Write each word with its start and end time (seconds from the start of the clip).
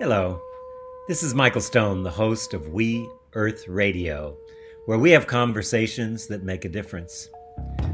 Hello, 0.00 0.40
this 1.08 1.24
is 1.24 1.34
Michael 1.34 1.60
Stone, 1.60 2.04
the 2.04 2.10
host 2.10 2.54
of 2.54 2.68
We 2.68 3.08
Earth 3.32 3.66
Radio, 3.66 4.36
where 4.86 4.96
we 4.96 5.10
have 5.10 5.26
conversations 5.26 6.28
that 6.28 6.44
make 6.44 6.64
a 6.64 6.68
difference. 6.68 7.28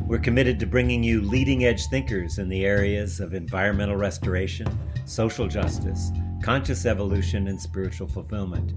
We're 0.06 0.19
committed 0.19 0.61
to 0.61 0.67
bringing 0.67 1.03
you 1.03 1.22
leading 1.22 1.64
edge 1.64 1.87
thinkers 1.87 2.37
in 2.37 2.51
the 2.51 2.67
areas 2.67 3.21
of 3.21 3.32
environmental 3.32 3.96
restoration, 3.96 4.67
social 5.06 5.48
justice, 5.48 6.11
conscious 6.43 6.84
evolution, 6.84 7.48
and 7.48 7.59
spiritual 7.59 8.09
fulfillment. 8.09 8.75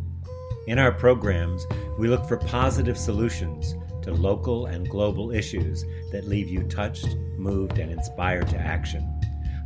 In 0.68 0.80
our 0.80 0.94
programs, 0.94 1.66
we 2.00 2.08
look 2.08 2.26
for 2.30 2.38
positive 2.38 2.98
solutions 2.98 3.76
to 4.04 4.14
local 4.14 4.68
and 4.68 4.90
global 4.90 5.32
issues 5.32 5.84
that 6.14 6.30
leave 6.30 6.48
you 6.48 6.64
touched, 6.64 7.18
moved, 7.36 7.78
and 7.78 7.92
inspired 7.92 8.48
to 8.48 8.58
action. 8.58 9.17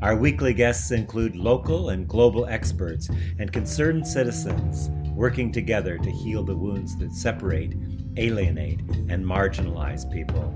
Our 0.02 0.16
weekly 0.16 0.56
guests 0.56 0.90
include 0.90 1.36
local 1.36 1.90
and 1.90 2.08
global 2.08 2.48
experts 2.48 3.08
and 3.38 3.54
concerned 3.54 4.08
citizens 4.08 4.90
working 5.16 5.52
together 5.52 6.00
to 6.00 6.10
heal 6.10 6.44
the 6.44 6.58
wounds 6.58 6.98
that 6.98 7.14
separate, 7.14 7.76
alienate, 8.18 8.80
and 9.10 9.24
marginalize 9.24 10.12
people. 10.12 10.56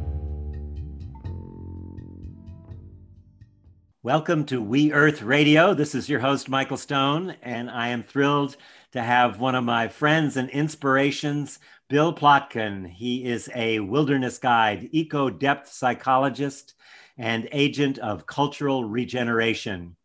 Welcome 4.01 4.45
to 4.45 4.63
We 4.63 4.91
Earth 4.91 5.21
Radio. 5.21 5.75
This 5.75 5.93
is 5.93 6.09
your 6.09 6.21
host, 6.21 6.49
Michael 6.49 6.77
Stone, 6.77 7.35
and 7.43 7.69
I 7.69 7.89
am 7.89 8.01
thrilled 8.01 8.57
to 8.93 9.03
have 9.03 9.39
one 9.39 9.53
of 9.53 9.63
my 9.63 9.87
friends 9.87 10.37
and 10.37 10.49
inspirations, 10.49 11.59
Bill 11.87 12.15
Plotkin. 12.15 12.89
He 12.89 13.25
is 13.25 13.47
a 13.53 13.79
wilderness 13.79 14.39
guide, 14.39 14.89
eco 14.91 15.29
depth 15.29 15.71
psychologist, 15.71 16.74
and 17.17 17.47
agent 17.51 17.97
of 17.99 18.25
cultural 18.25 18.85
regeneration. 18.85 19.95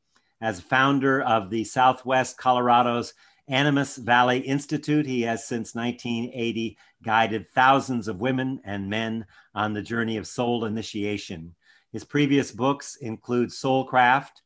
As 0.40 0.60
founder 0.60 1.20
of 1.20 1.50
the 1.50 1.64
Southwest 1.64 2.38
Colorado's 2.38 3.14
Animas 3.48 3.96
Valley 3.96 4.38
Institute, 4.38 5.06
he 5.06 5.22
has 5.22 5.46
since 5.46 5.74
1980 5.74 6.78
guided 7.02 7.48
thousands 7.50 8.06
of 8.08 8.20
women 8.20 8.60
and 8.64 8.88
men 8.88 9.26
on 9.54 9.72
the 9.72 9.82
journey 9.82 10.16
of 10.16 10.26
soul 10.26 10.64
initiation. 10.64 11.54
His 11.92 12.04
previous 12.04 12.52
books 12.52 12.96
include 12.96 13.50
Soulcraft, 13.50 14.42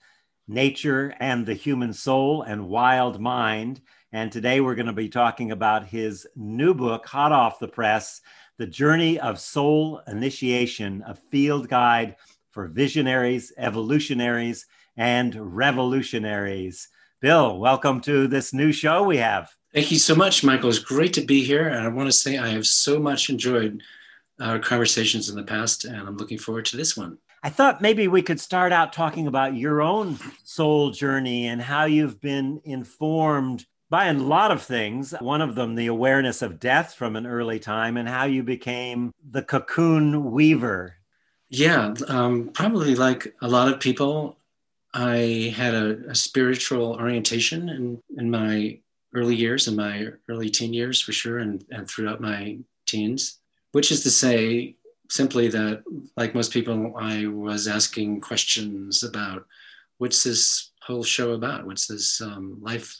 Nature 0.48 1.14
and 1.20 1.44
the 1.44 1.54
Human 1.54 1.92
Soul, 1.92 2.42
and 2.42 2.68
Wild 2.68 3.20
Mind. 3.20 3.82
And 4.12 4.32
today 4.32 4.60
we're 4.60 4.74
going 4.74 4.86
to 4.86 4.92
be 4.92 5.08
talking 5.08 5.52
about 5.52 5.86
his 5.86 6.26
new 6.34 6.72
book, 6.72 7.06
hot 7.06 7.32
off 7.32 7.58
the 7.58 7.68
press, 7.68 8.20
The 8.56 8.66
Journey 8.66 9.18
of 9.20 9.38
Soul 9.38 10.00
Initiation, 10.06 11.02
a 11.06 11.14
field 11.14 11.68
guide 11.68 12.16
for 12.54 12.68
visionaries, 12.68 13.52
evolutionaries, 13.58 14.66
and 14.96 15.34
revolutionaries. 15.34 16.88
Bill, 17.20 17.58
welcome 17.58 18.00
to 18.02 18.28
this 18.28 18.54
new 18.54 18.70
show 18.70 19.02
we 19.02 19.16
have. 19.16 19.50
Thank 19.72 19.90
you 19.90 19.98
so 19.98 20.14
much, 20.14 20.44
Michael. 20.44 20.68
It's 20.68 20.78
great 20.78 21.12
to 21.14 21.20
be 21.20 21.42
here. 21.42 21.66
And 21.66 21.84
I 21.84 21.88
want 21.88 22.06
to 22.06 22.12
say 22.12 22.38
I 22.38 22.46
have 22.50 22.64
so 22.64 23.00
much 23.00 23.28
enjoyed 23.28 23.82
our 24.40 24.60
conversations 24.60 25.28
in 25.28 25.34
the 25.34 25.42
past, 25.42 25.84
and 25.84 25.96
I'm 25.96 26.16
looking 26.16 26.38
forward 26.38 26.64
to 26.66 26.76
this 26.76 26.96
one. 26.96 27.18
I 27.42 27.50
thought 27.50 27.82
maybe 27.82 28.06
we 28.06 28.22
could 28.22 28.38
start 28.38 28.70
out 28.70 28.92
talking 28.92 29.26
about 29.26 29.56
your 29.56 29.82
own 29.82 30.16
soul 30.44 30.92
journey 30.92 31.48
and 31.48 31.60
how 31.60 31.86
you've 31.86 32.20
been 32.20 32.60
informed 32.64 33.66
by 33.90 34.06
a 34.06 34.14
lot 34.14 34.52
of 34.52 34.62
things. 34.62 35.12
One 35.20 35.42
of 35.42 35.56
them, 35.56 35.74
the 35.74 35.88
awareness 35.88 36.40
of 36.40 36.60
death 36.60 36.94
from 36.94 37.16
an 37.16 37.26
early 37.26 37.58
time, 37.58 37.96
and 37.96 38.08
how 38.08 38.24
you 38.24 38.44
became 38.44 39.10
the 39.28 39.42
cocoon 39.42 40.30
weaver. 40.30 40.98
Yeah, 41.56 41.94
um, 42.08 42.48
probably 42.52 42.96
like 42.96 43.32
a 43.40 43.46
lot 43.46 43.72
of 43.72 43.78
people, 43.78 44.38
I 44.92 45.54
had 45.56 45.72
a, 45.72 46.10
a, 46.10 46.14
spiritual 46.14 46.94
orientation 46.94 47.68
in, 47.68 48.02
in 48.18 48.28
my 48.28 48.80
early 49.14 49.36
years, 49.36 49.68
in 49.68 49.76
my 49.76 50.08
early 50.28 50.50
teen 50.50 50.74
years 50.74 51.00
for 51.00 51.12
sure, 51.12 51.38
and, 51.38 51.64
and 51.70 51.88
throughout 51.88 52.20
my 52.20 52.58
teens, 52.86 53.38
which 53.70 53.92
is 53.92 54.02
to 54.02 54.10
say, 54.10 54.74
simply 55.08 55.46
that, 55.46 55.84
like 56.16 56.34
most 56.34 56.52
people, 56.52 56.92
I 56.96 57.26
was 57.26 57.68
asking 57.68 58.20
questions 58.20 59.04
about 59.04 59.46
what's 59.98 60.24
this 60.24 60.72
whole 60.82 61.04
show 61.04 61.34
about? 61.34 61.66
What's 61.66 61.86
this 61.86 62.20
um, 62.20 62.58
life? 62.60 62.98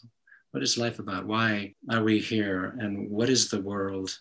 What 0.53 0.63
is 0.63 0.79
life 0.79 1.01
about? 1.01 1.27
Why 1.27 1.75
are 1.91 2.05
we 2.05 2.21
here? 2.21 2.77
And 2.79 3.11
what 3.11 3.31
is 3.31 3.51
the 3.51 3.61
world? 3.61 4.17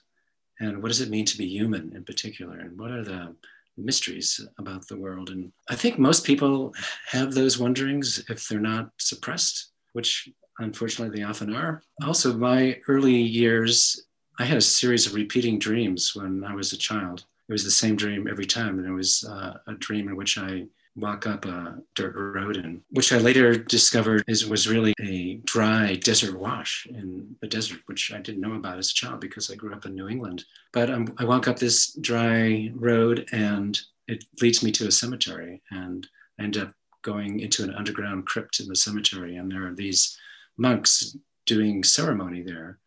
And 0.59 0.81
what 0.81 0.87
does 0.87 1.01
it 1.01 1.11
mean 1.11 1.25
to 1.25 1.37
be 1.37 1.47
human 1.47 1.95
in 1.95 2.03
particular? 2.03 2.57
And 2.57 2.79
what 2.79 2.89
are 2.89 3.03
the 3.03 3.35
mysteries 3.77 4.39
about 4.59 4.87
the 4.87 4.97
world. 4.97 5.29
And 5.29 5.51
I 5.69 5.75
think 5.75 5.97
most 5.97 6.25
people 6.25 6.73
have 7.07 7.33
those 7.33 7.59
wonderings 7.59 8.23
if 8.29 8.47
they're 8.47 8.59
not 8.59 8.89
suppressed, 8.97 9.71
which 9.93 10.29
unfortunately 10.59 11.17
they 11.17 11.25
often 11.25 11.55
are. 11.55 11.81
Also, 12.05 12.33
my 12.33 12.79
early 12.87 13.15
years, 13.15 14.05
I 14.39 14.45
had 14.45 14.57
a 14.57 14.61
series 14.61 15.05
of 15.05 15.13
repeating 15.13 15.59
dreams 15.59 16.15
when 16.15 16.43
I 16.43 16.53
was 16.55 16.73
a 16.73 16.77
child. 16.77 17.25
It 17.49 17.51
was 17.51 17.63
the 17.63 17.71
same 17.71 17.95
dream 17.95 18.27
every 18.27 18.45
time, 18.45 18.79
and 18.79 18.87
it 18.87 18.93
was 18.93 19.23
uh, 19.25 19.57
a 19.67 19.73
dream 19.73 20.07
in 20.07 20.15
which 20.15 20.37
I 20.37 20.65
walk 20.95 21.25
up 21.25 21.45
a 21.45 21.79
dirt 21.95 22.15
road, 22.15 22.57
and 22.57 22.81
which 22.91 23.11
I 23.11 23.17
later 23.17 23.55
discovered 23.55 24.23
is 24.27 24.47
was 24.47 24.67
really 24.67 24.93
a 25.01 25.35
dry 25.45 25.95
desert 25.95 26.37
wash 26.37 26.85
in 26.89 27.35
the 27.41 27.47
desert, 27.47 27.79
which 27.87 28.13
I 28.13 28.19
didn't 28.19 28.41
know 28.41 28.53
about 28.53 28.77
as 28.77 28.91
a 28.91 28.93
child 28.93 29.19
because 29.19 29.49
I 29.49 29.55
grew 29.55 29.73
up 29.73 29.85
in 29.85 29.95
New 29.95 30.07
England. 30.07 30.45
But 30.71 30.89
um, 30.89 31.13
I 31.17 31.25
walk 31.25 31.47
up 31.47 31.57
this 31.57 31.93
dry 31.93 32.71
road, 32.75 33.27
and 33.31 33.79
it 34.07 34.23
leads 34.41 34.63
me 34.63 34.71
to 34.73 34.87
a 34.87 34.91
cemetery, 34.91 35.61
and 35.71 36.07
I 36.39 36.43
end 36.43 36.57
up 36.57 36.71
going 37.01 37.39
into 37.39 37.63
an 37.63 37.73
underground 37.73 38.25
crypt 38.25 38.59
in 38.59 38.67
the 38.67 38.75
cemetery, 38.75 39.37
and 39.37 39.51
there 39.51 39.67
are 39.67 39.75
these 39.75 40.17
monks 40.57 41.17
doing 41.45 41.83
ceremony 41.83 42.43
there, 42.43 42.79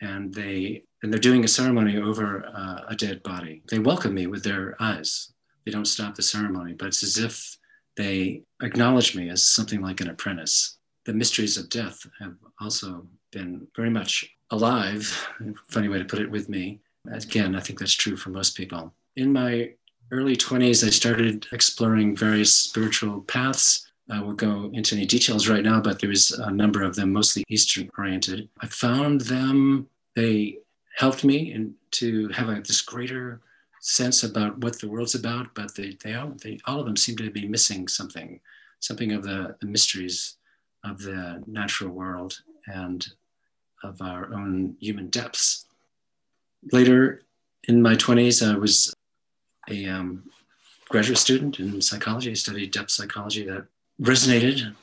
and 0.00 0.34
they 0.34 0.82
and 1.02 1.12
they're 1.12 1.20
doing 1.20 1.44
a 1.44 1.48
ceremony 1.48 1.98
over 1.98 2.44
uh, 2.46 2.80
a 2.88 2.96
dead 2.96 3.22
body. 3.22 3.62
They 3.70 3.78
welcome 3.78 4.14
me 4.14 4.26
with 4.26 4.42
their 4.42 4.74
eyes 4.80 5.32
they 5.66 5.72
don't 5.72 5.84
stop 5.84 6.14
the 6.14 6.22
ceremony, 6.22 6.72
but 6.72 6.86
it's 6.86 7.02
as 7.02 7.18
if 7.18 7.58
they 7.96 8.42
acknowledge 8.62 9.16
me 9.16 9.28
as 9.28 9.44
something 9.44 9.82
like 9.82 10.00
an 10.00 10.08
apprentice. 10.08 10.78
The 11.04 11.12
mysteries 11.12 11.56
of 11.56 11.68
death 11.68 12.06
have 12.20 12.36
also 12.60 13.06
been 13.32 13.66
very 13.74 13.90
much 13.90 14.24
alive, 14.50 15.28
funny 15.68 15.88
way 15.88 15.98
to 15.98 16.04
put 16.04 16.20
it, 16.20 16.30
with 16.30 16.48
me. 16.48 16.80
Again, 17.10 17.56
I 17.56 17.60
think 17.60 17.78
that's 17.78 17.92
true 17.92 18.16
for 18.16 18.30
most 18.30 18.56
people. 18.56 18.94
In 19.16 19.32
my 19.32 19.72
early 20.12 20.36
20s, 20.36 20.86
I 20.86 20.90
started 20.90 21.46
exploring 21.52 22.16
various 22.16 22.54
spiritual 22.54 23.22
paths. 23.22 23.88
I 24.08 24.20
won't 24.20 24.38
go 24.38 24.70
into 24.72 24.94
any 24.94 25.04
details 25.04 25.48
right 25.48 25.64
now, 25.64 25.80
but 25.80 25.98
there 25.98 26.10
was 26.10 26.30
a 26.30 26.50
number 26.50 26.82
of 26.84 26.94
them, 26.94 27.12
mostly 27.12 27.42
Eastern 27.48 27.90
oriented. 27.98 28.48
I 28.60 28.66
found 28.66 29.22
them, 29.22 29.88
they 30.14 30.58
helped 30.96 31.24
me 31.24 31.52
in, 31.52 31.74
to 31.92 32.28
have 32.28 32.48
a, 32.48 32.60
this 32.60 32.82
greater 32.82 33.40
sense 33.86 34.24
about 34.24 34.58
what 34.58 34.80
the 34.80 34.88
world's 34.88 35.14
about, 35.14 35.54
but 35.54 35.72
they, 35.76 35.96
they, 36.02 36.14
all, 36.14 36.32
they 36.42 36.58
all 36.66 36.80
of 36.80 36.86
them 36.86 36.96
seem 36.96 37.16
to 37.16 37.30
be 37.30 37.46
missing 37.46 37.86
something, 37.86 38.40
something 38.80 39.12
of 39.12 39.22
the, 39.22 39.54
the 39.60 39.66
mysteries 39.66 40.36
of 40.84 41.00
the 41.00 41.42
natural 41.46 41.90
world 41.90 42.40
and 42.66 43.06
of 43.84 44.02
our 44.02 44.34
own 44.34 44.76
human 44.80 45.08
depths. 45.08 45.66
Later 46.72 47.22
in 47.68 47.80
my 47.80 47.94
20s, 47.94 48.44
I 48.44 48.58
was 48.58 48.92
a 49.70 49.86
um, 49.86 50.24
graduate 50.88 51.18
student 51.18 51.60
in 51.60 51.80
psychology. 51.80 52.32
I 52.32 52.34
studied 52.34 52.72
depth 52.72 52.90
psychology 52.90 53.44
that 53.44 53.66
resonated 54.02 54.74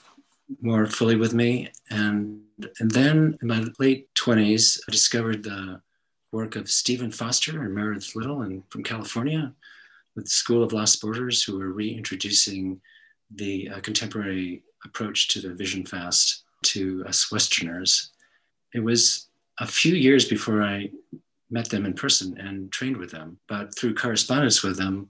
more 0.61 0.85
fully 0.85 1.17
with 1.17 1.33
me. 1.33 1.69
And, 1.89 2.41
and 2.79 2.89
then 2.89 3.37
in 3.41 3.47
my 3.49 3.65
late 3.79 4.13
20s, 4.15 4.79
I 4.87 4.91
discovered 4.93 5.43
the 5.43 5.81
work 6.33 6.55
of 6.55 6.69
Steven 6.69 7.11
Foster 7.11 7.63
and 7.63 7.73
Meredith 7.73 8.15
Little 8.15 8.41
and 8.41 8.63
from 8.69 8.83
California 8.83 9.53
with 10.15 10.25
the 10.25 10.31
School 10.31 10.63
of 10.63 10.73
Lost 10.73 10.99
Borders, 10.99 11.43
who 11.43 11.61
are 11.61 11.71
reintroducing 11.71 12.81
the 13.33 13.69
uh, 13.69 13.79
contemporary 13.79 14.63
approach 14.83 15.29
to 15.29 15.41
the 15.41 15.53
vision 15.53 15.85
fast 15.85 16.43
to 16.63 17.05
us 17.07 17.31
Westerners. 17.31 18.11
It 18.73 18.79
was 18.79 19.27
a 19.59 19.67
few 19.67 19.93
years 19.93 20.25
before 20.25 20.63
I 20.63 20.89
met 21.51 21.69
them 21.69 21.85
in 21.85 21.93
person 21.93 22.37
and 22.39 22.71
trained 22.71 22.97
with 22.97 23.11
them, 23.11 23.37
but 23.47 23.77
through 23.77 23.93
correspondence 23.93 24.63
with 24.63 24.77
them, 24.77 25.09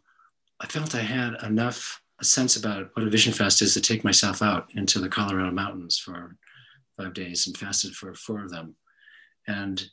I 0.60 0.68
felt 0.68 0.94
I 0.94 1.02
had 1.02 1.42
enough 1.44 2.02
a 2.20 2.26
sense 2.26 2.58
about 2.58 2.90
what 2.94 3.06
a 3.06 3.10
vision 3.10 3.34
fast 3.34 3.62
is 3.62 3.74
to 3.74 3.82
take 3.82 4.04
myself 4.04 4.42
out 4.42 4.70
into 4.76 5.00
the 5.00 5.10
Colorado 5.10 5.52
mountains 5.52 5.98
for 5.98 6.36
five 6.98 7.14
days 7.14 7.48
and 7.48 7.58
fasted 7.58 7.94
for 7.96 8.14
four 8.14 8.44
of 8.44 8.52
them. 8.52 8.76
And 9.48 9.90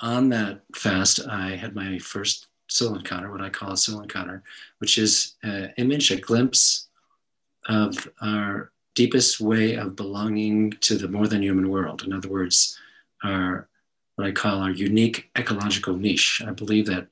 on 0.00 0.28
that 0.30 0.62
fast, 0.74 1.20
I 1.28 1.56
had 1.56 1.74
my 1.74 1.98
first 1.98 2.48
soul 2.68 2.96
encounter, 2.96 3.30
what 3.30 3.40
I 3.40 3.50
call 3.50 3.72
a 3.72 3.76
soul 3.76 4.00
encounter, 4.00 4.42
which 4.78 4.98
is 4.98 5.34
an 5.42 5.72
image, 5.76 6.10
a 6.10 6.16
glimpse 6.16 6.88
of 7.68 8.08
our 8.20 8.72
deepest 8.94 9.40
way 9.40 9.74
of 9.74 9.96
belonging 9.96 10.72
to 10.80 10.96
the 10.96 11.08
more 11.08 11.26
than 11.26 11.42
human 11.42 11.68
world. 11.68 12.02
In 12.04 12.12
other 12.12 12.28
words, 12.28 12.78
our 13.22 13.68
what 14.16 14.26
I 14.26 14.32
call 14.32 14.60
our 14.60 14.70
unique 14.70 15.30
ecological 15.36 15.96
niche. 15.96 16.40
I 16.46 16.52
believe 16.52 16.86
that 16.86 17.08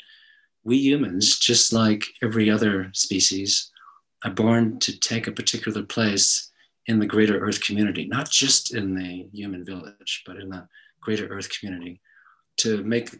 we 0.64 0.76
humans, 0.76 1.38
just 1.38 1.72
like 1.72 2.04
every 2.22 2.48
other 2.48 2.90
species, 2.92 3.72
are 4.24 4.30
born 4.30 4.78
to 4.80 4.96
take 4.98 5.26
a 5.26 5.32
particular 5.32 5.82
place 5.82 6.50
in 6.86 7.00
the 7.00 7.06
greater 7.06 7.40
earth 7.40 7.60
community, 7.60 8.06
not 8.06 8.30
just 8.30 8.74
in 8.74 8.94
the 8.94 9.28
human 9.32 9.64
village, 9.64 10.22
but 10.24 10.36
in 10.36 10.48
the 10.48 10.68
greater 11.00 11.26
earth 11.26 11.48
community. 11.58 12.00
To 12.58 12.82
make 12.84 13.10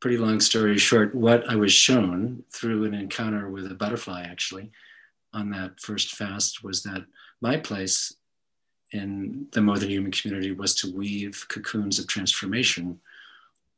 pretty 0.00 0.16
long 0.16 0.40
story 0.40 0.78
short, 0.78 1.14
what 1.14 1.48
I 1.48 1.56
was 1.56 1.72
shown 1.72 2.44
through 2.52 2.84
an 2.84 2.94
encounter 2.94 3.50
with 3.50 3.70
a 3.70 3.74
butterfly 3.74 4.22
actually 4.22 4.70
on 5.32 5.50
that 5.50 5.80
first 5.80 6.14
fast 6.14 6.62
was 6.64 6.82
that 6.84 7.04
my 7.40 7.56
place 7.56 8.14
in 8.92 9.46
the 9.52 9.60
more 9.60 9.78
than 9.78 9.90
human 9.90 10.12
community 10.12 10.52
was 10.52 10.74
to 10.76 10.94
weave 10.96 11.44
cocoons 11.48 11.98
of 11.98 12.06
transformation 12.06 12.98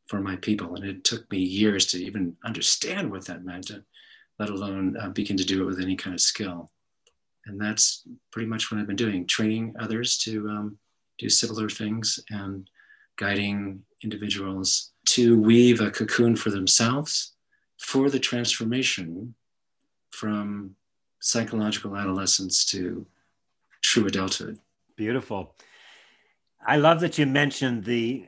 for 0.07 0.21
my 0.21 0.37
people. 0.37 0.77
And 0.77 0.85
it 0.85 1.05
took 1.05 1.31
me 1.31 1.39
years 1.39 1.87
to 1.87 2.05
even 2.05 2.37
understand 2.45 3.11
what 3.11 3.25
that 3.27 3.45
meant, 3.45 3.71
let 4.39 4.51
alone 4.51 4.97
uh, 4.97 5.09
begin 5.09 5.37
to 5.37 5.45
do 5.45 5.63
it 5.63 5.67
with 5.67 5.81
any 5.81 5.97
kind 5.97 6.15
of 6.15 6.21
skill. 6.21 6.71
And 7.47 7.61
that's 7.61 8.05
pretty 8.31 8.49
much 8.49 8.71
what 8.71 8.81
I've 8.81 8.87
been 8.87 8.97
doing 8.97 9.27
training 9.27 9.75
others 9.81 10.19
to 10.19 10.49
um, 10.49 10.79
do 11.19 11.29
similar 11.29 11.69
things 11.69 12.21
and 12.31 12.69
guiding 13.21 13.83
individuals 14.03 14.93
to 15.05 15.39
weave 15.39 15.81
a 15.83 15.91
cocoon 15.91 16.35
for 16.35 16.49
themselves 16.49 17.35
for 17.77 18.09
the 18.09 18.19
transformation 18.19 19.35
from 20.11 20.75
psychological 21.21 21.97
adolescence 21.97 22.65
to 22.65 23.07
true 23.83 24.07
adulthood. 24.07 24.59
Beautiful. 24.97 25.55
I 26.67 26.77
love 26.79 27.01
that 27.01 27.19
you 27.19 27.27
mentioned 27.27 27.85
the 27.85 28.27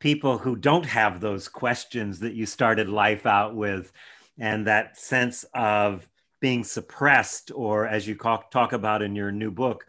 people 0.00 0.38
who 0.38 0.56
don't 0.56 0.86
have 0.86 1.20
those 1.20 1.48
questions 1.48 2.18
that 2.20 2.34
you 2.34 2.46
started 2.46 2.88
life 2.88 3.26
out 3.26 3.54
with 3.54 3.92
and 4.38 4.66
that 4.66 4.98
sense 4.98 5.44
of 5.54 6.08
being 6.40 6.64
suppressed, 6.64 7.50
or 7.54 7.86
as 7.86 8.06
you 8.06 8.14
talk 8.14 8.50
talk 8.50 8.72
about 8.72 9.02
in 9.02 9.16
your 9.16 9.32
new 9.32 9.50
book, 9.50 9.86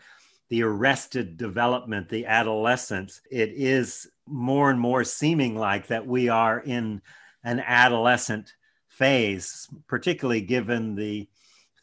the 0.49 0.63
arrested 0.63 1.37
development, 1.37 2.09
the 2.09 2.25
adolescence. 2.25 3.21
It 3.29 3.51
is 3.53 4.07
more 4.25 4.69
and 4.69 4.79
more 4.79 5.03
seeming 5.03 5.55
like 5.55 5.87
that 5.87 6.07
we 6.07 6.29
are 6.29 6.59
in 6.59 7.01
an 7.43 7.59
adolescent 7.59 8.53
phase, 8.87 9.67
particularly 9.87 10.41
given 10.41 10.95
the 10.95 11.27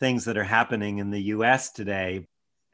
things 0.01 0.25
that 0.25 0.37
are 0.37 0.45
happening 0.45 0.99
in 0.99 1.11
the 1.11 1.23
US 1.23 1.71
today. 1.71 2.27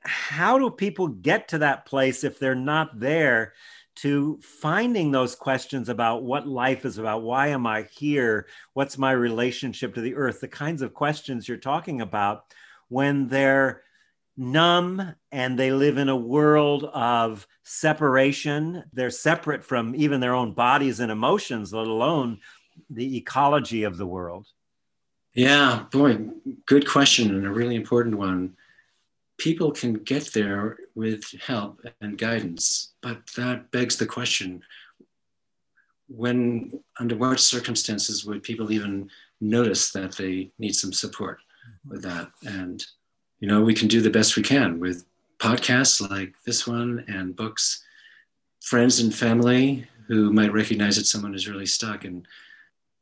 How 0.03 0.59
do 0.59 0.71
people 0.71 1.09
get 1.09 1.49
to 1.49 1.59
that 1.59 1.87
place 1.87 2.25
if 2.25 2.39
they're 2.39 2.55
not 2.55 2.99
there 2.99 3.53
to 3.97 4.41
finding 4.43 5.11
those 5.11 5.35
questions 5.35 5.89
about 5.89 6.23
what 6.23 6.47
life 6.47 6.87
is 6.87 6.97
about? 6.97 7.23
Why 7.23 7.49
am 7.49 7.67
I 7.67 7.83
here? 7.83 8.47
What's 8.73 8.97
my 8.97 9.13
relationship 9.13 9.95
to 9.95 10.01
the 10.01 10.15
earth? 10.15 10.41
The 10.41 10.49
kinds 10.49 10.81
of 10.81 10.95
questions 10.95 11.47
you're 11.47 11.59
talking 11.59 12.01
about 12.01 12.45
when 12.89 13.29
they're 13.29 13.83
numb 14.41 15.15
and 15.31 15.59
they 15.59 15.71
live 15.71 15.99
in 15.99 16.09
a 16.09 16.17
world 16.17 16.85
of 16.85 17.47
separation. 17.63 18.83
They're 18.93 19.11
separate 19.11 19.63
from 19.63 19.95
even 19.95 20.21
their 20.21 20.35
own 20.35 20.53
bodies 20.53 20.99
and 20.99 21.13
emotions, 21.13 21.75
let 21.75 21.87
alone 21.87 22.41
the 22.89 23.19
ecology 23.19 23.83
of 23.83 23.99
the 23.99 24.07
world. 24.07 24.49
Yeah, 25.35 25.85
boy, 25.93 26.19
good 26.67 26.89
question 26.89 27.35
and 27.35 27.47
a 27.47 27.51
really 27.51 27.77
important 27.77 28.17
one. 28.17 28.57
People 29.37 29.73
can 29.73 29.93
get 29.95 30.33
there 30.33 30.79
with 30.95 31.23
help 31.41 31.81
and 32.01 32.17
guidance, 32.17 32.95
but 33.03 33.19
that 33.37 33.71
begs 33.71 33.97
the 33.97 34.07
question 34.07 34.63
when, 36.09 36.73
under 36.99 37.17
what 37.17 37.39
circumstances 37.41 38.25
would 38.25 38.43
people 38.43 38.73
even 38.73 39.11
notice 39.41 39.93
that 39.93 40.17
they 40.17 40.51
need 40.59 40.75
some 40.75 40.93
support 40.93 41.39
with 41.87 42.03
that? 42.03 42.31
And, 42.45 42.85
you 43.41 43.49
know, 43.49 43.63
we 43.63 43.75
can 43.75 43.89
do 43.89 44.01
the 44.01 44.11
best 44.11 44.37
we 44.37 44.43
can 44.43 44.79
with 44.79 45.05
podcasts 45.39 46.09
like 46.11 46.35
this 46.45 46.67
one 46.67 47.05
and 47.09 47.35
books, 47.35 47.83
friends 48.61 49.01
and 49.01 49.15
family 49.15 49.87
who 50.07 50.33
might 50.33 50.53
recognize 50.53 50.97
that 50.97 51.07
someone 51.07 51.35
is 51.35 51.49
really 51.49 51.67
stuck. 51.67 52.05
And, 52.05 52.27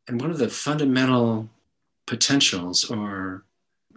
and 0.07 0.21
one 0.21 0.31
of 0.31 0.39
the 0.39 0.49
fundamental 0.49 1.49
potentials 2.07 2.91
or 2.91 3.45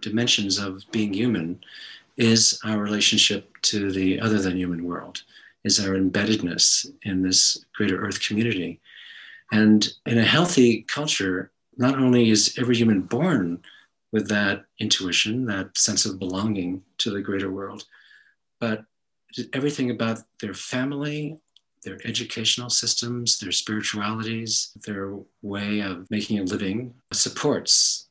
dimensions 0.00 0.58
of 0.58 0.82
being 0.90 1.14
human 1.14 1.62
is 2.16 2.58
our 2.64 2.78
relationship 2.78 3.50
to 3.62 3.92
the 3.92 4.20
other 4.20 4.40
than 4.40 4.56
human 4.56 4.84
world, 4.84 5.22
is 5.64 5.78
our 5.78 5.94
embeddedness 5.94 6.86
in 7.04 7.22
this 7.22 7.64
greater 7.74 8.04
earth 8.04 8.20
community. 8.26 8.80
And 9.52 9.88
in 10.06 10.18
a 10.18 10.24
healthy 10.24 10.82
culture, 10.82 11.50
not 11.76 11.96
only 11.98 12.30
is 12.30 12.56
every 12.58 12.76
human 12.76 13.02
born 13.02 13.62
with 14.12 14.28
that 14.28 14.64
intuition, 14.78 15.46
that 15.46 15.76
sense 15.76 16.04
of 16.04 16.18
belonging 16.18 16.82
to 16.98 17.10
the 17.10 17.20
greater 17.20 17.50
world, 17.50 17.84
but 18.60 18.84
everything 19.54 19.90
about 19.90 20.18
their 20.40 20.54
family, 20.54 21.38
their 21.82 21.98
educational 22.04 22.70
systems, 22.70 23.38
their 23.38 23.50
spiritualities, 23.52 24.72
their 24.86 25.16
way 25.40 25.80
of 25.80 26.08
making 26.10 26.38
a 26.38 26.44
living 26.44 26.94
supports 27.12 28.06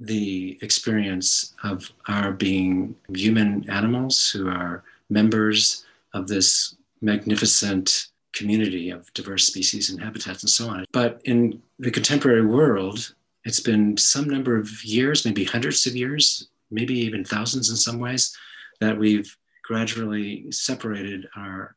the 0.00 0.58
experience 0.62 1.54
of 1.64 1.90
our 2.06 2.30
being 2.30 2.94
human 3.12 3.68
animals 3.68 4.30
who 4.30 4.48
are 4.48 4.84
members 5.10 5.84
of 6.14 6.28
this 6.28 6.76
magnificent 7.00 8.08
community 8.32 8.90
of 8.90 9.12
diverse 9.14 9.44
species 9.44 9.90
and 9.90 10.00
habitats 10.00 10.42
and 10.42 10.50
so 10.50 10.68
on. 10.68 10.84
But 10.92 11.20
in 11.24 11.60
the 11.78 11.90
contemporary 11.90 12.46
world, 12.46 13.14
it's 13.48 13.60
been 13.60 13.96
some 13.96 14.28
number 14.28 14.58
of 14.58 14.84
years, 14.84 15.24
maybe 15.24 15.42
hundreds 15.42 15.86
of 15.86 15.96
years, 15.96 16.48
maybe 16.70 16.92
even 16.98 17.24
thousands 17.24 17.70
in 17.70 17.76
some 17.76 17.98
ways, 17.98 18.36
that 18.78 18.98
we've 18.98 19.34
gradually 19.64 20.52
separated 20.52 21.26
our 21.34 21.74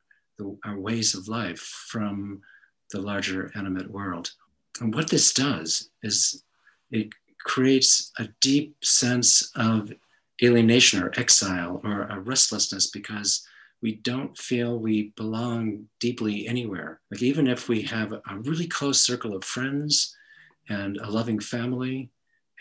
our 0.66 0.80
ways 0.80 1.14
of 1.14 1.28
life 1.28 1.60
from 1.60 2.42
the 2.92 3.00
larger 3.00 3.52
animate 3.56 3.92
world. 3.92 4.32
And 4.82 4.94
what 4.94 5.10
this 5.10 5.34
does 5.34 5.92
is 6.02 6.44
it 6.90 7.10
creates 7.40 8.12
a 8.18 8.28
deep 8.42 8.76
sense 8.84 9.52
of 9.56 9.94
alienation 10.44 11.02
or 11.04 11.12
exile 11.16 11.80
or 11.84 12.04
a 12.04 12.20
restlessness 12.20 12.90
because 12.90 13.46
we 13.84 13.98
don't 13.98 14.36
feel 14.36 14.80
we 14.80 15.14
belong 15.16 15.86
deeply 16.00 16.48
anywhere. 16.48 17.00
Like, 17.12 17.22
even 17.22 17.46
if 17.46 17.70
we 17.70 17.84
have 17.84 18.12
a 18.12 18.38
really 18.40 18.68
close 18.68 19.00
circle 19.00 19.36
of 19.36 19.44
friends 19.44 20.18
and 20.72 20.98
a 20.98 21.10
loving 21.10 21.40
family 21.40 22.10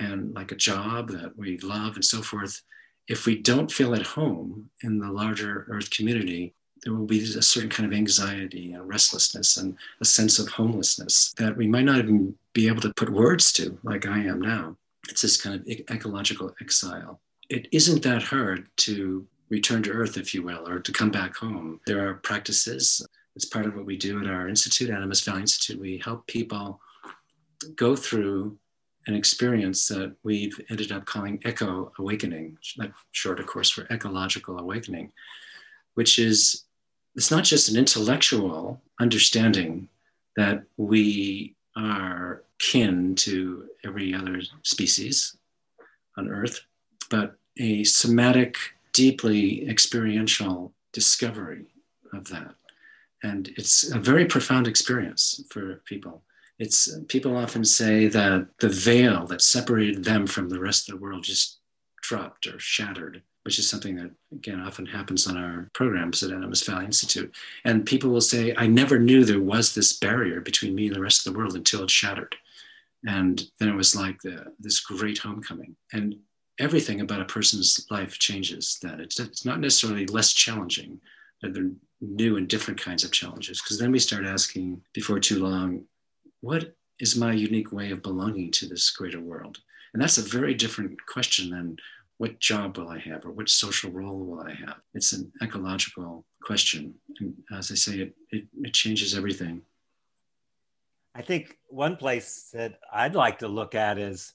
and 0.00 0.34
like 0.34 0.52
a 0.52 0.56
job 0.70 1.08
that 1.10 1.32
we 1.36 1.58
love 1.58 1.94
and 1.94 2.04
so 2.04 2.20
forth, 2.22 2.62
if 3.08 3.26
we 3.26 3.36
don't 3.50 3.70
feel 3.70 3.94
at 3.94 4.02
home 4.18 4.70
in 4.82 4.98
the 4.98 5.10
larger 5.10 5.66
Earth 5.68 5.90
community, 5.90 6.54
there 6.82 6.94
will 6.94 7.06
be 7.06 7.22
a 7.22 7.42
certain 7.42 7.68
kind 7.68 7.86
of 7.86 7.96
anxiety 7.96 8.72
and 8.72 8.88
restlessness 8.88 9.56
and 9.58 9.76
a 10.00 10.04
sense 10.04 10.38
of 10.38 10.48
homelessness 10.48 11.34
that 11.36 11.56
we 11.56 11.66
might 11.66 11.84
not 11.84 11.98
even 11.98 12.34
be 12.52 12.68
able 12.68 12.80
to 12.80 12.94
put 12.94 13.10
words 13.10 13.52
to, 13.52 13.78
like 13.82 14.06
I 14.06 14.18
am 14.18 14.40
now. 14.40 14.76
It's 15.08 15.22
this 15.22 15.40
kind 15.40 15.60
of 15.60 15.66
ecological 15.66 16.54
exile. 16.60 17.20
It 17.48 17.68
isn't 17.72 18.02
that 18.04 18.22
hard 18.22 18.66
to 18.78 19.26
return 19.50 19.82
to 19.82 19.90
Earth, 19.90 20.16
if 20.16 20.32
you 20.32 20.42
will, 20.42 20.66
or 20.68 20.78
to 20.78 20.92
come 20.92 21.10
back 21.10 21.36
home. 21.36 21.80
There 21.86 22.08
are 22.08 22.14
practices. 22.14 23.04
It's 23.36 23.44
part 23.44 23.66
of 23.66 23.74
what 23.74 23.86
we 23.86 23.96
do 23.96 24.20
at 24.20 24.30
our 24.30 24.48
institute, 24.48 24.90
Animas 24.90 25.20
Valley 25.22 25.42
Institute. 25.42 25.80
We 25.80 25.98
help 25.98 26.26
people 26.26 26.80
go 27.76 27.96
through 27.96 28.56
an 29.06 29.14
experience 29.14 29.88
that 29.88 30.14
we've 30.22 30.60
ended 30.70 30.92
up 30.92 31.06
calling 31.06 31.40
eco 31.44 31.92
awakening, 31.98 32.58
short, 33.12 33.40
of 33.40 33.46
course, 33.46 33.70
for 33.70 33.86
ecological 33.90 34.58
awakening, 34.58 35.12
which 35.94 36.18
is 36.18 36.64
it's 37.16 37.30
not 37.30 37.44
just 37.44 37.68
an 37.68 37.76
intellectual 37.76 38.80
understanding 39.00 39.88
that 40.36 40.62
we 40.76 41.54
are 41.76 42.42
kin 42.58 43.14
to 43.16 43.68
every 43.84 44.14
other 44.14 44.40
species 44.62 45.36
on 46.16 46.28
Earth, 46.28 46.60
but 47.10 47.36
a 47.58 47.82
somatic, 47.84 48.56
deeply 48.92 49.68
experiential 49.68 50.72
discovery 50.92 51.66
of 52.12 52.28
that. 52.28 52.54
And 53.22 53.48
it's 53.56 53.92
a 53.92 53.98
very 53.98 54.24
profound 54.24 54.66
experience 54.66 55.42
for 55.50 55.76
people. 55.84 56.22
It's 56.60 56.88
people 57.08 57.36
often 57.36 57.64
say 57.64 58.06
that 58.06 58.46
the 58.60 58.68
veil 58.68 59.26
that 59.26 59.42
separated 59.42 60.04
them 60.04 60.28
from 60.28 60.48
the 60.48 60.60
rest 60.60 60.88
of 60.88 60.94
the 60.94 61.02
world 61.02 61.24
just 61.24 61.58
dropped 62.02 62.46
or 62.46 62.58
shattered 62.60 63.22
which 63.42 63.58
is 63.58 63.68
something 63.68 63.96
that 63.96 64.10
again 64.32 64.60
often 64.60 64.86
happens 64.86 65.26
on 65.26 65.36
our 65.36 65.70
programs 65.72 66.22
at 66.22 66.30
Animas 66.30 66.62
Valley 66.62 66.84
Institute. 66.84 67.34
And 67.64 67.86
people 67.86 68.10
will 68.10 68.20
say, 68.20 68.54
I 68.56 68.66
never 68.66 68.98
knew 68.98 69.24
there 69.24 69.40
was 69.40 69.74
this 69.74 69.94
barrier 69.94 70.40
between 70.40 70.74
me 70.74 70.86
and 70.86 70.96
the 70.96 71.00
rest 71.00 71.26
of 71.26 71.32
the 71.32 71.38
world 71.38 71.56
until 71.56 71.82
it 71.82 71.90
shattered. 71.90 72.34
And 73.06 73.42
then 73.58 73.68
it 73.68 73.74
was 73.74 73.96
like 73.96 74.20
the, 74.20 74.52
this 74.58 74.80
great 74.80 75.18
homecoming. 75.18 75.74
And 75.92 76.16
everything 76.58 77.00
about 77.00 77.22
a 77.22 77.24
person's 77.24 77.86
life 77.90 78.18
changes 78.18 78.78
then. 78.82 79.00
It's, 79.00 79.18
it's 79.18 79.46
not 79.46 79.60
necessarily 79.60 80.06
less 80.06 80.34
challenging, 80.34 81.00
but 81.40 81.54
they're 81.54 81.70
new 82.02 82.36
and 82.36 82.46
different 82.46 82.80
kinds 82.80 83.04
of 83.04 83.12
challenges. 83.12 83.62
Because 83.62 83.78
then 83.78 83.90
we 83.90 83.98
start 83.98 84.26
asking 84.26 84.82
before 84.92 85.18
too 85.18 85.42
long, 85.42 85.84
what 86.40 86.74
is 86.98 87.16
my 87.16 87.32
unique 87.32 87.72
way 87.72 87.90
of 87.90 88.02
belonging 88.02 88.50
to 88.52 88.66
this 88.66 88.90
greater 88.90 89.20
world? 89.20 89.58
And 89.92 90.02
that's 90.02 90.18
a 90.18 90.22
very 90.22 90.54
different 90.54 91.04
question 91.06 91.50
than 91.50 91.76
what 92.18 92.38
job 92.38 92.76
will 92.76 92.88
I 92.88 92.98
have 92.98 93.24
or 93.24 93.30
what 93.30 93.48
social 93.48 93.90
role 93.90 94.18
will 94.18 94.40
I 94.40 94.52
have? 94.52 94.76
It's 94.94 95.12
an 95.12 95.32
ecological 95.42 96.24
question. 96.42 96.94
And 97.18 97.34
as 97.50 97.72
I 97.72 97.74
say, 97.74 98.00
it, 98.00 98.14
it, 98.30 98.44
it 98.62 98.74
changes 98.74 99.16
everything. 99.16 99.62
I 101.14 101.22
think 101.22 101.58
one 101.68 101.96
place 101.96 102.50
that 102.52 102.78
I'd 102.92 103.14
like 103.14 103.38
to 103.40 103.48
look 103.48 103.74
at 103.74 103.98
is 103.98 104.34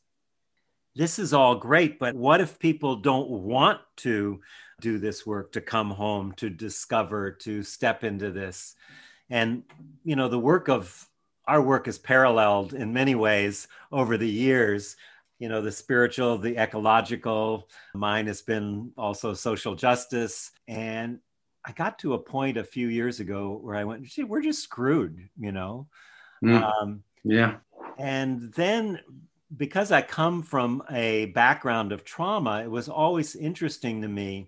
this 0.95 1.19
is 1.19 1.33
all 1.33 1.55
great, 1.55 1.99
but 1.99 2.15
what 2.15 2.41
if 2.41 2.57
people 2.57 2.95
don't 2.95 3.29
want 3.29 3.81
to 3.97 4.41
do 4.81 4.97
this 4.97 5.25
work, 5.25 5.51
to 5.51 5.61
come 5.61 5.91
home, 5.91 6.33
to 6.37 6.49
discover, 6.49 7.31
to 7.31 7.63
step 7.63 8.03
into 8.03 8.31
this? 8.31 8.75
And, 9.29 9.63
you 10.03 10.15
know, 10.15 10.27
the 10.27 10.39
work 10.39 10.69
of 10.69 11.07
our 11.47 11.61
work 11.61 11.87
is 11.87 11.97
paralleled 11.97 12.73
in 12.73 12.93
many 12.93 13.15
ways 13.15 13.67
over 13.91 14.17
the 14.17 14.29
years. 14.29 14.95
You 15.39 15.49
know 15.49 15.61
the 15.61 15.71
spiritual 15.71 16.37
the 16.37 16.57
ecological 16.57 17.69
mine 17.93 18.27
has 18.27 18.41
been 18.41 18.91
also 18.97 19.33
social 19.33 19.75
justice. 19.75 20.51
And 20.67 21.19
i 21.65 21.71
got 21.71 21.99
to 21.99 22.13
a 22.13 22.19
point 22.19 22.57
a 22.57 22.63
few 22.63 22.87
years 22.87 23.19
ago 23.19 23.59
where 23.61 23.75
i 23.75 23.83
went 23.83 24.03
Gee, 24.03 24.23
we're 24.23 24.41
just 24.41 24.61
screwed 24.61 25.27
you 25.37 25.51
know? 25.51 25.87
Mm. 26.43 26.61
um, 26.61 27.03
yeah. 27.23 27.55
and 27.97 28.53
then 28.53 28.99
because 29.57 29.91
i 29.91 30.01
come 30.01 30.43
from 30.43 30.83
a 30.91 31.27
background 31.27 31.91
of 31.91 32.03
trauma 32.03 32.61
it 32.63 32.69
was 32.69 32.87
always 32.89 33.35
interesting 33.35 34.01
to 34.01 34.07
me. 34.07 34.47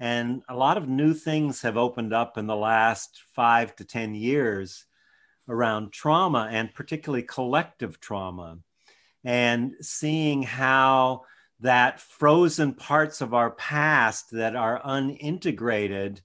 And 0.00 0.42
a 0.48 0.56
lot 0.56 0.76
of 0.76 0.88
new 0.88 1.14
things 1.14 1.62
have 1.62 1.76
opened 1.76 2.12
up 2.12 2.36
in 2.36 2.46
the 2.46 2.56
last 2.56 3.22
five 3.34 3.74
to 3.76 3.84
ten 3.84 4.14
years 4.14 4.84
around 5.48 5.92
trauma 5.92 6.48
and 6.50 6.74
particularly 6.74 7.22
collective 7.22 8.00
trauma 8.00 8.58
and 9.24 9.72
seeing 9.80 10.42
how 10.42 11.22
that 11.60 12.00
frozen 12.00 12.74
parts 12.74 13.20
of 13.20 13.32
our 13.32 13.50
past 13.52 14.30
that 14.32 14.54
are 14.56 14.82
unintegrated 14.84 16.20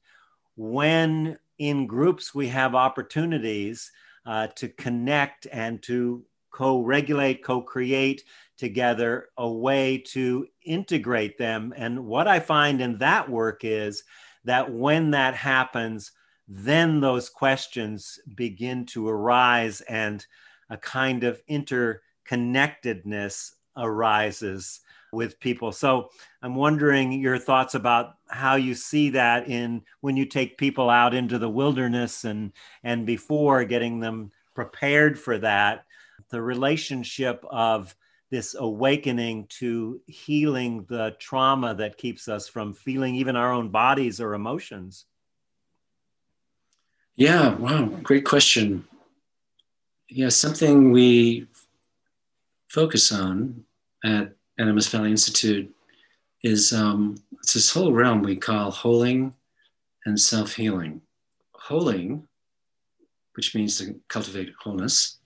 when 0.55 1.37
in 1.57 1.87
groups 1.87 2.33
we 2.35 2.47
have 2.47 2.75
opportunities 2.75 3.91
uh, 4.25 4.47
to 4.47 4.67
connect 4.67 5.47
and 5.51 5.81
to 5.83 6.23
co-regulate 6.51 7.43
co-create 7.43 8.23
together 8.57 9.29
a 9.37 9.49
way 9.49 9.97
to 9.97 10.45
integrate 10.65 11.37
them. 11.37 11.73
And 11.77 12.05
what 12.05 12.27
i 12.27 12.39
find 12.39 12.81
in 12.81 12.97
that 12.97 13.29
work 13.29 13.61
is 13.63 14.03
that 14.43 14.73
when 14.73 15.11
that 15.11 15.35
happens 15.35 16.11
then 16.49 16.99
those 16.99 17.29
questions 17.29 18.19
begin 18.35 18.85
to 18.87 19.07
arise 19.07 19.79
and 19.81 20.25
a 20.71 20.77
kind 20.77 21.23
of 21.23 21.39
interconnectedness 21.47 23.51
arises 23.77 24.79
with 25.11 25.39
people. 25.39 25.71
So 25.71 26.09
I'm 26.41 26.55
wondering 26.55 27.11
your 27.13 27.37
thoughts 27.37 27.75
about 27.75 28.15
how 28.29 28.55
you 28.55 28.73
see 28.73 29.11
that 29.11 29.47
in 29.47 29.83
when 30.01 30.17
you 30.17 30.25
take 30.25 30.57
people 30.57 30.89
out 30.89 31.13
into 31.13 31.37
the 31.37 31.49
wilderness 31.49 32.25
and 32.25 32.51
and 32.83 33.05
before 33.05 33.63
getting 33.63 33.99
them 33.99 34.31
prepared 34.55 35.19
for 35.19 35.37
that, 35.39 35.85
the 36.29 36.41
relationship 36.41 37.43
of 37.49 37.95
this 38.29 38.55
awakening 38.57 39.47
to 39.49 39.99
healing 40.05 40.85
the 40.89 41.15
trauma 41.19 41.73
that 41.73 41.97
keeps 41.97 42.27
us 42.27 42.47
from 42.47 42.73
feeling 42.73 43.15
even 43.15 43.35
our 43.35 43.51
own 43.51 43.69
bodies 43.69 44.21
or 44.21 44.35
emotions. 44.35 45.05
Yeah, 47.19 47.55
wow, 47.55 47.83
great 48.01 48.23
question. 48.23 48.87
Yeah, 50.07 50.29
something 50.29 50.93
we 50.93 51.47
focus 52.69 53.11
on 53.11 53.65
at 54.05 54.31
Animas 54.57 54.87
Valley 54.87 55.11
Institute 55.11 55.69
is 56.43 56.71
um, 56.71 57.21
it's 57.33 57.55
this 57.55 57.73
whole 57.73 57.91
realm 57.91 58.23
we 58.23 58.37
call 58.37 58.71
wholing 58.71 59.33
and 60.05 60.17
self 60.17 60.53
healing. 60.53 61.01
Wholing, 61.67 62.23
which 63.35 63.53
means 63.53 63.77
to 63.79 63.99
cultivate 64.07 64.53
wholeness, 64.57 65.17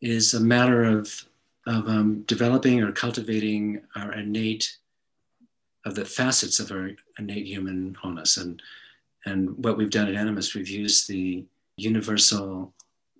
is 0.00 0.32
a 0.32 0.40
matter 0.40 0.84
of, 0.84 1.26
of 1.66 1.86
um, 1.86 2.22
developing 2.22 2.82
or 2.82 2.92
cultivating 2.92 3.82
our 3.94 4.14
innate, 4.14 4.78
of 5.84 5.96
the 5.96 6.06
facets 6.06 6.60
of 6.60 6.70
our 6.70 6.92
innate 7.18 7.46
human 7.46 7.94
wholeness. 8.00 8.38
And, 8.38 8.62
and 9.26 9.56
what 9.64 9.76
we've 9.76 9.90
done 9.90 10.08
at 10.08 10.14
Animas, 10.14 10.54
we've 10.54 10.68
used 10.68 11.08
the 11.08 11.44
universal 11.76 12.72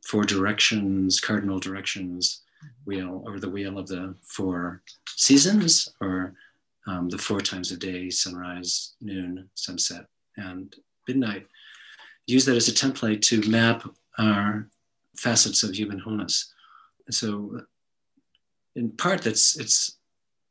four 0.05 0.25
directions, 0.25 1.21
cardinal 1.21 1.59
directions 1.59 2.43
wheel 2.85 3.23
or 3.27 3.39
the 3.39 3.49
wheel 3.49 3.79
of 3.79 3.89
the 3.89 4.15
four 4.23 4.83
seasons 5.17 5.89
or 6.01 6.35
um, 6.87 7.09
the 7.09 7.19
four 7.19 7.41
times 7.41 7.73
a 7.73 7.77
day 7.77 8.11
sunrise 8.11 8.95
noon 9.01 9.49
sunset 9.55 10.07
and 10.37 10.77
midnight. 11.09 11.47
Use 12.27 12.45
that 12.45 12.57
as 12.57 12.69
a 12.69 12.73
template 12.73 13.21
to 13.23 13.49
map 13.51 13.87
our 14.19 14.67
facets 15.17 15.63
of 15.63 15.75
human 15.75 15.99
wholeness. 15.99 16.53
So 17.11 17.61
in 18.77 18.91
part 18.91 19.23
that's 19.23 19.59
it's 19.59 19.97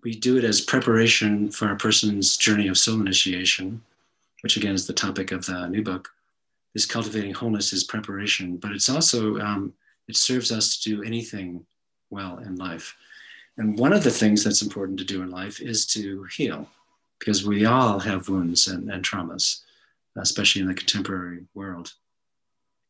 we 0.04 0.14
do 0.14 0.38
it 0.38 0.44
as 0.44 0.62
preparation 0.62 1.50
for 1.50 1.72
a 1.72 1.78
person's 1.78 2.38
journey 2.38 2.68
of 2.68 2.78
soul 2.78 3.00
initiation 3.00 3.82
which 4.44 4.58
again 4.58 4.76
is 4.76 4.88
the 4.88 4.94
topic 4.94 5.32
of 5.32 5.46
the 5.46 5.68
new 5.68 5.82
book 5.82 6.10
is 6.76 6.86
cultivating 6.86 7.34
wholeness 7.34 7.74
is 7.74 7.84
preparation 7.84 8.58
but 8.58 8.72
it's 8.72 8.90
also 8.90 9.40
um, 9.40 9.74
it 10.08 10.18
serves 10.18 10.52
us 10.52 10.78
to 10.78 10.90
do 10.90 11.04
anything 11.04 11.66
well 12.10 12.38
in 12.38 12.56
life. 12.56 12.96
And 13.58 13.78
one 13.78 13.94
of 13.94 14.04
the 14.04 14.12
things 14.12 14.44
that's 14.44 14.62
important 14.62 15.00
to 15.00 15.06
do 15.06 15.22
in 15.22 15.32
life 15.32 15.62
is 15.62 15.86
to 15.88 16.24
heal, 16.26 16.68
because 17.20 17.46
we 17.46 17.66
all 17.66 18.00
have 18.00 18.30
wounds 18.30 18.68
and, 18.68 18.90
and 18.90 19.04
traumas, 19.04 19.62
especially 20.18 20.62
in 20.62 20.68
the 20.68 20.74
contemporary 20.74 21.46
world. 21.54 21.94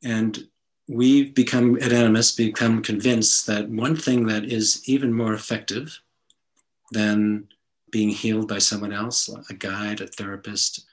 And 0.03 0.48
we've 0.88 1.33
become, 1.33 1.77
at 1.77 1.93
Animas, 1.93 2.31
become 2.33 2.81
convinced 2.81 3.48
that 3.48 3.69
one 3.69 3.95
thing 3.95 4.25
that 4.27 4.45
is 4.45 4.88
even 4.88 5.13
more 5.13 5.33
effective 5.33 6.00
than 6.91 7.48
being 7.91 8.10
healed 8.10 8.48
by 8.48 8.57
someone 8.57 8.93
else, 8.93 9.29
a 9.50 9.53
guide, 9.53 10.01
a 10.01 10.07
therapist, 10.07 10.86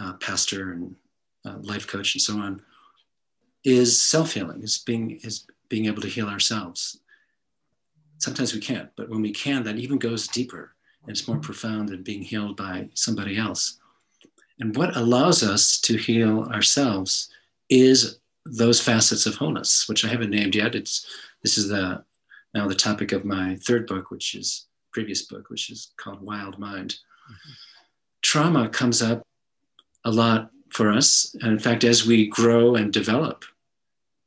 a 0.00 0.14
pastor, 0.14 0.72
and 0.72 0.94
life 1.64 1.86
coach, 1.86 2.14
and 2.14 2.22
so 2.22 2.38
on, 2.38 2.62
is 3.64 4.00
self-healing, 4.00 4.62
is 4.62 4.78
being, 4.78 5.20
is 5.22 5.46
being 5.68 5.86
able 5.86 6.02
to 6.02 6.08
heal 6.08 6.28
ourselves 6.28 7.00
sometimes 8.18 8.54
we 8.54 8.60
can't, 8.60 8.90
but 8.96 9.08
when 9.08 9.22
we 9.22 9.32
can, 9.32 9.62
that 9.64 9.76
even 9.76 9.98
goes 9.98 10.26
deeper. 10.28 10.74
And 11.02 11.10
it's 11.10 11.28
more 11.28 11.38
profound 11.38 11.88
than 11.88 12.02
being 12.02 12.22
healed 12.22 12.56
by 12.56 12.88
somebody 12.94 13.36
else. 13.36 13.78
And 14.58 14.74
what 14.76 14.96
allows 14.96 15.42
us 15.42 15.80
to 15.82 15.96
heal 15.96 16.44
ourselves 16.44 17.28
is 17.68 18.18
those 18.44 18.80
facets 18.80 19.26
of 19.26 19.34
wholeness, 19.34 19.88
which 19.88 20.04
I 20.04 20.08
haven't 20.08 20.30
named 20.30 20.54
yet. 20.54 20.74
It's 20.74 21.06
this 21.42 21.58
is 21.58 21.68
the 21.68 22.04
now 22.54 22.66
the 22.66 22.74
topic 22.74 23.12
of 23.12 23.24
my 23.24 23.56
third 23.56 23.86
book, 23.86 24.10
which 24.10 24.34
is 24.34 24.66
previous 24.92 25.22
book, 25.22 25.50
which 25.50 25.68
is 25.68 25.92
called 25.96 26.22
Wild 26.22 26.58
Mind. 26.58 26.96
Mm-hmm. 27.30 27.52
Trauma 28.22 28.68
comes 28.68 29.02
up 29.02 29.22
a 30.06 30.10
lot 30.10 30.50
for 30.70 30.90
us, 30.90 31.36
and 31.42 31.52
in 31.52 31.58
fact, 31.58 31.84
as 31.84 32.06
we 32.06 32.28
grow 32.28 32.76
and 32.76 32.92
develop, 32.92 33.44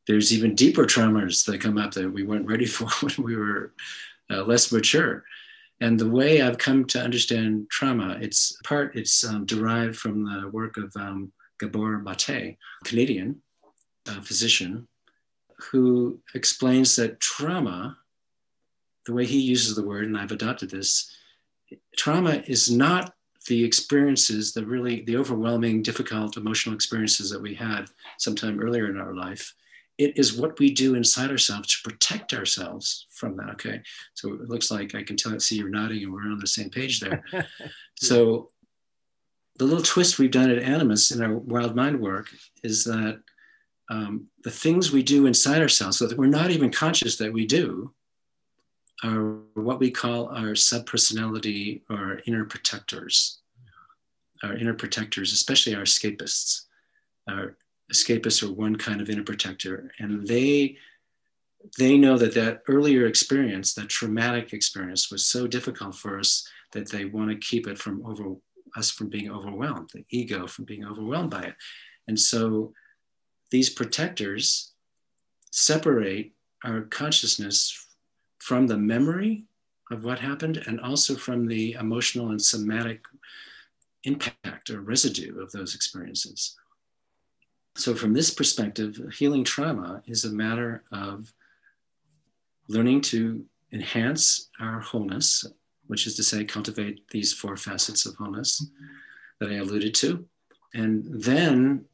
there's 0.08 0.34
even 0.34 0.54
deeper 0.54 0.86
traumas 0.86 1.46
that 1.46 1.62
come 1.62 1.78
up 1.78 1.94
that 1.94 2.12
we 2.12 2.24
weren't 2.24 2.48
ready 2.48 2.66
for 2.76 2.88
when 3.02 3.26
we 3.26 3.36
were 3.36 3.74
uh, 4.30 4.44
less 4.44 4.72
mature. 4.72 5.24
And 5.82 5.98
the 5.98 6.10
way 6.10 6.42
I've 6.42 6.58
come 6.58 6.86
to 6.88 7.02
understand 7.02 7.70
trauma, 7.70 8.18
it's 8.20 8.58
part, 8.64 8.96
it's 8.98 9.24
um, 9.24 9.46
derived 9.46 9.96
from 9.96 10.26
the 10.26 10.50
work 10.50 10.76
of 10.76 10.94
um, 10.98 11.32
Gabor 11.60 12.00
Mate, 12.00 12.58
Canadian 12.84 13.42
uh, 14.10 14.20
physician, 14.20 14.88
who 15.72 16.20
explains 16.36 16.98
that 16.98 17.22
trauma, 17.22 17.98
the 19.06 19.14
way 19.14 19.26
he 19.26 19.40
uses 19.40 19.76
the 19.76 19.86
word, 19.86 20.06
and 20.06 20.18
I've 20.18 20.34
adopted 20.34 20.70
this, 20.70 21.16
trauma 21.96 22.44
is 22.46 22.70
not 22.70 23.14
the 23.50 23.64
experiences, 23.64 24.54
the 24.54 24.66
really, 24.66 25.02
the 25.02 25.18
overwhelming, 25.18 25.82
difficult 25.82 26.38
emotional 26.38 26.74
experiences 26.74 27.30
that 27.30 27.42
we 27.42 27.54
had 27.54 27.88
sometime 28.18 28.62
earlier 28.62 28.90
in 28.90 28.98
our 28.98 29.14
life 29.14 29.54
it 30.00 30.18
is 30.18 30.34
what 30.34 30.58
we 30.60 30.72
do 30.72 30.96
inside 30.96 31.30
ourselves 31.30 31.76
to 31.76 31.90
protect 31.90 32.34
ourselves 32.34 33.06
from 33.10 33.36
that. 33.36 33.50
Okay. 33.50 33.82
So 34.14 34.34
it 34.34 34.48
looks 34.48 34.72
like 34.72 34.96
I 34.96 35.04
can 35.04 35.18
tell, 35.18 35.38
see 35.42 35.58
you're 35.58 35.70
nodding 35.70 36.04
and 36.04 36.14
we're 36.14 36.22
on 36.22 36.40
the 36.40 36.48
same 36.48 36.70
page 36.70 37.02
there. 37.02 37.22
so 37.96 38.50
the 39.58 39.66
little 39.66 39.84
twist 39.84 40.18
we've 40.18 40.32
done 40.32 40.50
at 40.50 40.64
Animas 40.64 41.12
in 41.12 41.22
our 41.22 41.38
wild 41.38 41.76
mind 41.76 42.00
work 42.00 42.28
is 42.64 42.86
that 42.86 43.22
um, 43.90 44.28
the 44.46 44.52
things 44.52 44.94
we 44.94 45.04
do 45.04 45.26
inside 45.26 45.62
ourselves, 45.62 45.98
so 45.98 46.08
that 46.08 46.18
we're 46.18 46.28
not 46.28 46.52
even 46.52 46.72
conscious 46.72 47.18
that 47.18 47.34
we 47.34 47.46
do, 47.46 47.94
are 49.04 49.38
what 49.54 49.80
we 49.80 49.92
call 49.92 50.28
our 50.28 50.54
subpersonality 50.54 51.82
or 51.90 52.22
inner 52.26 52.46
protectors. 52.46 53.40
Our 54.44 54.56
inner 54.56 54.74
protectors, 54.74 55.34
especially 55.34 55.76
our 55.76 55.84
escapists, 55.84 56.66
our 57.28 57.58
escapists 57.92 58.44
are 58.44 58.54
one 58.54 58.76
kind 58.76 59.02
of 59.02 59.10
inner 59.10 59.24
protector, 59.24 59.92
and 60.00 60.28
they 60.28 60.78
they 61.78 61.98
know 61.98 62.18
that 62.18 62.34
that 62.36 62.62
earlier 62.70 63.06
experience, 63.06 63.74
that 63.74 63.90
traumatic 63.90 64.54
experience, 64.54 65.12
was 65.12 65.28
so 65.28 65.46
difficult 65.46 65.94
for 65.94 66.18
us 66.18 66.48
that 66.72 66.90
they 66.90 67.04
want 67.04 67.30
to 67.30 67.36
keep 67.38 67.68
it 67.68 67.78
from 67.78 68.06
over 68.06 68.36
us 68.78 68.92
from 68.92 69.10
being 69.10 69.32
overwhelmed, 69.32 69.90
the 69.94 70.06
ego 70.10 70.48
from 70.48 70.66
being 70.66 70.86
overwhelmed 70.86 71.32
by 71.32 71.42
it. 71.42 71.56
And 72.08 72.20
so 72.20 72.74
these 73.52 73.70
protectors 73.70 74.74
separate 75.52 76.34
our 76.64 76.82
consciousness 76.82 77.88
from 78.40 78.68
the 78.68 78.78
memory 78.78 79.46
of 79.92 80.04
what 80.04 80.20
happened 80.20 80.64
and 80.68 80.80
also 80.80 81.16
from 81.16 81.48
the 81.48 81.74
emotional 81.74 82.30
and 82.30 82.42
somatic 82.42 83.06
impact 84.04 84.70
or 84.70 84.82
residue 84.82 85.40
of 85.40 85.52
those 85.52 85.76
experiences. 85.76 86.56
So, 87.76 87.96
from 87.96 88.14
this 88.14 88.32
perspective, 88.32 89.00
healing 89.18 89.44
trauma 89.44 90.02
is 90.06 90.26
a 90.26 90.32
matter 90.32 90.84
of 90.92 91.34
learning 92.68 93.02
to 93.02 93.46
enhance 93.72 94.50
our 94.60 94.80
wholeness, 94.80 95.46
which 95.88 96.06
is 96.08 96.16
to 96.16 96.24
say, 96.24 96.44
cultivate 96.44 97.08
these 97.10 97.34
four 97.34 97.56
facets 97.58 98.06
of 98.06 98.16
wholeness 98.16 98.66
that 99.40 99.50
I 99.50 99.56
alluded 99.56 99.96
to, 99.96 100.26
and 100.74 101.06
then 101.22 101.86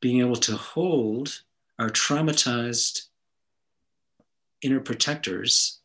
being 0.00 0.20
able 0.20 0.36
to 0.36 0.56
hold 0.56 1.42
our 1.78 1.88
traumatized 1.88 3.08
inner 4.62 4.80
protectors 4.80 5.80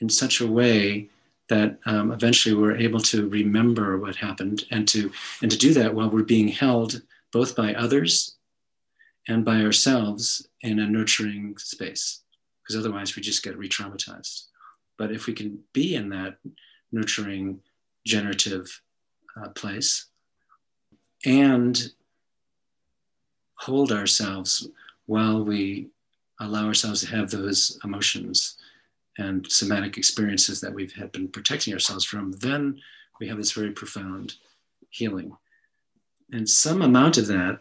in 0.00 0.08
such 0.08 0.40
a 0.40 0.46
way 0.46 1.08
that 1.48 1.78
um, 1.86 2.10
eventually 2.10 2.54
we're 2.54 2.76
able 2.76 3.00
to 3.00 3.28
remember 3.28 3.98
what 3.98 4.16
happened 4.16 4.64
and 4.70 4.88
to 4.88 5.12
and 5.42 5.50
to 5.50 5.56
do 5.56 5.72
that 5.74 5.94
while 5.94 6.10
we're 6.10 6.22
being 6.22 6.48
held 6.48 7.02
both 7.32 7.54
by 7.54 7.74
others 7.74 8.36
and 9.28 9.44
by 9.44 9.60
ourselves 9.62 10.48
in 10.62 10.78
a 10.78 10.88
nurturing 10.88 11.56
space. 11.58 12.22
Because 12.62 12.84
otherwise 12.84 13.14
we 13.14 13.22
just 13.22 13.44
get 13.44 13.56
re-traumatized. 13.56 14.46
But 14.98 15.12
if 15.12 15.26
we 15.26 15.34
can 15.34 15.60
be 15.72 15.94
in 15.94 16.08
that 16.10 16.38
nurturing 16.90 17.60
generative 18.04 18.80
uh, 19.40 19.50
place 19.50 20.06
and 21.24 21.90
hold 23.54 23.92
ourselves 23.92 24.68
while 25.06 25.44
we 25.44 25.88
allow 26.40 26.66
ourselves 26.66 27.00
to 27.00 27.08
have 27.08 27.30
those 27.30 27.78
emotions 27.84 28.56
and 29.18 29.50
somatic 29.50 29.96
experiences 29.96 30.60
that 30.60 30.74
we've 30.74 30.92
had 30.92 31.12
been 31.12 31.28
protecting 31.28 31.72
ourselves 31.72 32.04
from, 32.04 32.32
then 32.32 32.80
we 33.20 33.28
have 33.28 33.38
this 33.38 33.52
very 33.52 33.70
profound 33.70 34.34
healing. 34.90 35.36
And 36.32 36.48
some 36.48 36.82
amount 36.82 37.18
of 37.18 37.26
that 37.28 37.60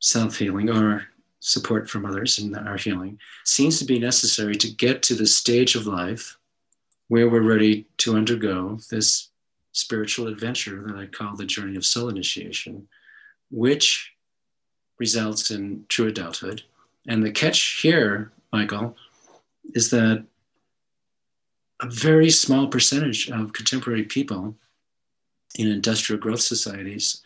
self 0.00 0.36
healing 0.36 0.70
or 0.70 1.08
support 1.40 1.88
from 1.88 2.04
others 2.04 2.38
in 2.38 2.54
our 2.56 2.76
healing 2.76 3.18
seems 3.44 3.78
to 3.78 3.84
be 3.84 3.98
necessary 3.98 4.54
to 4.56 4.70
get 4.70 5.02
to 5.02 5.14
the 5.14 5.26
stage 5.26 5.74
of 5.74 5.86
life 5.86 6.38
where 7.08 7.28
we're 7.28 7.40
ready 7.40 7.86
to 7.98 8.16
undergo 8.16 8.78
this 8.90 9.28
spiritual 9.72 10.26
adventure 10.26 10.82
that 10.86 10.96
I 10.96 11.06
call 11.06 11.36
the 11.36 11.44
journey 11.44 11.76
of 11.76 11.84
soul 11.84 12.08
initiation, 12.08 12.88
which 13.50 14.12
results 14.98 15.50
in 15.50 15.84
true 15.88 16.08
adulthood. 16.08 16.62
And 17.06 17.22
the 17.22 17.30
catch 17.30 17.80
here, 17.82 18.32
Michael, 18.52 18.96
is 19.74 19.90
that 19.90 20.24
a 21.80 21.88
very 21.88 22.30
small 22.30 22.68
percentage 22.68 23.30
of 23.30 23.52
contemporary 23.52 24.04
people 24.04 24.54
in 25.58 25.68
industrial 25.68 26.20
growth 26.20 26.40
societies 26.40 27.22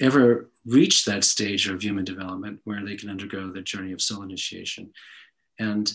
ever 0.00 0.48
reach 0.66 1.04
that 1.04 1.24
stage 1.24 1.68
of 1.68 1.82
human 1.82 2.04
development 2.04 2.60
where 2.64 2.84
they 2.84 2.96
can 2.96 3.10
undergo 3.10 3.50
the 3.50 3.62
journey 3.62 3.92
of 3.92 4.00
soul 4.00 4.22
initiation. 4.22 4.90
And 5.58 5.92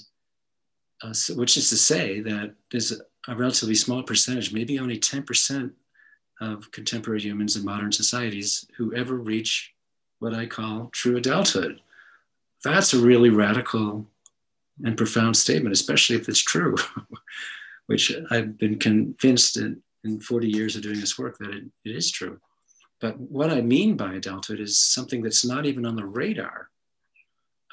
uh, 1.01 1.13
so, 1.13 1.33
which 1.35 1.57
is 1.57 1.69
to 1.69 1.77
say 1.77 2.19
that 2.21 2.53
there's 2.71 2.91
a, 2.91 2.97
a 3.27 3.35
relatively 3.35 3.75
small 3.75 4.03
percentage, 4.03 4.53
maybe 4.53 4.79
only 4.79 4.97
10% 4.97 5.71
of 6.41 6.71
contemporary 6.71 7.19
humans 7.19 7.55
in 7.55 7.65
modern 7.65 7.91
societies 7.91 8.65
who 8.77 8.93
ever 8.95 9.15
reach 9.15 9.73
what 10.19 10.33
I 10.33 10.45
call 10.45 10.89
true 10.91 11.17
adulthood. 11.17 11.81
That's 12.63 12.93
a 12.93 12.99
really 12.99 13.29
radical 13.29 14.05
and 14.83 14.97
profound 14.97 15.35
statement, 15.35 15.73
especially 15.73 16.15
if 16.15 16.29
it's 16.29 16.39
true. 16.39 16.75
which 17.89 18.15
I've 18.29 18.55
been 18.59 18.77
convinced 18.77 19.57
in, 19.57 19.81
in 20.03 20.19
40 20.19 20.47
years 20.47 20.75
of 20.75 20.83
doing 20.83 20.99
this 20.99 21.17
work 21.17 21.39
that 21.39 21.49
it, 21.49 21.63
it 21.83 21.95
is 21.95 22.11
true. 22.11 22.39
But 23.01 23.19
what 23.19 23.49
I 23.49 23.61
mean 23.61 23.97
by 23.97 24.13
adulthood 24.13 24.59
is 24.59 24.79
something 24.79 25.23
that's 25.23 25.43
not 25.43 25.65
even 25.65 25.87
on 25.87 25.95
the 25.95 26.05
radar 26.05 26.69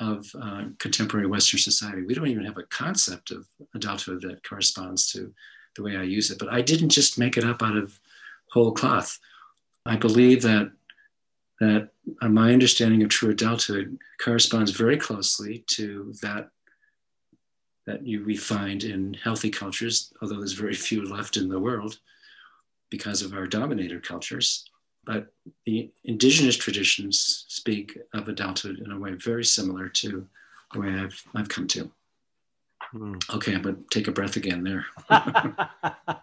of 0.00 0.26
uh, 0.40 0.64
contemporary 0.78 1.26
Western 1.26 1.60
society. 1.60 2.02
We 2.02 2.14
don't 2.14 2.28
even 2.28 2.46
have 2.46 2.56
a 2.56 2.62
concept 2.62 3.30
of 3.30 3.46
adulthood 3.74 4.22
that 4.22 4.42
corresponds 4.42 5.12
to 5.12 5.34
the 5.74 5.82
way 5.82 5.98
I 5.98 6.04
use 6.04 6.30
it. 6.30 6.38
But 6.38 6.50
I 6.50 6.62
didn't 6.62 6.88
just 6.88 7.18
make 7.18 7.36
it 7.36 7.44
up 7.44 7.62
out 7.62 7.76
of 7.76 8.00
whole 8.52 8.72
cloth. 8.72 9.18
I 9.84 9.96
believe 9.96 10.40
that 10.42 10.72
that 11.60 11.88
uh, 12.22 12.28
my 12.28 12.52
understanding 12.52 13.02
of 13.02 13.10
true 13.10 13.30
adulthood 13.30 13.98
corresponds 14.18 14.70
very 14.70 14.96
closely 14.96 15.64
to 15.68 16.14
that 16.22 16.48
that 17.86 18.06
you, 18.06 18.24
we 18.24 18.36
find 18.36 18.84
in 18.84 19.14
healthy 19.14 19.50
cultures, 19.50 20.12
although 20.20 20.38
there's 20.38 20.52
very 20.52 20.74
few 20.88 21.08
left 21.08 21.36
in 21.36 21.48
the 21.48 21.60
world 21.60 21.98
because 22.90 23.22
of 23.22 23.32
our 23.32 23.46
dominator 23.46 24.00
cultures. 24.00 24.68
But 25.04 25.32
the 25.64 25.90
indigenous 26.04 26.56
traditions 26.56 27.44
speak 27.48 27.96
of 28.12 28.28
adulthood 28.28 28.80
in 28.80 28.90
a 28.90 28.98
way 28.98 29.12
very 29.12 29.44
similar 29.44 29.88
to 29.88 30.26
the 30.72 30.80
way 30.80 30.88
I've, 30.88 31.22
I've 31.34 31.48
come 31.48 31.68
to. 31.68 31.90
Hmm. 32.90 33.14
Okay, 33.34 33.54
I'm 33.54 33.62
going 33.62 33.76
to 33.76 33.82
take 33.90 34.08
a 34.08 34.12
breath 34.12 34.36
again 34.36 34.64
there. 34.64 34.86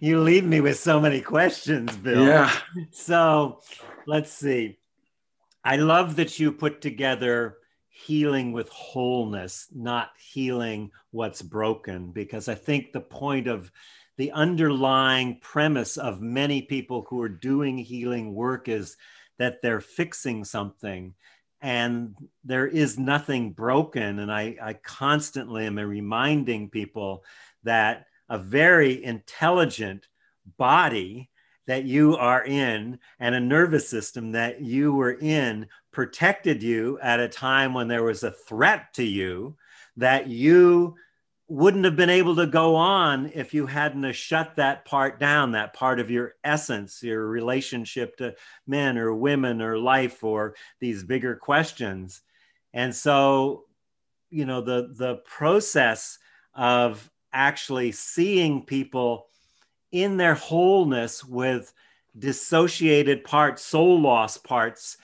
you 0.00 0.20
leave 0.20 0.44
me 0.44 0.60
with 0.60 0.78
so 0.78 1.00
many 1.00 1.22
questions, 1.22 1.96
Bill. 1.96 2.26
Yeah. 2.26 2.52
So 2.90 3.60
let's 4.06 4.30
see. 4.30 4.78
I 5.64 5.76
love 5.76 6.16
that 6.16 6.38
you 6.38 6.52
put 6.52 6.80
together 6.80 7.56
healing 8.06 8.52
with 8.52 8.68
wholeness, 8.68 9.68
not 9.74 10.10
healing 10.18 10.90
what's 11.10 11.42
broken. 11.42 12.12
Because 12.12 12.48
I 12.48 12.54
think 12.54 12.92
the 12.92 13.00
point 13.00 13.46
of 13.46 13.70
the 14.16 14.32
underlying 14.32 15.38
premise 15.40 15.96
of 15.96 16.20
many 16.20 16.62
people 16.62 17.06
who 17.08 17.20
are 17.22 17.28
doing 17.28 17.78
healing 17.78 18.34
work 18.34 18.68
is 18.68 18.96
that 19.38 19.62
they're 19.62 19.80
fixing 19.80 20.44
something 20.44 21.14
and 21.62 22.14
there 22.44 22.66
is 22.66 22.98
nothing 22.98 23.52
broken. 23.52 24.18
And 24.18 24.32
I, 24.32 24.56
I 24.62 24.74
constantly 24.74 25.66
am 25.66 25.78
reminding 25.78 26.70
people 26.70 27.24
that 27.64 28.06
a 28.28 28.38
very 28.38 29.02
intelligent 29.04 30.06
body 30.56 31.30
that 31.66 31.84
you 31.84 32.16
are 32.16 32.44
in 32.44 32.98
and 33.18 33.34
a 33.34 33.40
nervous 33.40 33.88
system 33.88 34.32
that 34.32 34.60
you 34.60 34.92
were 34.92 35.12
in 35.12 35.66
protected 35.92 36.62
you 36.62 36.98
at 37.00 37.20
a 37.20 37.28
time 37.28 37.74
when 37.74 37.88
there 37.88 38.02
was 38.02 38.22
a 38.22 38.30
threat 38.30 38.94
to 38.94 39.04
you 39.04 39.56
that 39.96 40.28
you 40.28 40.96
wouldn't 41.48 41.84
have 41.84 41.96
been 41.96 42.10
able 42.10 42.36
to 42.36 42.46
go 42.46 42.76
on 42.76 43.30
if 43.34 43.52
you 43.52 43.66
hadn't 43.66 44.12
shut 44.12 44.54
that 44.54 44.84
part 44.84 45.18
down 45.18 45.50
that 45.50 45.72
part 45.74 45.98
of 45.98 46.08
your 46.08 46.34
essence 46.44 47.02
your 47.02 47.26
relationship 47.26 48.16
to 48.16 48.32
men 48.68 48.96
or 48.96 49.12
women 49.12 49.60
or 49.60 49.76
life 49.76 50.22
or 50.22 50.54
these 50.78 51.02
bigger 51.02 51.34
questions. 51.34 52.22
And 52.72 52.94
so 52.94 53.64
you 54.30 54.46
know 54.46 54.60
the 54.60 54.92
the 54.96 55.16
process 55.16 56.18
of 56.54 57.10
actually 57.32 57.90
seeing 57.92 58.64
people 58.64 59.26
in 59.90 60.16
their 60.16 60.34
wholeness 60.34 61.24
with 61.24 61.72
dissociated 62.16 63.24
parts 63.24 63.62
soul 63.62 64.00
loss 64.00 64.36
parts 64.36 64.96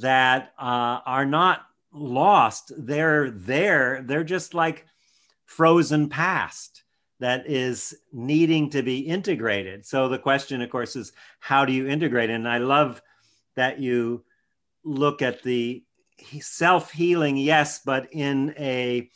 that 0.00 0.52
uh, 0.58 1.00
are 1.06 1.26
not 1.26 1.66
lost. 1.92 2.72
They're 2.76 3.30
there. 3.30 4.02
They're 4.02 4.24
just 4.24 4.54
like 4.54 4.86
frozen 5.46 6.08
past 6.08 6.82
that 7.20 7.48
is 7.48 7.96
needing 8.12 8.70
to 8.70 8.82
be 8.82 8.98
integrated. 8.98 9.86
So 9.86 10.08
the 10.08 10.18
question, 10.18 10.60
of 10.62 10.70
course, 10.70 10.96
is 10.96 11.12
how 11.38 11.64
do 11.64 11.72
you 11.72 11.86
integrate? 11.86 12.30
And 12.30 12.48
I 12.48 12.58
love 12.58 13.00
that 13.54 13.78
you 13.78 14.24
look 14.82 15.22
at 15.22 15.42
the 15.42 15.84
self 16.40 16.90
healing, 16.90 17.36
yes, 17.36 17.80
but 17.84 18.08
in 18.12 18.54
a 18.58 19.10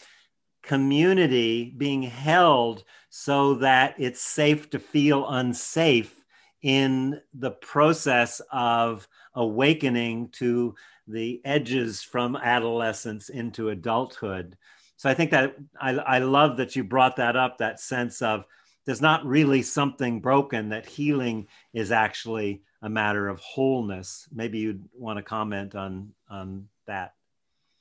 community 0.62 1.74
being 1.76 2.02
held 2.02 2.84
so 3.10 3.54
that 3.54 3.94
it's 3.98 4.20
safe 4.20 4.70
to 4.70 4.78
feel 4.78 5.28
unsafe 5.28 6.14
in 6.62 7.20
the 7.34 7.50
process 7.50 8.40
of 8.52 9.08
awakening 9.34 10.28
to 10.30 10.74
the 11.06 11.40
edges 11.44 12.02
from 12.02 12.36
adolescence 12.36 13.28
into 13.28 13.70
adulthood. 13.70 14.56
So 14.96 15.08
I 15.08 15.14
think 15.14 15.30
that 15.30 15.56
I, 15.80 15.90
I 15.90 16.18
love 16.18 16.56
that 16.56 16.76
you 16.76 16.84
brought 16.84 17.16
that 17.16 17.36
up 17.36 17.58
that 17.58 17.80
sense 17.80 18.20
of 18.20 18.44
there's 18.84 19.00
not 19.00 19.24
really 19.26 19.62
something 19.62 20.20
broken, 20.20 20.70
that 20.70 20.86
healing 20.86 21.46
is 21.72 21.92
actually 21.92 22.62
a 22.82 22.88
matter 22.88 23.28
of 23.28 23.38
wholeness. 23.40 24.26
Maybe 24.32 24.58
you'd 24.58 24.88
want 24.94 25.18
to 25.18 25.22
comment 25.22 25.74
on, 25.74 26.12
on 26.28 26.68
that. 26.86 27.14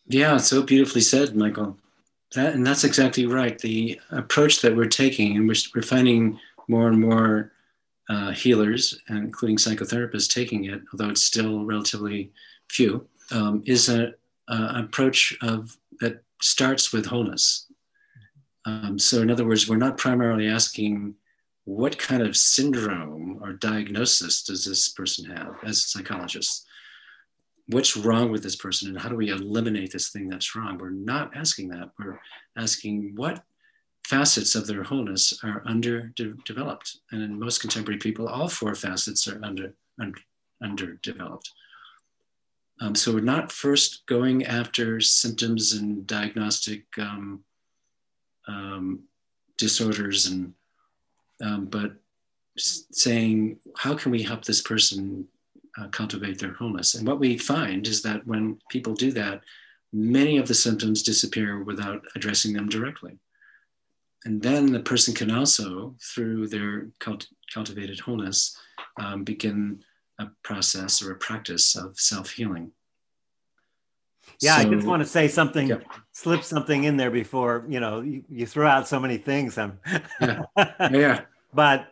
Yeah, 0.08 0.38
so 0.38 0.64
beautifully 0.64 1.02
said, 1.02 1.36
Michael. 1.36 1.78
That, 2.36 2.54
and 2.54 2.66
that's 2.66 2.84
exactly 2.84 3.26
right. 3.26 3.58
The 3.58 4.00
approach 4.12 4.62
that 4.62 4.76
we're 4.76 4.86
taking, 4.86 5.38
and 5.38 5.48
we're, 5.48 5.56
we're 5.74 5.82
finding 5.82 6.40
more 6.68 6.88
and 6.88 7.00
more 7.00 7.52
uh, 8.10 8.32
healers, 8.32 9.00
including 9.10 9.58
psychotherapists, 9.58 10.34
taking 10.34 10.66
it, 10.66 10.82
although 10.92 11.10
it's 11.10 11.24
still 11.24 11.66
relatively 11.66 12.32
few, 12.70 13.08
um, 13.32 13.62
is 13.66 13.90
an 13.90 14.14
approach 14.48 15.38
of 15.42 15.78
that 16.00 16.24
starts 16.42 16.94
with 16.94 17.06
wholeness. 17.06 17.68
Um, 18.66 19.00
so, 19.00 19.22
in 19.22 19.32
other 19.32 19.46
words, 19.46 19.70
we're 19.70 19.78
not 19.78 19.98
primarily 19.98 20.48
asking 20.48 21.16
what 21.68 21.98
kind 21.98 22.22
of 22.22 22.38
syndrome 22.38 23.40
or 23.44 23.52
diagnosis 23.52 24.42
does 24.42 24.64
this 24.64 24.88
person 24.88 25.26
have 25.26 25.58
as 25.66 25.84
psychologists? 25.84 26.66
What's 27.68 27.98
wrong 27.98 28.32
with 28.32 28.42
this 28.42 28.56
person 28.56 28.88
and 28.88 28.98
how 28.98 29.10
do 29.10 29.18
we 29.18 29.32
eliminate 29.32 29.92
this 29.92 30.10
thing 30.10 30.30
that's 30.30 30.56
wrong? 30.56 30.78
We're 30.78 30.92
not 30.92 31.36
asking 31.36 31.68
that. 31.70 31.92
We're 32.00 32.22
asking 32.58 33.12
what 33.16 33.44
facets 34.08 34.56
of 34.56 34.68
their 34.68 34.84
wholeness 34.84 35.40
are 35.44 35.64
underdeveloped 35.66 37.00
and 37.12 37.22
in 37.22 37.40
most 37.40 37.60
contemporary 37.60 38.00
people 38.00 38.28
all 38.28 38.48
four 38.48 38.74
facets 38.76 39.28
are 39.28 39.40
under, 39.44 39.74
under 40.00 40.20
underdeveloped 40.64 41.52
um, 42.80 42.96
so 42.96 43.14
we're 43.14 43.20
not 43.20 43.52
first 43.52 44.06
going 44.06 44.46
after 44.46 45.02
symptoms 45.02 45.74
and 45.74 46.08
diagnostic 46.08 46.84
um, 47.00 47.44
um, 48.48 49.00
disorders 49.58 50.28
and 50.28 50.54
um, 51.44 51.66
but 51.66 51.94
saying 52.58 53.58
how 53.78 53.94
can 53.94 54.12
we 54.12 54.24
help 54.24 54.46
this 54.46 54.62
person 54.62 55.28
uh, 55.78 55.88
cultivate 55.90 56.40
their 56.40 56.54
wholeness. 56.54 56.96
And 56.96 57.08
what 57.08 57.20
we 57.20 57.38
find 57.38 57.88
is 57.88 58.02
that 58.02 58.26
when 58.26 58.60
people 58.70 58.94
do 58.94 59.12
that, 59.12 59.42
many 59.94 60.38
of 60.38 60.48
the 60.48 60.54
symptoms 60.54 61.04
disappear 61.04 61.64
without 61.64 62.04
addressing 62.16 62.54
them 62.54 62.68
directly. 62.68 63.18
And 64.26 64.42
then 64.42 64.72
the 64.72 64.80
person 64.80 65.14
can 65.14 65.32
also, 65.32 65.96
through 66.02 66.48
their 66.48 66.90
cult- 67.00 67.28
cultivated 67.54 68.00
wholeness, 68.00 68.58
um, 69.00 69.24
begin 69.24 69.84
a 70.20 70.28
process 70.44 71.02
or 71.02 71.12
a 71.12 71.16
practice 71.16 71.76
of 71.76 72.00
self 72.00 72.32
healing. 72.32 72.72
Yeah, 74.42 74.58
so, 74.58 74.62
I 74.62 74.74
just 74.74 74.86
want 74.88 75.02
to 75.02 75.08
say 75.08 75.28
something, 75.28 75.70
yeah. 75.70 75.78
slip 76.12 76.44
something 76.44 76.84
in 76.84 76.98
there 76.98 77.12
before 77.12 77.66
you 77.70 77.80
know 77.80 78.02
you, 78.02 78.24
you 78.30 78.46
throw 78.46 78.68
out 78.68 78.88
so 78.88 79.00
many 79.00 79.18
things. 79.18 79.58
I'm, 79.58 79.80
yeah. 80.20 80.44
yeah, 80.58 81.22
but 81.54 81.88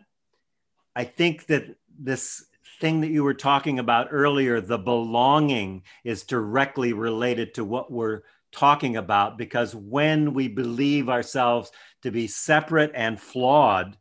I 0.95 1.05
think 1.05 1.45
that 1.47 1.75
this 1.97 2.45
thing 2.79 3.01
that 3.01 3.09
you 3.09 3.23
were 3.23 3.33
talking 3.33 3.79
about 3.79 4.09
earlier, 4.11 4.61
the 4.61 4.77
belonging, 4.77 5.83
is 6.03 6.23
directly 6.23 6.93
related 6.93 7.53
to 7.55 7.63
what 7.63 7.91
we're 7.91 8.21
talking 8.51 8.95
about 8.95 9.37
because 9.37 9.75
when 9.75 10.33
we 10.33 10.47
believe 10.47 11.09
ourselves 11.09 11.71
to 12.05 12.11
be 12.11 12.27
separate 12.27 12.91
and 12.93 13.19
flawed, 13.19 13.97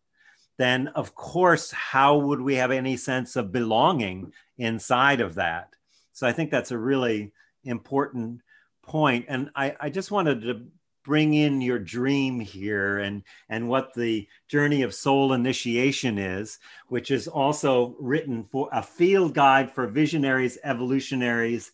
then 0.59 0.89
of 0.89 1.15
course, 1.15 1.71
how 1.71 2.19
would 2.19 2.41
we 2.41 2.57
have 2.57 2.71
any 2.71 2.99
sense 2.99 3.35
of 3.35 3.51
belonging 3.51 4.31
inside 4.59 5.23
of 5.23 5.37
that? 5.37 5.71
So 6.13 6.27
I 6.27 6.33
think 6.33 6.51
that's 6.51 6.71
a 6.71 6.79
really 6.79 7.33
important 7.65 8.43
point. 8.83 9.25
And 9.29 9.51
I, 9.57 9.75
I 9.81 9.89
just 9.89 10.11
wanted 10.11 10.43
to 10.43 10.67
bring 11.03 11.33
in 11.33 11.63
your 11.63 11.79
dream 11.79 12.41
here 12.41 12.99
and 12.99 13.23
and 13.49 13.69
what 13.69 13.95
the 13.95 14.29
journey 14.49 14.83
of 14.83 14.95
soul 14.95 15.35
initiation 15.35 16.17
is 16.19 16.59
which 16.89 17.11
is 17.11 17.29
also 17.29 17.95
written 18.01 18.43
for 18.43 18.71
a 18.73 18.83
field 18.83 19.35
guide 19.35 19.71
for 19.71 19.87
visionaries 19.87 20.57
evolutionaries 20.65 21.73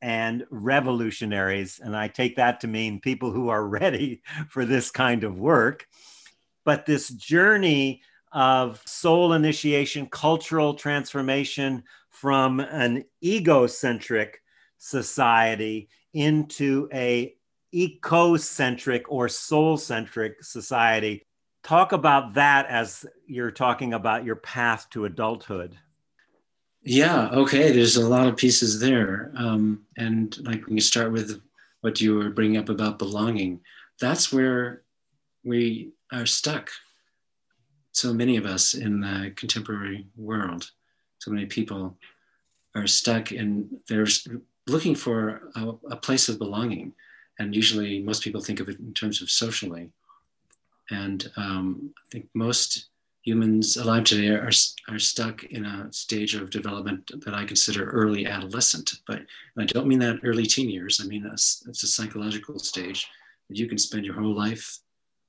and 0.00 0.46
revolutionaries 0.50 1.80
and 1.82 1.96
i 1.96 2.08
take 2.08 2.36
that 2.36 2.60
to 2.60 2.66
mean 2.68 3.00
people 3.00 3.30
who 3.30 3.48
are 3.48 3.66
ready 3.66 4.22
for 4.48 4.64
this 4.64 4.90
kind 4.90 5.24
of 5.24 5.38
work 5.38 5.86
but 6.64 6.86
this 6.86 7.08
journey 7.08 8.02
of 8.32 8.82
soul 8.84 9.32
initiation 9.32 10.06
cultural 10.06 10.74
transformation 10.74 11.82
from 12.10 12.60
an 12.60 13.04
egocentric 13.22 14.42
society 14.78 15.88
into 16.14 16.88
a 16.92 17.34
ecocentric 17.74 19.02
or 19.08 19.28
soul 19.28 19.76
centric 19.76 20.42
society. 20.42 21.26
Talk 21.62 21.92
about 21.92 22.34
that 22.34 22.66
as 22.66 23.04
you're 23.26 23.50
talking 23.50 23.92
about 23.92 24.24
your 24.24 24.36
path 24.36 24.88
to 24.90 25.04
adulthood. 25.04 25.76
Yeah, 26.90 27.28
okay. 27.32 27.70
There's 27.70 27.96
a 27.96 28.08
lot 28.08 28.28
of 28.28 28.38
pieces 28.38 28.80
there. 28.80 29.30
Um, 29.36 29.82
and 29.98 30.34
like 30.46 30.66
we 30.66 30.80
start 30.80 31.12
with 31.12 31.42
what 31.82 32.00
you 32.00 32.14
were 32.14 32.30
bringing 32.30 32.56
up 32.56 32.70
about 32.70 32.98
belonging, 32.98 33.60
that's 34.00 34.32
where 34.32 34.84
we 35.44 35.90
are 36.10 36.24
stuck. 36.24 36.70
So 37.92 38.14
many 38.14 38.38
of 38.38 38.46
us 38.46 38.72
in 38.72 39.02
the 39.02 39.34
contemporary 39.36 40.06
world, 40.16 40.70
so 41.18 41.30
many 41.30 41.44
people 41.44 41.94
are 42.74 42.86
stuck 42.86 43.32
and 43.32 43.68
they're 43.86 44.06
looking 44.66 44.94
for 44.94 45.42
a, 45.56 45.74
a 45.90 45.96
place 45.96 46.30
of 46.30 46.38
belonging 46.38 46.94
and 47.38 47.54
usually 47.54 48.00
most 48.00 48.22
people 48.22 48.40
think 48.40 48.60
of 48.60 48.68
it 48.70 48.78
in 48.78 48.94
terms 48.94 49.20
of 49.20 49.30
socially. 49.30 49.90
And 50.90 51.30
um, 51.36 51.92
I 51.98 52.08
think 52.10 52.28
most 52.32 52.87
humans 53.28 53.76
alive 53.76 54.04
today 54.04 54.28
are, 54.28 54.50
are 54.88 54.98
stuck 54.98 55.44
in 55.44 55.66
a 55.66 55.92
stage 55.92 56.34
of 56.34 56.48
development 56.48 57.10
that 57.24 57.34
I 57.34 57.44
consider 57.44 57.90
early 57.90 58.24
adolescent. 58.24 58.94
But 59.06 59.20
I 59.58 59.66
don't 59.66 59.86
mean 59.86 59.98
that 59.98 60.20
early 60.24 60.46
teen 60.46 60.70
years. 60.70 60.98
I 61.02 61.06
mean, 61.06 61.28
it's, 61.30 61.62
it's 61.68 61.82
a 61.82 61.88
psychological 61.88 62.58
stage 62.58 63.06
that 63.48 63.58
you 63.58 63.68
can 63.68 63.76
spend 63.76 64.06
your 64.06 64.14
whole 64.14 64.34
life 64.34 64.78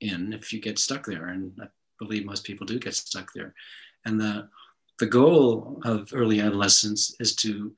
in 0.00 0.32
if 0.32 0.50
you 0.50 0.60
get 0.60 0.78
stuck 0.78 1.04
there. 1.04 1.26
And 1.28 1.52
I 1.60 1.66
believe 1.98 2.24
most 2.24 2.44
people 2.44 2.66
do 2.66 2.78
get 2.78 2.94
stuck 2.94 3.34
there. 3.34 3.54
And 4.06 4.18
the, 4.18 4.48
the 4.98 5.06
goal 5.06 5.82
of 5.84 6.10
early 6.14 6.40
adolescence 6.40 7.14
is 7.20 7.36
to 7.36 7.70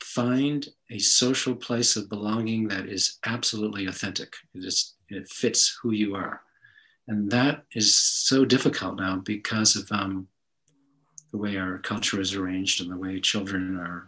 find 0.00 0.68
a 0.90 0.98
social 1.00 1.56
place 1.56 1.96
of 1.96 2.08
belonging 2.08 2.68
that 2.68 2.86
is 2.86 3.18
absolutely 3.26 3.86
authentic. 3.86 4.36
It, 4.54 4.64
is, 4.64 4.94
it 5.08 5.28
fits 5.28 5.76
who 5.82 5.90
you 5.90 6.14
are. 6.14 6.42
And 7.08 7.30
that 7.30 7.64
is 7.72 7.94
so 7.96 8.44
difficult 8.44 8.96
now 8.96 9.16
because 9.16 9.76
of 9.76 9.90
um, 9.92 10.26
the 11.30 11.38
way 11.38 11.56
our 11.56 11.78
culture 11.78 12.20
is 12.20 12.34
arranged 12.34 12.80
and 12.80 12.90
the 12.90 12.96
way 12.96 13.20
children 13.20 13.76
are 13.76 14.06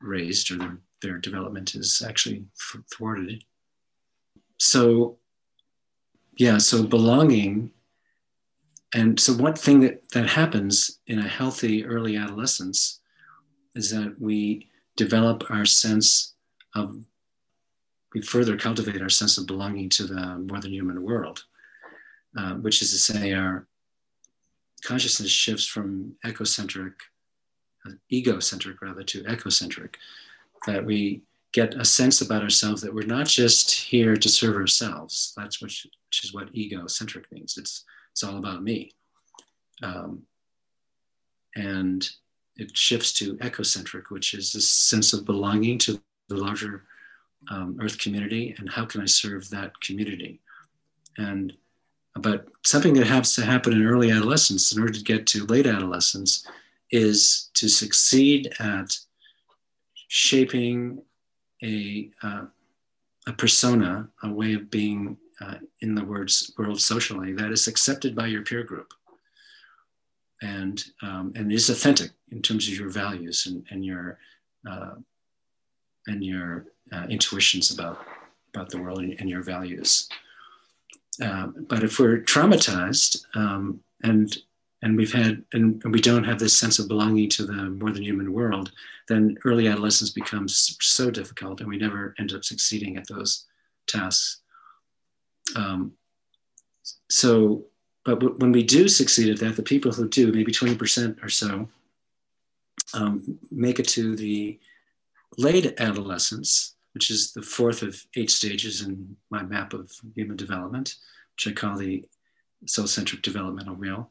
raised 0.00 0.50
or 0.50 0.58
their, 0.58 0.78
their 1.02 1.18
development 1.18 1.74
is 1.74 2.02
actually 2.06 2.44
thwarted. 2.92 3.42
So, 4.58 5.18
yeah, 6.36 6.58
so 6.58 6.84
belonging. 6.84 7.72
And 8.94 9.18
so, 9.18 9.32
one 9.34 9.54
thing 9.54 9.80
that, 9.80 10.08
that 10.10 10.28
happens 10.28 11.00
in 11.06 11.18
a 11.18 11.28
healthy 11.28 11.84
early 11.84 12.16
adolescence 12.16 13.00
is 13.74 13.90
that 13.90 14.16
we 14.20 14.68
develop 14.96 15.50
our 15.50 15.64
sense 15.64 16.34
of, 16.74 17.04
we 18.14 18.22
further 18.22 18.56
cultivate 18.56 19.02
our 19.02 19.08
sense 19.08 19.36
of 19.36 19.46
belonging 19.46 19.88
to 19.90 20.04
the 20.04 20.38
more 20.38 20.60
than 20.60 20.72
human 20.72 21.02
world, 21.02 21.44
uh, 22.36 22.54
which 22.54 22.82
is 22.82 22.90
to 22.90 22.98
say, 22.98 23.32
our 23.32 23.66
consciousness 24.84 25.30
shifts 25.30 25.66
from 25.66 26.14
ecocentric, 26.24 26.92
uh, 27.86 27.92
egocentric 28.12 28.80
rather, 28.82 29.02
to 29.02 29.22
ecocentric, 29.24 29.94
that 30.66 30.84
we 30.84 31.22
get 31.52 31.74
a 31.74 31.84
sense 31.84 32.20
about 32.20 32.42
ourselves 32.42 32.82
that 32.82 32.94
we're 32.94 33.06
not 33.06 33.26
just 33.26 33.72
here 33.72 34.16
to 34.16 34.28
serve 34.28 34.56
ourselves. 34.56 35.32
That's 35.36 35.62
which, 35.62 35.86
which 36.08 36.24
is 36.24 36.34
what 36.34 36.54
egocentric 36.54 37.30
means. 37.32 37.56
It's, 37.56 37.84
it's 38.12 38.22
all 38.22 38.36
about 38.36 38.62
me. 38.62 38.92
Um, 39.82 40.22
and 41.54 42.08
it 42.56 42.76
shifts 42.76 43.12
to 43.14 43.36
ecocentric, 43.36 44.04
which 44.10 44.34
is 44.34 44.52
this 44.52 44.68
sense 44.68 45.12
of 45.12 45.24
belonging 45.24 45.78
to 45.78 46.00
the 46.28 46.36
larger 46.36 46.84
um, 47.50 47.78
Earth 47.80 47.98
community, 47.98 48.54
and 48.58 48.68
how 48.68 48.84
can 48.84 49.00
I 49.00 49.06
serve 49.06 49.48
that 49.50 49.78
community? 49.80 50.40
And 51.16 51.52
but 52.18 52.46
something 52.64 52.94
that 52.94 53.06
has 53.06 53.34
to 53.34 53.44
happen 53.44 53.72
in 53.72 53.86
early 53.86 54.10
adolescence 54.10 54.72
in 54.72 54.80
order 54.80 54.92
to 54.92 55.02
get 55.02 55.26
to 55.28 55.46
late 55.46 55.66
adolescence 55.66 56.46
is 56.90 57.50
to 57.54 57.68
succeed 57.68 58.52
at 58.58 58.96
shaping 60.08 61.02
a 61.62 62.10
uh, 62.22 62.44
a 63.28 63.32
persona, 63.32 64.08
a 64.22 64.30
way 64.30 64.54
of 64.54 64.70
being 64.70 65.16
uh, 65.40 65.56
in 65.80 65.94
the 65.94 66.04
words 66.04 66.52
world 66.56 66.80
socially 66.80 67.32
that 67.32 67.50
is 67.50 67.66
accepted 67.66 68.14
by 68.14 68.26
your 68.26 68.42
peer 68.42 68.62
group 68.62 68.94
and 70.42 70.84
um, 71.02 71.32
and 71.34 71.50
is 71.52 71.68
authentic 71.68 72.10
in 72.30 72.40
terms 72.40 72.68
of 72.68 72.74
your 72.74 72.88
values 72.88 73.46
and, 73.46 73.64
and 73.70 73.84
your 73.84 74.18
uh, 74.68 74.94
and 76.06 76.24
your 76.24 76.66
uh, 76.92 77.06
intuitions 77.08 77.72
about 77.72 78.04
about 78.54 78.70
the 78.70 78.78
world 78.78 79.00
and, 79.00 79.18
and 79.18 79.28
your 79.28 79.42
values. 79.42 80.08
Uh, 81.22 81.48
but 81.68 81.82
if 81.82 81.98
we're 81.98 82.18
traumatized 82.18 83.24
um, 83.34 83.80
and 84.02 84.36
and 84.82 84.96
we've 84.96 85.12
had 85.12 85.42
and, 85.52 85.82
we 85.84 86.00
don't 86.00 86.24
have 86.24 86.38
this 86.38 86.56
sense 86.56 86.78
of 86.78 86.88
belonging 86.88 87.28
to 87.30 87.46
the 87.46 87.70
more 87.70 87.90
than 87.90 88.02
human 88.02 88.32
world, 88.32 88.70
then 89.08 89.36
early 89.44 89.68
adolescence 89.68 90.10
becomes 90.10 90.76
so 90.80 91.10
difficult, 91.10 91.60
and 91.60 91.68
we 91.68 91.78
never 91.78 92.14
end 92.18 92.32
up 92.34 92.44
succeeding 92.44 92.96
at 92.96 93.08
those 93.08 93.46
tasks. 93.86 94.42
Um, 95.56 95.92
so, 97.10 97.64
but 98.04 98.20
w- 98.20 98.36
when 98.38 98.52
we 98.52 98.62
do 98.62 98.88
succeed 98.88 99.30
at 99.30 99.40
that, 99.40 99.56
the 99.56 99.62
people 99.62 99.92
who 99.92 100.08
do, 100.08 100.30
maybe 100.32 100.52
20% 100.52 101.22
or 101.24 101.28
so, 101.28 101.68
um, 102.94 103.38
make 103.50 103.78
it 103.78 103.88
to 103.88 104.14
the 104.14 104.58
late 105.38 105.80
adolescence, 105.80 106.75
which 106.96 107.10
is 107.10 107.32
the 107.32 107.42
fourth 107.42 107.82
of 107.82 108.02
eight 108.16 108.30
stages 108.30 108.80
in 108.80 109.14
my 109.28 109.42
map 109.42 109.74
of 109.74 109.92
human 110.14 110.34
development, 110.34 110.94
which 111.34 111.46
I 111.46 111.52
call 111.52 111.76
the 111.76 112.02
soul 112.64 112.86
centric 112.86 113.20
developmental 113.20 113.74
wheel. 113.74 114.10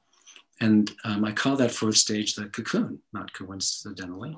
And 0.62 0.92
um, 1.04 1.26
I 1.26 1.32
call 1.32 1.56
that 1.56 1.72
fourth 1.72 1.98
stage 1.98 2.36
the 2.36 2.46
cocoon, 2.46 3.00
not 3.12 3.34
coincidentally. 3.34 4.38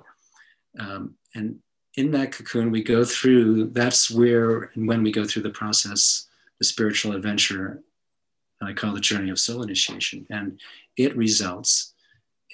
Um, 0.80 1.16
and 1.36 1.60
in 1.96 2.10
that 2.12 2.32
cocoon, 2.32 2.72
we 2.72 2.82
go 2.82 3.04
through, 3.04 3.72
that's 3.72 4.10
where 4.10 4.72
and 4.76 4.88
when 4.88 5.04
we 5.04 5.12
go 5.12 5.26
through 5.26 5.44
the 5.44 5.50
process, 5.50 6.28
the 6.60 6.64
spiritual 6.64 7.18
adventure 7.18 7.84
I 8.62 8.72
call 8.72 8.94
the 8.94 9.02
journey 9.02 9.30
of 9.30 9.40
soul 9.40 9.62
initiation. 9.62 10.26
And 10.30 10.62
it 10.96 11.18
results 11.18 11.96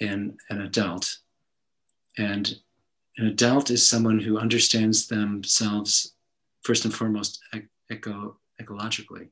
in 0.00 0.38
an 0.50 0.60
adult. 0.60 1.18
And 2.18 2.52
an 3.16 3.26
adult 3.26 3.70
is 3.70 3.88
someone 3.88 4.18
who 4.18 4.38
understands 4.38 5.06
themselves 5.06 6.14
first 6.62 6.84
and 6.84 6.92
foremost 6.92 7.40
eco, 7.90 8.36
ecologically. 8.60 9.28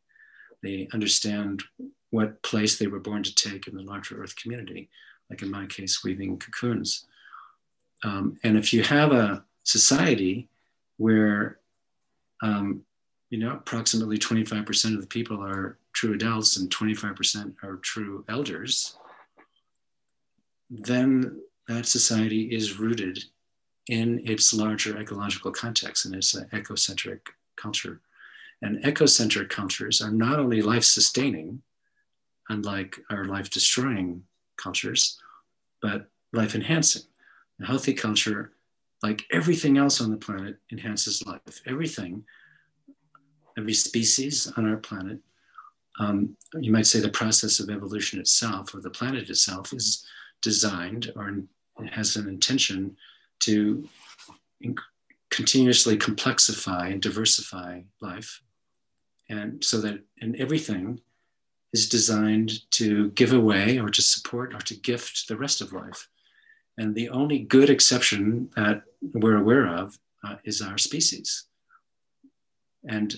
They 0.62 0.88
understand 0.92 1.62
what 2.10 2.42
place 2.42 2.78
they 2.78 2.86
were 2.86 3.00
born 3.00 3.22
to 3.24 3.34
take 3.34 3.66
in 3.66 3.74
the 3.74 3.82
larger 3.82 4.22
earth 4.22 4.36
community, 4.36 4.88
like 5.30 5.42
in 5.42 5.50
my 5.50 5.66
case, 5.66 6.04
weaving 6.04 6.38
cocoons. 6.38 7.06
Um, 8.04 8.38
and 8.44 8.56
if 8.56 8.72
you 8.72 8.82
have 8.84 9.12
a 9.12 9.44
society 9.64 10.48
where, 10.98 11.58
um, 12.42 12.82
you 13.30 13.38
know, 13.38 13.52
approximately 13.52 14.18
25% 14.18 14.94
of 14.94 15.00
the 15.00 15.06
people 15.06 15.42
are 15.42 15.78
true 15.92 16.14
adults 16.14 16.56
and 16.56 16.70
25% 16.70 17.54
are 17.62 17.76
true 17.76 18.24
elders, 18.28 18.96
then 20.70 21.40
that 21.66 21.86
society 21.86 22.54
is 22.54 22.78
rooted 22.78 23.24
in 23.88 24.20
its 24.24 24.54
larger 24.54 25.00
ecological 25.00 25.50
context 25.50 26.04
and 26.04 26.14
it's 26.14 26.34
ecocentric 26.34 27.20
culture. 27.56 28.00
And 28.62 28.82
ecocentric 28.84 29.48
cultures 29.50 30.00
are 30.00 30.12
not 30.12 30.38
only 30.38 30.62
life 30.62 30.84
sustaining, 30.84 31.62
unlike 32.48 32.96
our 33.10 33.24
life 33.24 33.50
destroying 33.50 34.22
cultures, 34.56 35.18
but 35.80 36.08
life 36.32 36.54
enhancing. 36.54 37.02
A 37.60 37.66
healthy 37.66 37.92
culture, 37.92 38.52
like 39.02 39.24
everything 39.32 39.78
else 39.78 40.00
on 40.00 40.10
the 40.10 40.16
planet, 40.16 40.58
enhances 40.70 41.24
life. 41.26 41.60
Everything, 41.66 42.24
every 43.58 43.74
species 43.74 44.52
on 44.56 44.68
our 44.68 44.76
planet, 44.76 45.18
um, 45.98 46.36
you 46.60 46.72
might 46.72 46.86
say 46.86 47.00
the 47.00 47.08
process 47.08 47.60
of 47.60 47.68
evolution 47.68 48.18
itself 48.20 48.74
or 48.74 48.80
the 48.80 48.90
planet 48.90 49.28
itself 49.28 49.72
is 49.72 50.06
designed 50.40 51.12
or 51.16 51.42
has 51.90 52.16
an 52.16 52.28
intention 52.28 52.96
to 53.42 53.88
continuously 55.30 55.96
complexify 55.96 56.92
and 56.92 57.00
diversify 57.00 57.80
life. 58.00 58.42
And 59.28 59.64
so 59.64 59.80
that 59.80 60.00
in 60.20 60.40
everything 60.40 61.00
is 61.72 61.88
designed 61.88 62.70
to 62.72 63.10
give 63.10 63.32
away 63.32 63.78
or 63.78 63.88
to 63.88 64.02
support 64.02 64.54
or 64.54 64.58
to 64.60 64.74
gift 64.74 65.26
the 65.28 65.36
rest 65.36 65.60
of 65.60 65.72
life. 65.72 66.08
And 66.76 66.94
the 66.94 67.08
only 67.08 67.38
good 67.38 67.70
exception 67.70 68.50
that 68.56 68.82
we're 69.14 69.38
aware 69.38 69.66
of 69.66 69.98
uh, 70.22 70.36
is 70.44 70.60
our 70.60 70.78
species. 70.78 71.44
And, 72.84 73.14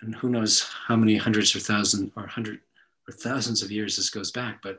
and 0.00 0.14
who 0.14 0.30
knows 0.30 0.66
how 0.86 0.96
many 0.96 1.16
hundreds 1.16 1.54
or 1.54 1.60
thousands 1.60 2.10
or 2.16 2.26
hundred 2.26 2.60
or 3.06 3.12
thousands 3.12 3.62
of 3.62 3.70
years 3.70 3.96
this 3.96 4.08
goes 4.08 4.30
back, 4.30 4.62
but 4.62 4.78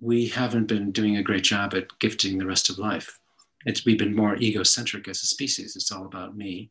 we 0.00 0.28
haven't 0.28 0.66
been 0.66 0.92
doing 0.92 1.16
a 1.16 1.22
great 1.22 1.42
job 1.42 1.74
at 1.74 1.98
gifting 1.98 2.38
the 2.38 2.46
rest 2.46 2.70
of 2.70 2.78
life 2.78 3.18
it's 3.66 3.84
we've 3.84 3.98
been 3.98 4.14
more 4.14 4.36
egocentric 4.36 5.08
as 5.08 5.22
a 5.22 5.26
species. 5.26 5.76
It's 5.76 5.92
all 5.92 6.06
about 6.06 6.36
me. 6.36 6.70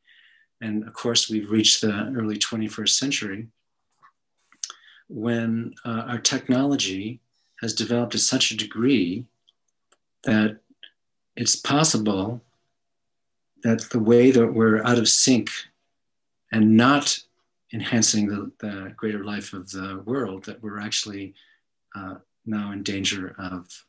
And 0.62 0.88
of 0.88 0.94
course, 0.94 1.30
we've 1.30 1.50
reached 1.50 1.82
the 1.82 2.14
early 2.16 2.38
21st 2.38 2.90
century 2.90 3.48
when 5.08 5.74
uh, 5.84 6.04
our 6.08 6.20
technology 6.20 7.20
has 7.62 7.74
developed 7.74 8.14
to 8.14 8.18
such 8.18 8.52
a 8.52 8.58
degree 8.58 9.26
that 10.24 10.58
it's 11.36 11.56
possible 11.56 12.42
that 13.64 13.82
the 13.90 14.00
way 14.00 14.32
that 14.32 14.54
we're 14.54 14.84
out 14.84 14.98
of 14.98 15.08
sync 15.08 15.50
and 16.52 16.76
not 16.76 17.20
enhancing 17.74 18.28
the, 18.28 18.52
the 18.60 18.94
greater 18.96 19.24
life 19.24 19.54
of 19.54 19.70
the 19.72 20.02
world, 20.06 20.46
that 20.46 20.62
we're 20.62 20.80
actually 20.80 21.34
uh, 21.96 22.16
now 22.46 22.72
in 22.72 22.84
danger 22.84 23.36
of 23.38 23.86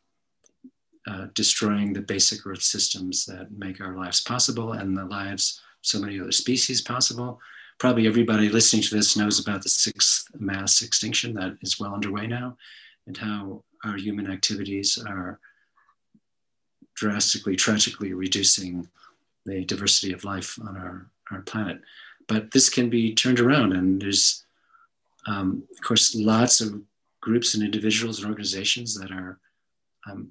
uh, 1.06 1.26
destroying 1.34 1.92
the 1.92 2.00
basic 2.00 2.46
Earth 2.46 2.62
systems 2.62 3.26
that 3.26 3.50
make 3.50 3.80
our 3.80 3.96
lives 3.96 4.20
possible 4.20 4.72
and 4.72 4.96
the 4.96 5.04
lives 5.04 5.60
of 5.80 5.86
so 5.86 5.98
many 5.98 6.20
other 6.20 6.32
species 6.32 6.80
possible. 6.80 7.40
Probably 7.78 8.06
everybody 8.06 8.48
listening 8.48 8.82
to 8.84 8.94
this 8.94 9.16
knows 9.16 9.40
about 9.40 9.62
the 9.62 9.68
sixth 9.68 10.28
mass 10.38 10.82
extinction 10.82 11.34
that 11.34 11.56
is 11.62 11.80
well 11.80 11.94
underway 11.94 12.26
now 12.26 12.56
and 13.06 13.16
how 13.16 13.64
our 13.84 13.96
human 13.96 14.30
activities 14.30 15.02
are 15.08 15.40
drastically, 16.94 17.56
tragically 17.56 18.12
reducing 18.12 18.86
the 19.44 19.64
diversity 19.64 20.12
of 20.12 20.24
life 20.24 20.56
on 20.60 20.76
our, 20.76 21.06
our 21.32 21.40
planet. 21.42 21.80
But 22.28 22.52
this 22.52 22.68
can 22.68 22.88
be 22.88 23.14
turned 23.14 23.40
around, 23.40 23.72
and 23.72 24.00
there's, 24.00 24.44
um, 25.26 25.64
of 25.72 25.80
course, 25.80 26.14
lots 26.14 26.60
of 26.60 26.80
groups 27.20 27.54
and 27.54 27.64
individuals 27.64 28.20
and 28.20 28.28
organizations 28.28 28.94
that 28.94 29.10
are 29.10 29.38
um, 30.08 30.28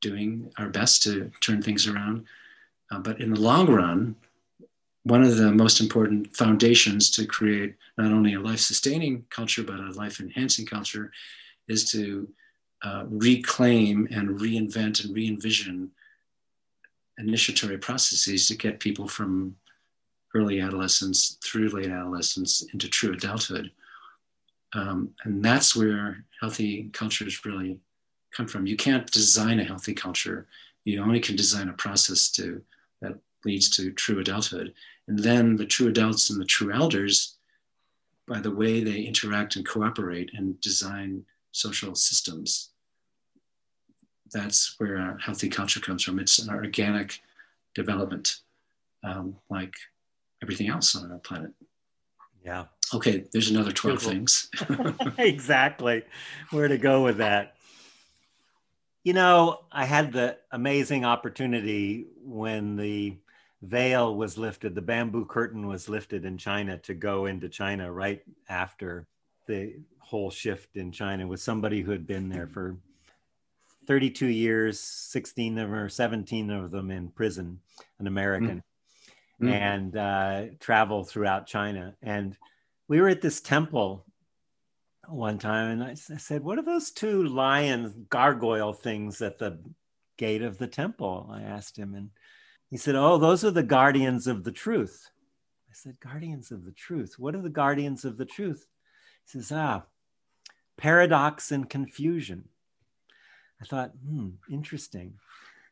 doing 0.00 0.52
our 0.58 0.68
best 0.68 1.02
to 1.04 1.30
turn 1.40 1.62
things 1.62 1.86
around. 1.86 2.24
Uh, 2.90 2.98
but 2.98 3.20
in 3.20 3.32
the 3.34 3.40
long 3.40 3.66
run, 3.70 4.16
one 5.04 5.22
of 5.22 5.36
the 5.36 5.50
most 5.50 5.80
important 5.80 6.36
foundations 6.36 7.10
to 7.10 7.26
create 7.26 7.74
not 7.96 8.12
only 8.12 8.34
a 8.34 8.40
life 8.40 8.60
sustaining 8.60 9.24
culture, 9.30 9.62
but 9.62 9.80
a 9.80 9.90
life 9.92 10.20
enhancing 10.20 10.66
culture 10.66 11.10
is 11.66 11.90
to 11.90 12.28
uh, 12.82 13.04
reclaim 13.08 14.06
and 14.10 14.40
reinvent 14.40 15.04
and 15.04 15.14
re 15.14 15.26
envision 15.26 15.90
initiatory 17.18 17.78
processes 17.78 18.46
to 18.46 18.56
get 18.56 18.80
people 18.80 19.08
from 19.08 19.56
early 20.34 20.60
adolescence 20.60 21.38
through 21.42 21.68
late 21.68 21.90
adolescence 21.90 22.64
into 22.72 22.88
true 22.88 23.12
adulthood. 23.12 23.70
Um, 24.74 25.10
and 25.24 25.44
that's 25.44 25.74
where 25.74 26.24
healthy 26.40 26.90
cultures 26.92 27.44
really 27.44 27.80
come 28.38 28.46
from. 28.46 28.66
You 28.66 28.76
can't 28.76 29.10
design 29.10 29.58
a 29.58 29.64
healthy 29.64 29.92
culture. 29.92 30.46
You 30.84 31.02
only 31.02 31.20
can 31.20 31.36
design 31.36 31.68
a 31.68 31.72
process 31.72 32.30
to 32.32 32.62
that 33.02 33.18
leads 33.44 33.68
to 33.70 33.92
true 33.92 34.20
adulthood. 34.20 34.72
And 35.08 35.18
then 35.18 35.56
the 35.56 35.66
true 35.66 35.88
adults 35.88 36.30
and 36.30 36.40
the 36.40 36.44
true 36.44 36.72
elders, 36.72 37.36
by 38.28 38.40
the 38.40 38.50
way 38.50 38.82
they 38.82 39.00
interact 39.00 39.56
and 39.56 39.66
cooperate 39.66 40.30
and 40.34 40.60
design 40.60 41.24
social 41.50 41.94
systems, 41.96 42.70
that's 44.30 44.76
where 44.78 44.96
a 44.96 45.18
healthy 45.20 45.48
culture 45.48 45.80
comes 45.80 46.04
from. 46.04 46.20
It's 46.20 46.38
an 46.38 46.50
organic 46.54 47.20
development, 47.74 48.36
um, 49.02 49.36
like 49.50 49.74
everything 50.42 50.68
else 50.68 50.94
on 50.94 51.10
our 51.10 51.18
planet. 51.18 51.50
Yeah. 52.44 52.66
Okay, 52.94 53.24
there's 53.32 53.50
another 53.50 53.72
12 53.72 54.00
things. 54.00 54.50
exactly. 55.18 56.04
Where 56.50 56.68
to 56.68 56.78
go 56.78 57.02
with 57.02 57.16
that? 57.18 57.56
You 59.04 59.12
know, 59.12 59.60
I 59.72 59.84
had 59.84 60.12
the 60.12 60.38
amazing 60.50 61.04
opportunity 61.04 62.06
when 62.22 62.76
the 62.76 63.16
veil 63.62 64.14
was 64.14 64.38
lifted, 64.38 64.74
the 64.74 64.82
bamboo 64.82 65.24
curtain 65.24 65.66
was 65.66 65.88
lifted 65.88 66.24
in 66.24 66.38
China 66.38 66.78
to 66.78 66.94
go 66.94 67.26
into 67.26 67.48
China 67.48 67.90
right 67.92 68.22
after 68.48 69.06
the 69.46 69.76
whole 69.98 70.30
shift 70.30 70.76
in 70.76 70.92
China 70.92 71.26
with 71.26 71.40
somebody 71.40 71.82
who 71.82 71.90
had 71.90 72.06
been 72.06 72.28
there 72.28 72.46
for 72.46 72.76
32 73.86 74.26
years, 74.26 74.78
16 74.78 75.58
of 75.58 75.70
them 75.70 75.78
or 75.78 75.88
17 75.88 76.50
of 76.50 76.70
them 76.70 76.90
in 76.90 77.08
prison, 77.08 77.58
an 77.98 78.06
American, 78.06 78.62
mm-hmm. 79.40 79.48
and 79.48 79.96
uh, 79.96 80.44
travel 80.60 81.04
throughout 81.04 81.46
China. 81.46 81.94
And 82.02 82.36
we 82.86 83.00
were 83.00 83.08
at 83.08 83.22
this 83.22 83.40
temple 83.40 84.04
one 85.08 85.38
time 85.38 85.70
and 85.70 85.84
I, 85.84 85.94
said, 85.94 86.42
What 86.42 86.58
are 86.58 86.64
those 86.64 86.90
two 86.90 87.24
lion 87.24 88.06
gargoyle 88.10 88.72
things 88.72 89.20
at 89.22 89.38
the 89.38 89.58
gate 90.16 90.42
of 90.42 90.58
the 90.58 90.66
temple? 90.66 91.28
I 91.32 91.42
asked 91.42 91.78
him. 91.78 91.94
And 91.94 92.10
he 92.70 92.76
said, 92.76 92.94
Oh, 92.94 93.18
those 93.18 93.44
are 93.44 93.50
the 93.50 93.62
guardians 93.62 94.26
of 94.26 94.44
the 94.44 94.52
truth. 94.52 95.10
I 95.70 95.72
said, 95.72 96.00
Guardians 96.00 96.50
of 96.50 96.64
the 96.64 96.72
truth. 96.72 97.14
What 97.18 97.34
are 97.34 97.42
the 97.42 97.50
guardians 97.50 98.04
of 98.04 98.16
the 98.16 98.24
truth? 98.24 98.66
He 99.24 99.38
says, 99.38 99.52
Ah, 99.52 99.84
paradox 100.76 101.50
and 101.50 101.68
confusion. 101.68 102.48
I 103.60 103.64
thought, 103.64 103.92
hmm, 104.06 104.30
interesting. 104.50 105.14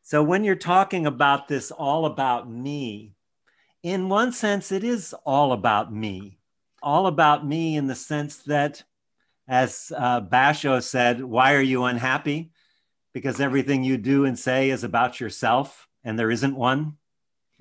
So 0.03 0.23
when 0.23 0.45
you're 0.45 0.57
talking 0.57 1.07
about 1.07 1.49
this 1.49 1.71
all 1.71 2.05
about 2.07 2.51
me, 2.51 3.13
in 3.83 4.09
one 4.09 4.33
sense, 4.33 4.73
it 4.73 4.83
is 4.83 5.15
all 5.25 5.53
about 5.53 5.93
me 5.93 6.39
all 6.87 7.09
about 7.09 7.45
me 7.45 7.77
in 7.77 7.89
the 7.89 7.95
sense 7.95 8.37
that, 8.37 8.85
as 9.49 9.93
uh, 9.97 10.21
Basho 10.21 10.83
said, 10.83 11.23
why 11.23 11.55
are 11.55 11.63
you 11.63 11.85
unhappy? 11.85 12.51
Because 13.13 13.41
everything 13.41 13.85
you 13.85 13.97
do 13.97 14.25
and 14.25 14.39
say 14.39 14.71
is 14.71 14.85
about 14.85 15.21
yourself, 15.21 15.89
and 16.05 16.19
there 16.19 16.31
isn't 16.31 16.57
one. 16.57 16.97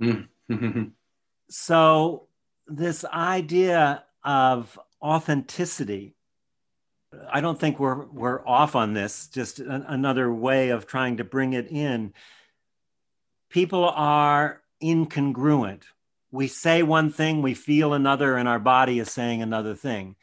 Mm-hmm. 0.01 0.83
so, 1.49 2.27
this 2.67 3.05
idea 3.05 4.03
of 4.23 4.77
authenticity, 5.01 6.15
I 7.31 7.41
don't 7.41 7.59
think 7.59 7.79
we're, 7.79 8.05
we're 8.05 8.45
off 8.45 8.75
on 8.75 8.93
this, 8.93 9.27
just 9.27 9.59
an, 9.59 9.85
another 9.87 10.33
way 10.33 10.69
of 10.69 10.87
trying 10.87 11.17
to 11.17 11.23
bring 11.23 11.53
it 11.53 11.67
in. 11.67 12.13
People 13.49 13.87
are 13.87 14.61
incongruent 14.83 15.83
we 16.35 16.47
say 16.47 16.83
one 16.83 17.11
thing, 17.11 17.41
we 17.41 17.53
feel 17.53 17.93
another, 17.93 18.35
and 18.35 18.47
our 18.47 18.59
body 18.59 18.99
is 18.99 19.09
saying 19.09 19.41
another 19.41 19.73
thing. 19.73 20.15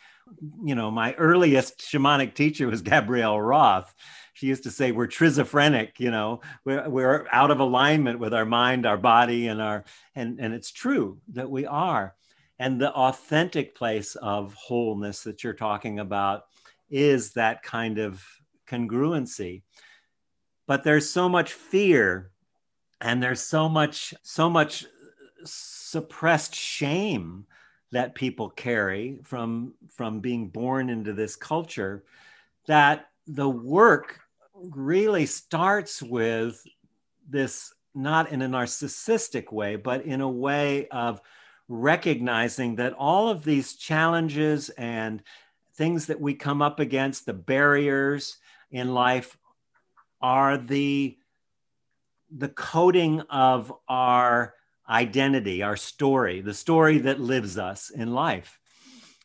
You 0.65 0.75
know, 0.75 0.91
my 0.91 1.15
earliest 1.15 1.81
shamanic 1.81 2.35
teacher 2.35 2.67
was 2.67 2.83
Gabrielle 2.83 3.41
Roth. 3.41 3.95
She 4.35 4.47
used 4.47 4.63
to 4.65 4.71
say 4.71 4.93
we're 4.93 5.11
schizophrenic, 5.11 6.01
you 6.01 6.11
know, 6.11 6.41
we're, 6.65 6.89
we're 6.89 7.27
out 7.31 7.51
of 7.51 7.61
alignment 7.61 8.19
with 8.19 8.33
our 8.33 8.47
mind, 8.47 8.87
our 8.87 8.97
body, 8.97 9.49
and 9.49 9.61
our 9.61 9.85
and 10.15 10.41
and 10.41 10.55
it's 10.55 10.71
true 10.71 11.21
that 11.33 11.51
we 11.51 11.67
are. 11.67 12.15
And 12.59 12.81
the 12.81 12.93
authentic 12.93 13.75
place 13.75 14.15
of 14.17 14.55
wholeness 14.55 15.25
that 15.25 15.43
you're 15.43 15.53
talking 15.53 15.99
about 15.99 16.45
is 16.91 17.33
that 17.33 17.63
kind 17.63 17.99
of 17.99 18.25
congruency. 18.69 19.63
But 20.67 20.85
there's 20.85 21.09
so 21.09 21.29
much 21.29 21.53
fear 21.53 22.31
and 23.01 23.23
there's 23.23 23.43
so 23.43 23.69
much 23.69 24.15
so 24.23 24.49
much 24.49 24.87
suppressed 25.45 26.55
shame 26.55 27.47
that 27.93 28.15
people 28.15 28.51
carry 28.51 29.19
from 29.23 29.75
from 29.89 30.21
being 30.21 30.49
born 30.49 30.91
into 30.91 31.13
this 31.13 31.37
culture 31.37 32.03
that 32.67 33.11
the 33.27 33.49
work 33.49 34.21
really 34.55 35.27
starts 35.27 36.03
with 36.03 36.67
this 37.29 37.73
not 37.95 38.33
in 38.33 38.43
a 38.43 38.49
narcissistic 38.49 39.53
way 39.53 39.77
but 39.77 40.05
in 40.05 40.21
a 40.21 40.29
way 40.29 40.89
of 40.89 41.21
recognizing 41.69 42.77
that 42.77 42.93
all 42.95 43.29
of 43.29 43.45
these 43.45 43.75
challenges 43.75 44.71
and 44.71 45.23
things 45.75 46.07
that 46.07 46.21
we 46.21 46.35
come 46.35 46.61
up 46.61 46.81
against 46.81 47.25
the 47.25 47.33
barriers 47.33 48.39
in 48.71 48.93
life 48.93 49.37
are 50.21 50.57
the 50.57 51.17
the 52.31 52.49
coding 52.49 53.21
of 53.23 53.73
our 53.89 54.55
identity, 54.89 55.63
our 55.63 55.77
story, 55.77 56.41
the 56.41 56.55
story 56.55 56.99
that 56.99 57.21
lives 57.21 57.59
us 57.59 57.91
in 57.91 58.13
life. 58.13 58.59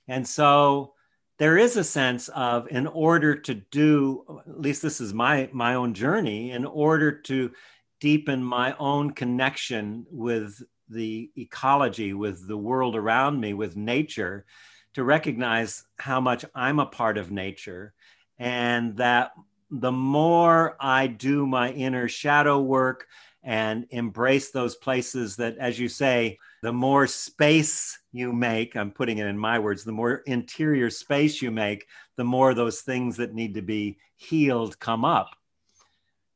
And 0.08 0.28
so 0.28 0.94
there 1.40 1.58
is 1.58 1.78
a 1.78 1.84
sense 1.84 2.30
of 2.30 2.68
in 2.70 2.88
order 2.88 3.36
to 3.36 3.54
do 3.54 4.42
at 4.48 4.60
least 4.60 4.82
this 4.82 5.00
is 5.00 5.14
my 5.14 5.50
my 5.52 5.76
own 5.76 5.94
journey 5.94 6.52
in 6.52 6.66
order 6.66 7.12
to 7.12 7.52
deepen 8.00 8.44
my 8.44 8.76
own 8.80 9.12
connection 9.12 10.06
with 10.10 10.62
the 10.90 11.30
ecology 11.36 12.14
with 12.14 12.48
the 12.48 12.58
world 12.58 12.96
around 12.96 13.40
me 13.40 13.54
with 13.54 13.76
nature 13.76 14.46
to 14.94 15.04
recognize 15.04 15.84
how 16.00 16.20
much 16.20 16.46
I'm 16.56 16.80
a 16.80 16.86
part 16.86 17.18
of 17.18 17.32
nature 17.32 17.94
and 18.40 18.98
that 18.98 19.32
the 19.70 19.92
more 19.92 20.78
I 20.80 21.08
do 21.08 21.46
my 21.46 21.72
inner 21.72 22.08
shadow 22.08 22.60
work 22.60 23.08
and 23.44 23.86
embrace 23.92 24.52
those 24.52 24.76
places 24.76 25.38
that, 25.38 25.58
as 25.58 25.80
you 25.80 25.88
say, 25.88 26.38
the 26.62 26.74
more 26.74 27.08
space 27.08 27.98
you 28.12 28.34
make, 28.34 28.76
I'm 28.76 28.92
putting 28.92 29.20
it 29.20 29.28
in 29.28 29.38
my 29.38 29.60
words, 29.60 29.84
the 29.84 29.92
more 29.92 30.16
interior 30.26 30.90
space 30.90 31.42
you 31.42 31.52
make, 31.52 31.88
the 32.16 32.24
more 32.24 32.54
those 32.54 32.82
things 32.82 33.18
that 33.18 33.34
need 33.34 33.54
to 33.54 33.62
be 33.62 33.98
healed 34.16 34.80
come 34.80 35.06
up. 35.06 35.36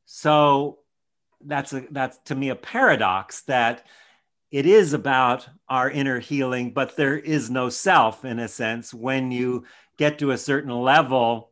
So 0.06 0.80
that's 1.44 1.74
a 1.74 1.86
that's 1.92 2.18
to 2.26 2.36
me 2.36 2.50
a 2.50 2.56
paradox 2.56 3.42
that 3.44 3.86
it 4.52 4.66
is 4.66 4.94
about 4.94 5.48
our 5.70 5.90
inner 5.90 6.20
healing, 6.20 6.72
but 6.72 6.96
there 6.98 7.18
is 7.18 7.50
no 7.50 7.70
self 7.70 8.26
in 8.26 8.38
a 8.38 8.48
sense. 8.48 8.94
When 8.94 9.32
you 9.32 9.66
get 9.98 10.20
to 10.20 10.32
a 10.32 10.38
certain 10.38 10.72
level, 10.72 11.51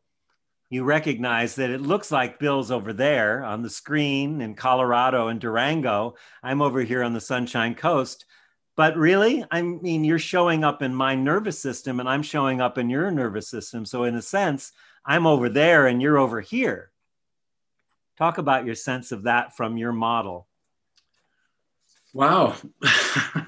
you 0.69 0.83
recognize 0.83 1.55
that 1.55 1.71
it 1.71 1.81
looks 1.81 2.11
like 2.11 2.39
Bill's 2.39 2.69
over 2.69 2.93
there 2.93 3.43
on 3.43 3.63
the 3.63 3.69
screen 3.69 4.39
in 4.39 4.53
Colorado 4.53 5.27
and 5.27 5.39
Durango. 5.39 6.15
I'm 6.43 6.61
over 6.61 6.81
here 6.81 7.03
on 7.03 7.13
the 7.13 7.21
Sunshine 7.21 7.73
Coast. 7.73 8.25
But 8.75 8.95
really, 8.95 9.43
I 9.51 9.61
mean, 9.61 10.03
you're 10.03 10.19
showing 10.19 10.63
up 10.63 10.81
in 10.81 10.93
my 10.93 11.15
nervous 11.15 11.59
system 11.59 11.99
and 11.99 12.07
I'm 12.07 12.21
showing 12.21 12.61
up 12.61 12.77
in 12.77 12.89
your 12.89 13.11
nervous 13.11 13.49
system. 13.49 13.83
So, 13.85 14.03
in 14.03 14.15
a 14.15 14.21
sense, 14.21 14.71
I'm 15.05 15.27
over 15.27 15.49
there 15.49 15.87
and 15.87 16.01
you're 16.01 16.17
over 16.17 16.39
here. 16.39 16.91
Talk 18.17 18.37
about 18.37 18.65
your 18.65 18.75
sense 18.75 19.11
of 19.11 19.23
that 19.23 19.57
from 19.57 19.75
your 19.77 19.91
model. 19.91 20.47
Wow. 22.13 22.55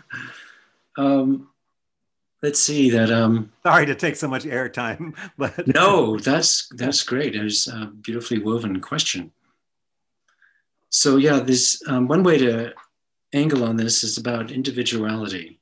um, 0.97 1.50
let's 2.41 2.61
see 2.61 2.89
that 2.89 3.11
um 3.11 3.51
sorry 3.63 3.85
to 3.85 3.95
take 3.95 4.15
so 4.15 4.27
much 4.27 4.43
airtime 4.43 5.15
but 5.37 5.67
no 5.67 6.17
that's 6.17 6.67
that's 6.69 7.03
great. 7.03 7.35
It 7.35 7.43
was 7.43 7.67
a 7.67 7.87
beautifully 7.87 8.39
woven 8.39 8.79
question. 8.81 9.31
So 10.89 11.17
yeah 11.17 11.39
this 11.39 11.81
um, 11.87 12.07
one 12.07 12.23
way 12.23 12.37
to 12.39 12.73
angle 13.33 13.63
on 13.63 13.75
this 13.75 14.03
is 14.03 14.17
about 14.17 14.51
individuality. 14.51 15.59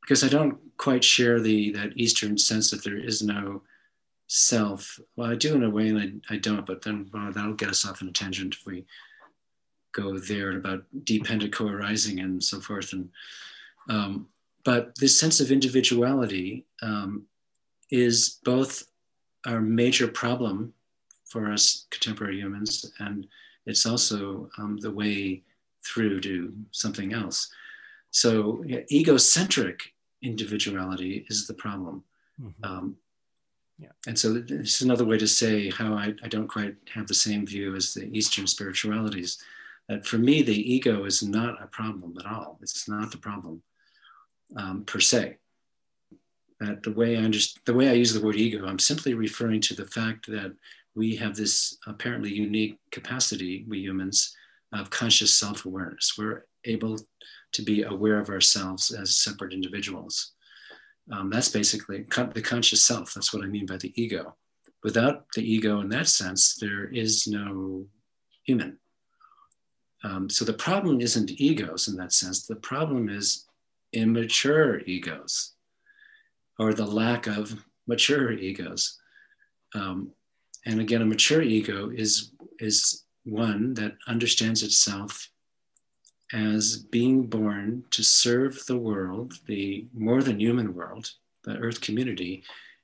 Because 0.00 0.24
i 0.24 0.28
don't 0.28 0.58
quite 0.76 1.04
share 1.04 1.40
the 1.40 1.72
that 1.72 1.92
eastern 1.96 2.36
sense 2.38 2.70
that 2.70 2.82
there 2.82 2.98
is 2.98 3.22
no 3.22 3.62
self. 4.26 4.98
Well 5.16 5.30
i 5.30 5.34
do 5.34 5.54
in 5.54 5.64
a 5.64 5.70
way 5.70 5.88
and 5.88 6.24
i, 6.30 6.34
I 6.34 6.38
don't 6.38 6.66
but 6.66 6.82
then 6.82 7.10
well, 7.12 7.32
that'll 7.32 7.54
get 7.54 7.70
us 7.70 7.86
off 7.86 8.02
on 8.02 8.08
a 8.08 8.12
tangent 8.12 8.54
if 8.54 8.66
we 8.66 8.84
go 9.92 10.18
there 10.18 10.56
about 10.56 10.84
dependent 11.04 11.52
co-arising 11.52 12.20
and 12.20 12.42
so 12.42 12.60
forth 12.60 12.94
and 12.94 13.10
um, 13.90 14.28
but 14.64 14.94
this 14.96 15.18
sense 15.18 15.40
of 15.40 15.50
individuality 15.50 16.66
um, 16.82 17.26
is 17.90 18.38
both 18.44 18.84
our 19.46 19.60
major 19.60 20.08
problem 20.08 20.72
for 21.24 21.50
us 21.50 21.86
contemporary 21.90 22.38
humans, 22.38 22.92
and 22.98 23.26
it's 23.66 23.86
also 23.86 24.50
um, 24.58 24.76
the 24.78 24.90
way 24.90 25.42
through 25.84 26.20
to 26.20 26.52
something 26.70 27.12
else. 27.12 27.50
So, 28.10 28.62
yeah, 28.66 28.80
egocentric 28.90 29.94
individuality 30.20 31.26
is 31.28 31.46
the 31.46 31.54
problem. 31.54 32.04
Mm-hmm. 32.40 32.64
Um, 32.64 32.96
yeah. 33.78 33.88
And 34.06 34.16
so, 34.16 34.34
this 34.34 34.76
is 34.76 34.82
another 34.82 35.04
way 35.04 35.18
to 35.18 35.26
say 35.26 35.70
how 35.70 35.94
I, 35.94 36.14
I 36.22 36.28
don't 36.28 36.46
quite 36.46 36.76
have 36.94 37.08
the 37.08 37.14
same 37.14 37.46
view 37.46 37.74
as 37.74 37.94
the 37.94 38.04
Eastern 38.16 38.46
spiritualities. 38.46 39.42
That 39.88 40.06
for 40.06 40.18
me, 40.18 40.42
the 40.42 40.72
ego 40.72 41.04
is 41.04 41.22
not 41.22 41.60
a 41.60 41.66
problem 41.66 42.16
at 42.20 42.26
all. 42.26 42.58
It's 42.62 42.88
not 42.88 43.10
the 43.10 43.18
problem 43.18 43.62
um, 44.56 44.84
per 44.84 45.00
se. 45.00 45.36
That 46.60 46.82
the 46.82 46.92
way 46.92 47.16
I 47.16 47.22
understand, 47.22 47.62
the 47.66 47.74
way 47.74 47.88
I 47.88 47.94
use 47.94 48.12
the 48.12 48.24
word 48.24 48.36
ego, 48.36 48.66
I'm 48.66 48.78
simply 48.78 49.14
referring 49.14 49.60
to 49.62 49.74
the 49.74 49.86
fact 49.86 50.26
that 50.28 50.54
we 50.94 51.16
have 51.16 51.34
this 51.34 51.78
apparently 51.86 52.32
unique 52.32 52.78
capacity, 52.90 53.64
we 53.68 53.80
humans, 53.80 54.34
of 54.72 54.90
conscious 54.90 55.34
self-awareness. 55.34 56.14
We're 56.16 56.44
able 56.64 56.98
to 57.52 57.62
be 57.62 57.82
aware 57.82 58.18
of 58.18 58.28
ourselves 58.28 58.90
as 58.92 59.16
separate 59.16 59.52
individuals. 59.52 60.32
Um, 61.10 61.30
that's 61.30 61.48
basically 61.48 62.04
the 62.34 62.42
conscious 62.42 62.84
self. 62.84 63.12
That's 63.12 63.34
what 63.34 63.44
I 63.44 63.48
mean 63.48 63.66
by 63.66 63.76
the 63.76 63.92
ego. 64.00 64.36
Without 64.84 65.26
the 65.34 65.42
ego, 65.42 65.80
in 65.80 65.88
that 65.90 66.08
sense, 66.08 66.54
there 66.54 66.84
is 66.86 67.26
no 67.26 67.86
human. 68.44 68.78
Um, 70.04 70.28
so 70.28 70.44
the 70.44 70.52
problem 70.52 71.00
isn't 71.00 71.40
egos 71.40 71.88
in 71.88 71.96
that 71.96 72.12
sense. 72.12 72.46
The 72.46 72.56
problem 72.56 73.08
is 73.08 73.46
immature 73.92 74.80
egos 74.80 75.52
or 76.58 76.72
the 76.72 76.86
lack 76.86 77.26
of 77.26 77.64
mature 77.86 78.32
egos. 78.32 78.98
Um, 79.74 80.12
and 80.66 80.80
again, 80.80 81.02
a 81.02 81.06
mature 81.06 81.42
ego 81.42 81.90
is, 81.90 82.32
is 82.58 83.04
one 83.24 83.74
that 83.74 83.96
understands 84.06 84.62
itself 84.62 85.28
as 86.32 86.78
being 86.78 87.26
born 87.26 87.84
to 87.90 88.02
serve 88.02 88.64
the 88.66 88.78
world, 88.78 89.34
the 89.46 89.86
more 89.92 90.22
than 90.22 90.40
human 90.40 90.74
world, 90.74 91.10
the 91.44 91.56
earth 91.56 91.80
community, 91.80 92.42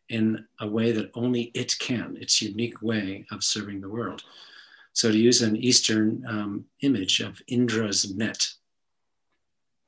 in 0.09 0.44
a 0.61 0.68
way 0.68 0.92
that 0.92 1.11
only 1.14 1.50
it 1.54 1.74
can, 1.78 2.16
its 2.20 2.42
unique 2.42 2.80
way 2.82 3.26
of 3.30 3.44
serving 3.44 3.80
the 3.80 3.88
world. 3.88 4.22
So, 4.92 5.11
to 5.12 5.18
use 5.18 5.42
an 5.42 5.56
Eastern 5.56 6.24
um, 6.26 6.64
image 6.80 7.20
of 7.20 7.40
Indra's 7.46 8.14
net, 8.14 8.48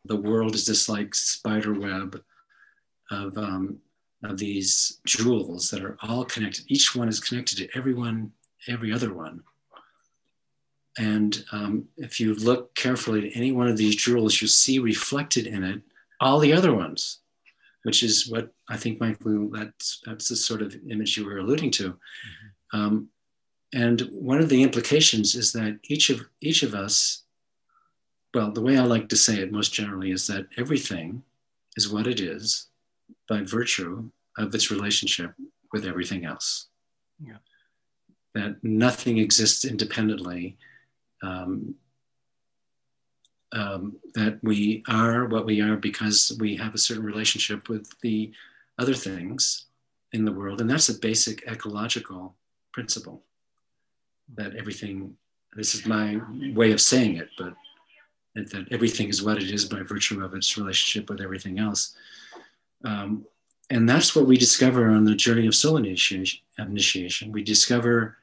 the 0.04 0.16
world 0.16 0.54
is 0.54 0.66
this 0.66 0.88
like 0.88 1.14
spider 1.14 1.74
web 1.74 2.22
of, 3.10 3.36
um, 3.36 3.78
of 4.24 4.38
these 4.38 5.00
jewels 5.04 5.70
that 5.70 5.82
are 5.84 5.96
all 6.02 6.24
connected. 6.24 6.64
Each 6.68 6.94
one 6.94 7.08
is 7.08 7.20
connected 7.20 7.58
to 7.58 7.68
everyone, 7.76 8.32
every 8.68 8.92
other 8.92 9.12
one. 9.12 9.42
And 10.98 11.44
um, 11.52 11.84
if 11.96 12.20
you 12.20 12.34
look 12.34 12.74
carefully 12.74 13.28
at 13.28 13.36
any 13.36 13.52
one 13.52 13.68
of 13.68 13.76
these 13.76 13.96
jewels, 13.96 14.42
you 14.42 14.48
see 14.48 14.78
reflected 14.78 15.46
in 15.46 15.62
it 15.64 15.82
all 16.20 16.38
the 16.38 16.52
other 16.52 16.74
ones. 16.74 17.20
which 17.82 18.02
is 18.02 18.28
what 18.28 18.52
I 18.68 18.76
think 18.76 19.00
Michael, 19.00 19.48
that's, 19.50 20.00
that's 20.04 20.28
the 20.28 20.36
sort 20.36 20.62
of 20.62 20.76
image 20.88 21.16
you 21.16 21.24
were 21.24 21.38
alluding 21.38 21.70
to. 21.72 21.90
Mm-hmm. 21.90 22.78
Um, 22.78 23.08
and 23.72 24.02
one 24.12 24.40
of 24.40 24.48
the 24.48 24.62
implications 24.62 25.34
is 25.34 25.52
that 25.52 25.78
each 25.84 26.10
of, 26.10 26.20
each 26.40 26.62
of 26.62 26.74
us, 26.74 27.24
well, 28.34 28.52
the 28.52 28.62
way 28.62 28.78
I 28.78 28.82
like 28.82 29.08
to 29.08 29.16
say 29.16 29.38
it 29.38 29.52
most 29.52 29.72
generally 29.72 30.12
is 30.12 30.26
that 30.28 30.46
everything 30.56 31.22
is 31.76 31.92
what 31.92 32.06
it 32.06 32.20
is 32.20 32.68
by 33.28 33.42
virtue 33.42 34.10
of 34.38 34.54
its 34.54 34.70
relationship 34.70 35.34
with 35.72 35.84
everything 35.84 36.24
else. 36.24 36.66
Yeah. 37.24 37.38
That 38.34 38.62
nothing 38.62 39.18
exists 39.18 39.64
independently. 39.64 40.56
Um, 41.22 41.74
um, 43.52 43.96
that 44.14 44.38
we 44.42 44.84
are 44.88 45.26
what 45.26 45.44
we 45.44 45.60
are 45.60 45.76
because 45.76 46.36
we 46.38 46.54
have 46.56 46.72
a 46.74 46.78
certain 46.78 47.04
relationship 47.04 47.68
with 47.68 47.92
the 48.00 48.32
other 48.78 48.94
things 48.94 49.66
in 50.12 50.24
the 50.24 50.32
world. 50.32 50.60
And 50.60 50.70
that's 50.70 50.88
a 50.88 50.98
basic 50.98 51.44
ecological 51.48 52.36
principle 52.72 53.22
that 54.36 54.54
everything, 54.54 55.16
this 55.56 55.74
is 55.74 55.84
my 55.84 56.20
way 56.54 56.70
of 56.70 56.80
saying 56.80 57.16
it, 57.16 57.28
but 57.36 57.54
that 58.34 58.66
everything 58.70 59.08
is 59.08 59.22
what 59.22 59.42
it 59.42 59.50
is 59.50 59.64
by 59.64 59.82
virtue 59.82 60.24
of 60.24 60.34
its 60.34 60.56
relationship 60.56 61.10
with 61.10 61.20
everything 61.20 61.58
else. 61.58 61.94
Um, 62.84 63.26
and 63.70 63.88
that's 63.88 64.16
what 64.16 64.26
we 64.26 64.36
discover 64.36 64.88
on 64.88 65.04
the 65.04 65.14
journey 65.14 65.46
of 65.46 65.54
soul 65.54 65.76
initiation. 65.76 67.32
We 67.32 67.42
discover 67.42 68.16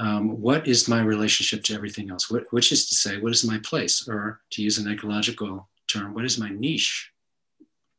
um, 0.00 0.40
what 0.40 0.66
is 0.66 0.88
my 0.88 1.02
relationship 1.02 1.62
to 1.64 1.74
everything 1.74 2.10
else, 2.10 2.30
which 2.30 2.72
is 2.72 2.88
to 2.88 2.94
say, 2.94 3.18
what 3.18 3.32
is 3.32 3.44
my 3.44 3.58
place, 3.58 4.08
or 4.08 4.40
to 4.50 4.62
use 4.62 4.78
an 4.78 4.90
ecological 4.90 5.68
term, 5.88 6.14
what 6.14 6.24
is 6.24 6.38
my 6.38 6.50
niche? 6.50 7.10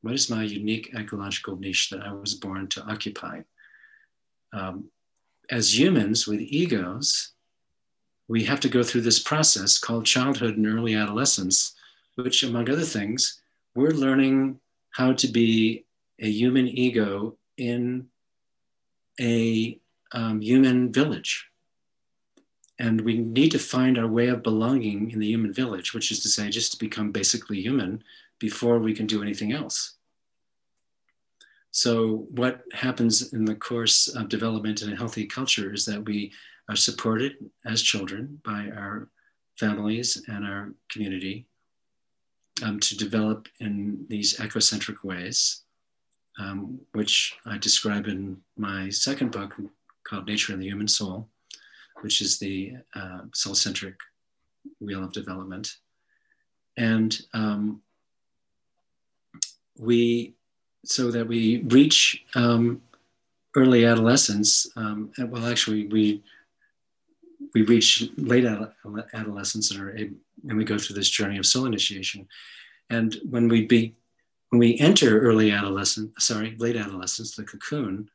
What 0.01 0.13
is 0.13 0.29
my 0.29 0.43
unique 0.43 0.93
ecological 0.95 1.55
niche 1.55 1.89
that 1.89 2.03
I 2.03 2.11
was 2.13 2.35
born 2.35 2.67
to 2.69 2.83
occupy? 2.83 3.41
Um, 4.53 4.89
as 5.49 5.77
humans 5.77 6.27
with 6.27 6.41
egos, 6.41 7.34
we 8.27 8.43
have 8.45 8.59
to 8.61 8.69
go 8.69 8.83
through 8.83 9.01
this 9.01 9.19
process 9.19 9.77
called 9.77 10.05
childhood 10.05 10.57
and 10.57 10.67
early 10.67 10.95
adolescence, 10.95 11.73
which, 12.15 12.43
among 12.43 12.69
other 12.69 12.83
things, 12.83 13.41
we're 13.75 13.91
learning 13.91 14.59
how 14.91 15.13
to 15.13 15.27
be 15.27 15.85
a 16.19 16.29
human 16.29 16.67
ego 16.67 17.37
in 17.57 18.07
a 19.19 19.79
um, 20.13 20.41
human 20.41 20.91
village. 20.91 21.47
And 22.79 23.01
we 23.01 23.17
need 23.17 23.51
to 23.51 23.59
find 23.59 23.97
our 23.97 24.07
way 24.07 24.27
of 24.27 24.43
belonging 24.43 25.11
in 25.11 25.19
the 25.19 25.27
human 25.27 25.53
village, 25.53 25.93
which 25.93 26.11
is 26.11 26.21
to 26.21 26.29
say, 26.29 26.49
just 26.49 26.73
to 26.73 26.77
become 26.77 27.11
basically 27.11 27.61
human 27.61 28.03
before 28.39 28.79
we 28.79 28.93
can 28.93 29.07
do 29.07 29.21
anything 29.21 29.53
else. 29.53 29.95
So, 31.71 32.27
what 32.31 32.63
happens 32.73 33.33
in 33.33 33.45
the 33.45 33.55
course 33.55 34.07
of 34.07 34.29
development 34.29 34.81
in 34.81 34.91
a 34.91 34.95
healthy 34.95 35.25
culture 35.25 35.73
is 35.73 35.85
that 35.85 36.05
we 36.05 36.31
are 36.69 36.75
supported 36.75 37.33
as 37.65 37.81
children 37.81 38.41
by 38.43 38.69
our 38.75 39.09
families 39.57 40.23
and 40.27 40.45
our 40.45 40.73
community 40.89 41.45
um, 42.63 42.79
to 42.79 42.97
develop 42.97 43.47
in 43.59 44.05
these 44.09 44.37
ecocentric 44.37 45.03
ways, 45.03 45.63
um, 46.39 46.79
which 46.93 47.35
I 47.45 47.57
describe 47.57 48.07
in 48.07 48.37
my 48.57 48.89
second 48.89 49.31
book 49.31 49.53
called 50.03 50.27
Nature 50.27 50.53
and 50.53 50.61
the 50.61 50.67
Human 50.67 50.87
Soul, 50.87 51.27
which 52.01 52.21
is 52.21 52.39
the 52.39 52.73
uh, 52.95 53.21
soul 53.33 53.55
centric 53.55 53.95
wheel 54.79 55.03
of 55.03 55.13
development. 55.13 55.77
And 56.77 57.17
um, 57.33 57.81
we, 59.77 60.33
so 60.83 61.11
that 61.11 61.27
we 61.27 61.59
reach 61.67 62.23
um, 62.35 62.81
early 63.55 63.85
adolescence, 63.85 64.67
um, 64.75 65.11
well, 65.17 65.45
actually, 65.45 65.87
we 65.87 66.21
we 67.55 67.63
reach 67.63 68.03
late 68.17 68.45
adolescence 69.13 69.71
and, 69.71 69.81
are, 69.81 69.89
and 69.89 70.57
we 70.57 70.65
go 70.65 70.77
through 70.77 70.97
this 70.97 71.09
journey 71.09 71.37
of 71.37 71.45
soul 71.45 71.65
initiation. 71.65 72.27
And 72.89 73.15
when 73.27 73.47
we 73.47 73.65
be 73.65 73.95
when 74.49 74.59
we 74.59 74.77
enter 74.77 75.19
early 75.21 75.51
adolescence, 75.51 76.11
sorry, 76.19 76.55
late 76.59 76.75
adolescence, 76.75 77.35
the 77.35 77.43
cocoon, 77.43 78.09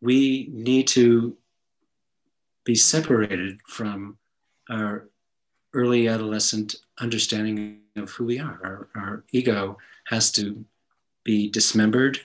we 0.00 0.48
need 0.50 0.86
to 0.88 1.36
be 2.64 2.74
separated 2.74 3.60
from 3.66 4.16
our 4.70 5.08
early 5.74 6.08
adolescent 6.08 6.76
understanding 6.98 7.80
of 7.96 8.10
who 8.10 8.24
we 8.24 8.38
are. 8.38 8.58
Our, 8.64 8.88
our 9.02 9.24
ego 9.32 9.76
has 10.06 10.32
to 10.32 10.64
be 11.24 11.50
dismembered 11.50 12.20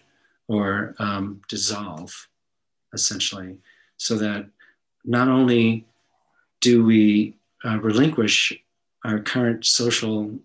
or 0.48 0.96
um, 1.00 1.42
dissolve, 1.50 2.30
essentially, 2.94 3.58
so 3.98 4.16
that 4.16 4.48
not 5.04 5.28
only 5.28 5.86
do 6.62 6.84
we 6.84 7.36
uh, 7.66 7.80
relinquish 7.80 8.54
our 9.06 9.20
current 9.20 9.66
social 9.66 10.38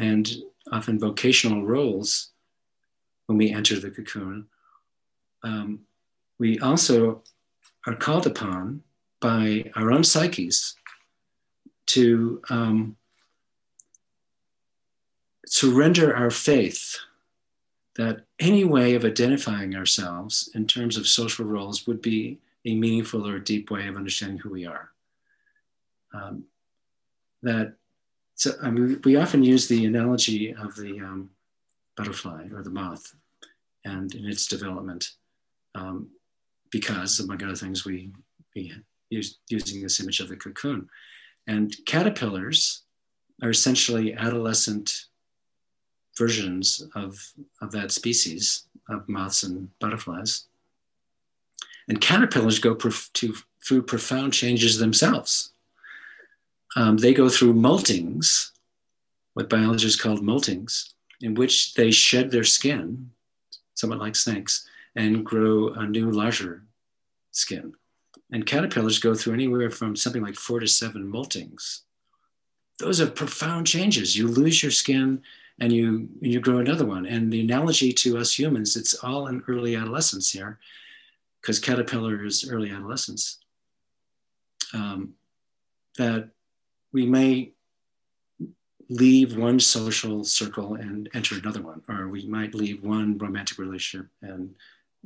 and 0.00 0.28
often 0.72 0.98
vocational 0.98 1.64
roles 1.64 2.30
when 3.26 3.38
we 3.38 3.52
enter 3.52 3.78
the 3.78 3.90
cocoon, 3.90 4.46
um, 5.42 5.80
we 6.38 6.58
also 6.60 7.22
are 7.86 7.94
called 7.94 8.26
upon 8.26 8.82
by 9.20 9.70
our 9.76 9.92
own 9.92 10.04
psyches 10.04 10.74
to 11.86 12.40
um, 12.50 12.96
surrender 15.46 16.14
our 16.14 16.30
faith 16.30 16.96
that 17.96 18.24
any 18.38 18.64
way 18.64 18.94
of 18.94 19.04
identifying 19.04 19.74
ourselves 19.74 20.50
in 20.54 20.66
terms 20.66 20.96
of 20.96 21.06
social 21.06 21.44
roles 21.44 21.86
would 21.86 22.00
be 22.00 22.38
a 22.64 22.74
meaningful 22.74 23.26
or 23.26 23.38
deep 23.38 23.70
way 23.70 23.88
of 23.88 23.96
understanding 23.96 24.38
who 24.38 24.50
we 24.50 24.66
are 24.66 24.90
um, 26.14 26.44
that 27.42 27.74
so 28.38 28.52
I 28.62 28.70
mean, 28.70 29.00
we 29.04 29.16
often 29.16 29.42
use 29.42 29.66
the 29.66 29.84
analogy 29.84 30.54
of 30.54 30.76
the 30.76 31.00
um, 31.00 31.30
butterfly 31.96 32.46
or 32.54 32.62
the 32.62 32.70
moth 32.70 33.14
and 33.84 34.14
in 34.14 34.26
its 34.26 34.46
development 34.46 35.10
um, 35.74 36.08
because 36.70 37.18
among 37.18 37.42
other 37.42 37.56
things 37.56 37.84
we, 37.84 38.12
we 38.54 38.72
use 39.10 39.38
using 39.48 39.82
this 39.82 39.98
image 39.98 40.20
of 40.20 40.28
the 40.28 40.36
cocoon. 40.36 40.88
And 41.48 41.74
caterpillars 41.84 42.82
are 43.42 43.50
essentially 43.50 44.14
adolescent 44.14 45.06
versions 46.16 46.82
of, 46.94 47.32
of 47.60 47.72
that 47.72 47.90
species 47.90 48.66
of 48.88 49.08
moths 49.08 49.42
and 49.42 49.68
butterflies. 49.80 50.44
And 51.88 52.00
caterpillars 52.00 52.60
go 52.60 52.76
prof- 52.76 53.10
to, 53.14 53.34
through 53.66 53.82
profound 53.82 54.32
changes 54.32 54.78
themselves 54.78 55.50
um, 56.76 56.96
they 56.96 57.14
go 57.14 57.28
through 57.28 57.54
moltings, 57.54 58.52
what 59.34 59.48
biologists 59.48 60.00
call 60.00 60.16
moltings, 60.18 60.94
in 61.20 61.34
which 61.34 61.74
they 61.74 61.90
shed 61.90 62.30
their 62.30 62.44
skin, 62.44 63.10
somewhat 63.74 63.98
like 63.98 64.16
snakes, 64.16 64.68
and 64.96 65.24
grow 65.24 65.68
a 65.74 65.86
new, 65.86 66.10
larger 66.10 66.62
skin. 67.30 67.72
And 68.30 68.46
caterpillars 68.46 68.98
go 68.98 69.14
through 69.14 69.34
anywhere 69.34 69.70
from 69.70 69.96
something 69.96 70.22
like 70.22 70.34
four 70.34 70.60
to 70.60 70.66
seven 70.66 71.08
moltings. 71.08 71.82
Those 72.78 73.00
are 73.00 73.06
profound 73.06 73.66
changes. 73.66 74.16
You 74.16 74.28
lose 74.28 74.62
your 74.62 74.72
skin 74.72 75.22
and 75.60 75.72
you 75.72 76.08
you 76.20 76.40
grow 76.40 76.58
another 76.58 76.84
one. 76.84 77.06
And 77.06 77.32
the 77.32 77.40
analogy 77.40 77.92
to 77.92 78.18
us 78.18 78.38
humans, 78.38 78.76
it's 78.76 78.94
all 79.02 79.26
in 79.26 79.42
early 79.48 79.74
adolescence 79.74 80.30
here, 80.30 80.58
because 81.40 81.58
caterpillar 81.58 82.24
is 82.24 82.48
early 82.48 82.70
adolescence. 82.70 83.38
Um, 84.72 85.14
that 85.96 86.30
we 86.92 87.06
may 87.06 87.52
leave 88.88 89.36
one 89.36 89.60
social 89.60 90.24
circle 90.24 90.74
and 90.74 91.10
enter 91.14 91.36
another 91.36 91.60
one, 91.60 91.82
or 91.88 92.08
we 92.08 92.26
might 92.26 92.54
leave 92.54 92.82
one 92.82 93.18
romantic 93.18 93.58
relationship 93.58 94.08
and 94.22 94.54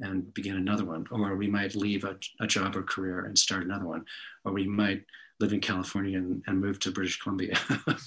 and 0.01 0.33
begin 0.33 0.57
another 0.57 0.87
one, 0.87 1.07
or 1.11 1.37
we 1.37 1.49
might 1.49 1.75
leave 1.75 2.05
a, 2.05 2.17
a 2.41 2.47
job 2.47 2.75
or 2.75 2.83
career 2.83 3.27
and 3.27 3.39
start 3.39 3.65
another 3.65 3.85
one, 3.85 4.05
or 4.45 4.53
we 4.53 4.67
might 4.67 5.05
live 5.39 5.53
in 5.53 5.61
California 5.61 6.17
and, 6.17 6.43
and 6.47 6.59
move 6.59 6.79
to 6.81 6.91
British 6.91 7.21
Columbia. 7.21 7.55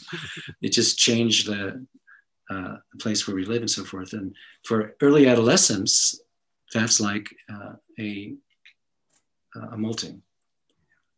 it 0.61 0.69
just 0.69 0.97
changed 0.97 1.47
the, 1.47 1.85
uh, 2.49 2.77
place 2.99 3.27
where 3.27 3.35
we 3.35 3.45
live 3.45 3.61
and 3.61 3.69
so 3.69 3.83
forth. 3.83 4.13
And 4.13 4.35
for 4.63 4.95
early 5.01 5.27
adolescence, 5.27 6.19
that's 6.73 6.99
like 6.99 7.27
uh, 7.51 7.73
a, 7.99 8.33
a 9.71 9.77
molting. 9.77 10.21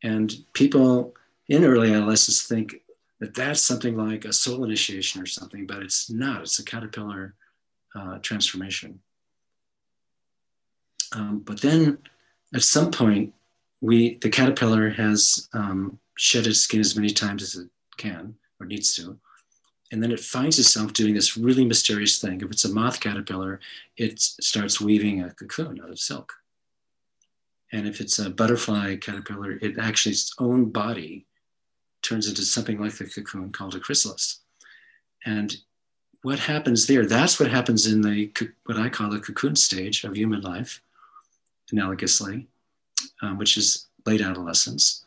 And 0.03 0.33
people 0.53 1.13
in 1.49 1.63
early 1.63 1.93
adolescence 1.93 2.43
think 2.43 2.81
that 3.19 3.33
that's 3.33 3.61
something 3.61 3.95
like 3.95 4.25
a 4.25 4.33
soul 4.33 4.63
initiation 4.63 5.21
or 5.21 5.25
something, 5.25 5.65
but 5.65 5.81
it's 5.81 6.09
not. 6.09 6.41
It's 6.41 6.59
a 6.59 6.63
caterpillar 6.63 7.33
uh, 7.95 8.19
transformation. 8.19 8.99
Um, 11.13 11.39
but 11.39 11.61
then 11.61 11.97
at 12.53 12.63
some 12.63 12.91
point, 12.91 13.33
we 13.81 14.15
the 14.17 14.29
caterpillar 14.29 14.89
has 14.89 15.47
um, 15.53 15.99
shed 16.17 16.47
its 16.47 16.59
skin 16.59 16.79
as 16.79 16.95
many 16.95 17.09
times 17.09 17.43
as 17.43 17.55
it 17.55 17.69
can 17.97 18.35
or 18.59 18.65
needs 18.65 18.95
to, 18.95 19.17
and 19.91 20.03
then 20.03 20.11
it 20.11 20.19
finds 20.19 20.59
itself 20.59 20.93
doing 20.93 21.13
this 21.13 21.37
really 21.37 21.65
mysterious 21.65 22.19
thing. 22.19 22.41
If 22.41 22.51
it's 22.51 22.65
a 22.65 22.73
moth 22.73 22.99
caterpillar, 22.99 23.59
it 23.95 24.19
starts 24.19 24.81
weaving 24.81 25.23
a 25.23 25.31
cocoon 25.31 25.79
out 25.81 25.89
of 25.89 25.99
silk. 25.99 26.33
And 27.71 27.87
if 27.87 28.01
it's 28.01 28.19
a 28.19 28.29
butterfly 28.29 28.95
caterpillar, 28.97 29.51
it 29.61 29.77
actually 29.77 30.13
its 30.13 30.33
own 30.39 30.69
body 30.71 31.25
turns 32.07 32.27
into 32.27 32.43
something 32.43 32.79
like 32.79 32.93
the 32.93 33.05
cocoon 33.05 33.51
called 33.51 33.75
a 33.75 33.79
chrysalis. 33.79 34.39
And 35.25 35.55
what 36.21 36.39
happens 36.39 36.87
there, 36.87 37.05
that's 37.05 37.39
what 37.39 37.51
happens 37.51 37.87
in 37.87 38.01
the 38.01 38.31
what 38.65 38.77
I 38.77 38.89
call 38.89 39.09
the 39.09 39.19
cocoon 39.19 39.55
stage 39.55 40.03
of 40.03 40.15
human 40.15 40.41
life, 40.41 40.81
analogously, 41.73 42.45
um, 43.21 43.37
which 43.37 43.57
is 43.57 43.87
late 44.05 44.21
adolescence. 44.21 45.05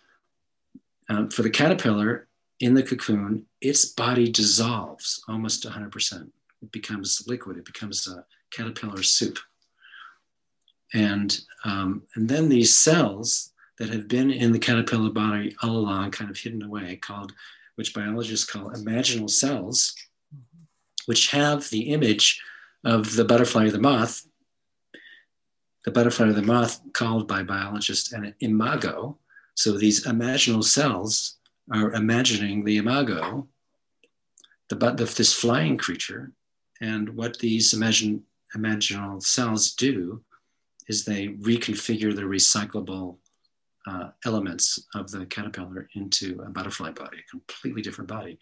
Um, 1.09 1.31
for 1.31 1.43
the 1.43 1.51
caterpillar 1.51 2.29
in 2.61 2.75
the 2.75 2.83
cocoon, 2.83 3.47
its 3.61 3.85
body 3.85 4.31
dissolves 4.31 5.25
almost 5.29 5.67
100%. 5.67 6.31
It 6.63 6.73
becomes 6.73 7.25
liquid, 7.27 7.57
it 7.57 7.65
becomes 7.65 8.07
a 8.07 8.25
caterpillar 8.51 9.03
soup. 9.03 9.39
And, 10.93 11.41
um, 11.65 12.03
and 12.15 12.29
then 12.29 12.49
these 12.49 12.77
cells 12.77 13.53
that 13.81 13.89
have 13.89 14.07
been 14.09 14.31
in 14.31 14.53
the 14.53 14.59
caterpillar 14.59 15.09
body 15.09 15.57
all 15.63 15.79
along, 15.79 16.11
kind 16.11 16.31
of 16.31 16.37
hidden 16.37 16.63
away, 16.63 16.97
called, 16.97 17.33
which 17.77 17.95
biologists 17.95 18.45
call 18.45 18.71
imaginal 18.73 19.29
cells, 19.29 19.95
which 21.07 21.31
have 21.31 21.69
the 21.71 21.91
image 21.95 22.43
of 22.85 23.17
the 23.17 23.25
butterfly 23.25 23.65
or 23.65 23.71
the 23.71 23.79
moth, 23.79 24.27
the 25.87 25.91
butterfly 25.91 26.29
or 26.29 26.35
the 26.35 26.43
moth 26.43 26.79
called 26.93 27.27
by 27.27 27.43
biologists 27.43 28.13
an 28.13 28.35
imago. 28.41 29.17
So 29.55 29.73
these 29.73 30.05
imaginal 30.05 30.63
cells 30.63 31.39
are 31.73 31.95
imagining 31.95 32.65
the 32.65 32.77
imago, 32.77 33.49
the, 34.69 34.77
the 34.77 35.11
this 35.17 35.33
flying 35.33 35.79
creature, 35.79 36.33
and 36.83 37.09
what 37.17 37.39
these 37.39 37.73
imagine, 37.73 38.25
imaginal 38.55 39.23
cells 39.23 39.73
do 39.73 40.23
is 40.87 41.05
they 41.05 41.29
reconfigure 41.29 42.15
the 42.15 42.23
recyclable 42.23 43.17
uh, 43.87 44.11
elements 44.25 44.87
of 44.95 45.11
the 45.11 45.27
caterpillar 45.27 45.89
into 45.95 46.41
a 46.47 46.51
butterfly 46.51 46.91
body, 46.91 47.19
a 47.19 47.31
completely 47.31 47.83
different 47.83 48.09
body. 48.09 48.39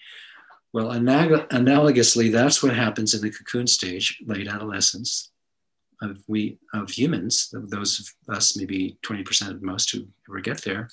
Well, 0.72 0.88
anag- 0.88 1.48
analogously, 1.48 2.30
that's 2.30 2.62
what 2.62 2.74
happens 2.74 3.14
in 3.14 3.22
the 3.22 3.30
cocoon 3.30 3.66
stage, 3.66 4.22
late 4.26 4.48
adolescence, 4.48 5.30
of 6.02 6.22
we 6.28 6.58
of 6.74 6.90
humans. 6.90 7.52
Those 7.52 8.00
of 8.00 8.36
us, 8.36 8.56
maybe 8.56 8.98
twenty 9.02 9.22
percent 9.22 9.52
of 9.52 9.62
most 9.62 9.90
who 9.90 10.06
ever 10.28 10.40
get 10.40 10.62
there. 10.62 10.90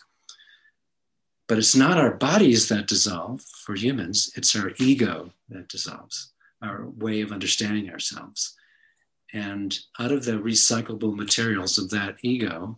But 1.47 1.59
it's 1.59 1.75
not 1.75 1.97
our 1.97 2.15
bodies 2.15 2.69
that 2.69 2.87
dissolve 2.87 3.41
for 3.41 3.75
humans; 3.75 4.31
it's 4.35 4.55
our 4.55 4.71
ego 4.79 5.31
that 5.49 5.67
dissolves, 5.67 6.31
our 6.61 6.87
way 6.97 7.21
of 7.21 7.31
understanding 7.31 7.89
ourselves. 7.89 8.55
And 9.33 9.77
out 9.99 10.11
of 10.11 10.23
the 10.23 10.33
recyclable 10.33 11.15
materials 11.15 11.77
of 11.77 11.89
that 11.89 12.15
ego 12.23 12.77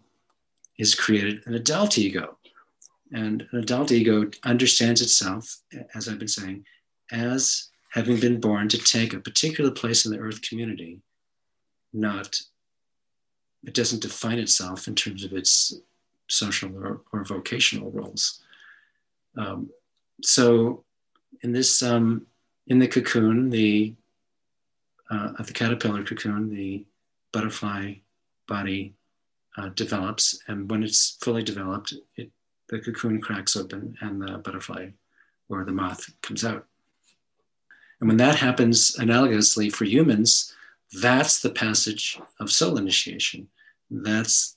is 0.77 0.95
created 0.95 1.45
an 1.45 1.53
adult 1.53 1.97
ego. 1.97 2.37
And 3.11 3.47
an 3.51 3.59
adult 3.59 3.91
ego 3.91 4.29
understands 4.43 5.01
itself, 5.01 5.61
as 5.95 6.07
I've 6.07 6.19
been 6.19 6.27
saying, 6.27 6.65
as 7.11 7.69
having 7.89 8.19
been 8.19 8.39
born 8.39 8.67
to 8.69 8.77
take 8.77 9.13
a 9.13 9.19
particular 9.19 9.71
place 9.71 10.05
in 10.05 10.11
the 10.11 10.19
earth 10.19 10.41
community, 10.41 10.99
not, 11.93 12.39
it 13.65 13.73
doesn't 13.73 14.01
define 14.01 14.39
itself 14.39 14.87
in 14.87 14.95
terms 14.95 15.23
of 15.23 15.33
its 15.33 15.73
social 16.27 16.75
or, 16.77 17.01
or 17.13 17.23
vocational 17.23 17.89
roles. 17.91 18.41
Um, 19.37 19.69
so 20.21 20.83
in 21.43 21.53
this, 21.53 21.81
um, 21.81 22.27
in 22.67 22.79
the 22.79 22.87
cocoon, 22.87 23.49
the, 23.49 23.93
uh, 25.09 25.31
of 25.39 25.47
the 25.47 25.53
caterpillar 25.53 26.03
cocoon, 26.03 26.49
the 26.49 26.85
butterfly 27.31 27.93
body 28.47 28.96
uh, 29.57 29.69
develops. 29.69 30.39
And 30.47 30.69
when 30.69 30.83
it's 30.83 31.17
fully 31.21 31.43
developed, 31.43 31.93
it, 32.15 32.31
the 32.69 32.79
cocoon 32.79 33.21
cracks 33.21 33.55
open 33.55 33.95
and 34.01 34.21
the 34.21 34.37
butterfly 34.37 34.89
or 35.49 35.63
the 35.63 35.71
moth 35.71 36.09
comes 36.21 36.43
out. 36.43 36.65
And 37.99 38.07
when 38.07 38.17
that 38.17 38.35
happens 38.35 38.95
analogously 38.97 39.71
for 39.71 39.85
humans, 39.85 40.53
that's 41.01 41.39
the 41.39 41.49
passage 41.49 42.19
of 42.39 42.51
soul 42.51 42.77
initiation. 42.77 43.47
That's 43.89 44.55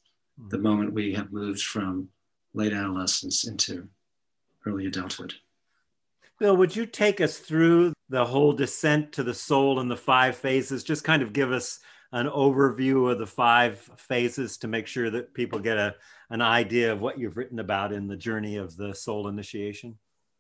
the 0.49 0.57
hmm. 0.57 0.63
moment 0.63 0.93
we 0.93 1.15
have 1.15 1.33
moved 1.33 1.63
from 1.63 2.09
late 2.53 2.73
adolescence 2.73 3.47
into 3.47 3.89
early 4.67 4.87
adulthood. 4.87 5.35
Bill, 6.39 6.57
would 6.57 6.75
you 6.75 6.87
take 6.87 7.21
us 7.21 7.39
through 7.39 7.93
the 8.09 8.25
whole 8.25 8.53
descent 8.53 9.13
to 9.13 9.23
the 9.23 9.35
soul 9.35 9.79
and 9.79 9.91
the 9.91 9.97
five 9.97 10.37
phases? 10.37 10.83
Just 10.83 11.05
kind 11.05 11.23
of 11.23 11.33
give 11.33 11.53
us 11.53 11.81
an 12.13 12.27
overview 12.27 13.11
of 13.11 13.19
the 13.19 13.27
five 13.27 13.79
phases 13.97 14.57
to 14.59 14.69
make 14.69 14.87
sure 14.87 15.11
that 15.11 15.33
people 15.33 15.59
get 15.59 15.79
a, 15.79 15.95
an 16.31 16.43
idea 16.43 16.93
of 16.93 17.01
what 17.01 17.19
you've 17.19 17.37
written 17.37 17.61
about 17.61 17.93
in 17.93 18.07
the 18.07 18.17
journey 18.17 18.57
of 18.57 18.77
the 18.77 18.95
soul 18.95 19.29
initiation? 19.29 19.97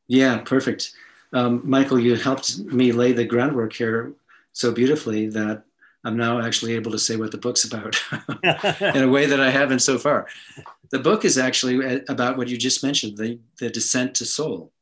Yeah, 0.08 0.38
perfect. 0.38 0.92
Um, 1.32 1.62
Michael, 1.64 2.00
you 2.00 2.16
helped 2.16 2.58
me 2.58 2.90
lay 2.90 3.12
the 3.12 3.24
groundwork 3.24 3.72
here 3.72 4.12
so 4.52 4.72
beautifully 4.72 5.28
that 5.28 5.62
I'm 6.02 6.16
now 6.16 6.40
actually 6.40 6.74
able 6.74 6.90
to 6.92 6.98
say 6.98 7.16
what 7.16 7.30
the 7.30 7.38
book's 7.38 7.64
about 7.64 8.00
in 8.94 9.04
a 9.04 9.08
way 9.08 9.26
that 9.26 9.40
I 9.40 9.50
haven't 9.50 9.80
so 9.80 9.98
far. 9.98 10.26
The 10.90 10.98
book 10.98 11.24
is 11.24 11.38
actually 11.38 12.02
about 12.08 12.36
what 12.36 12.48
you 12.48 12.56
just 12.56 12.82
mentioned 12.82 13.16
the, 13.16 13.38
the 13.58 13.70
descent 13.70 14.14
to 14.16 14.24
soul. 14.24 14.72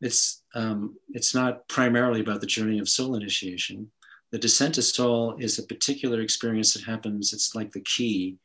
It's, 0.00 0.42
um, 0.54 0.96
it's 1.10 1.34
not 1.34 1.66
primarily 1.68 2.20
about 2.20 2.40
the 2.40 2.46
journey 2.46 2.80
of 2.80 2.88
soul 2.88 3.14
initiation. 3.14 3.90
The 4.32 4.38
descent 4.38 4.74
to 4.74 4.82
soul 4.82 5.36
is 5.38 5.58
a 5.58 5.62
particular 5.62 6.20
experience 6.20 6.74
that 6.74 6.82
happens, 6.82 7.32
it's 7.32 7.54
like 7.54 7.70
the 7.70 7.82
key 7.82 8.38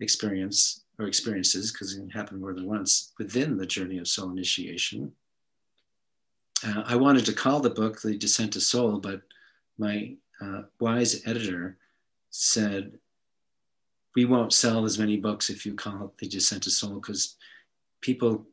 experience 0.00 0.84
or 0.98 1.06
experiences, 1.06 1.70
because 1.70 1.94
it 1.94 2.00
can 2.00 2.10
happen 2.10 2.40
more 2.40 2.54
than 2.54 2.66
once 2.66 3.12
within 3.18 3.56
the 3.56 3.66
journey 3.66 3.98
of 3.98 4.08
soul 4.08 4.30
initiation 4.30 5.12
uh, 6.64 6.82
I 6.86 6.96
wanted 6.96 7.24
to 7.26 7.32
call 7.32 7.60
the 7.60 7.70
book 7.70 8.00
The 8.00 8.16
Descent 8.16 8.52
to 8.54 8.60
Soul, 8.60 8.98
but 8.98 9.22
my 9.78 10.14
uh, 10.40 10.62
wise 10.80 11.22
editor 11.26 11.76
said, 12.30 12.98
We 14.14 14.24
won't 14.24 14.52
sell 14.52 14.84
as 14.84 14.98
many 14.98 15.16
books 15.16 15.50
if 15.50 15.66
you 15.66 15.74
call 15.74 16.06
it 16.06 16.18
The 16.18 16.28
Descent 16.28 16.62
to 16.64 16.70
Soul, 16.70 16.94
because 16.94 17.36
people, 18.00 18.46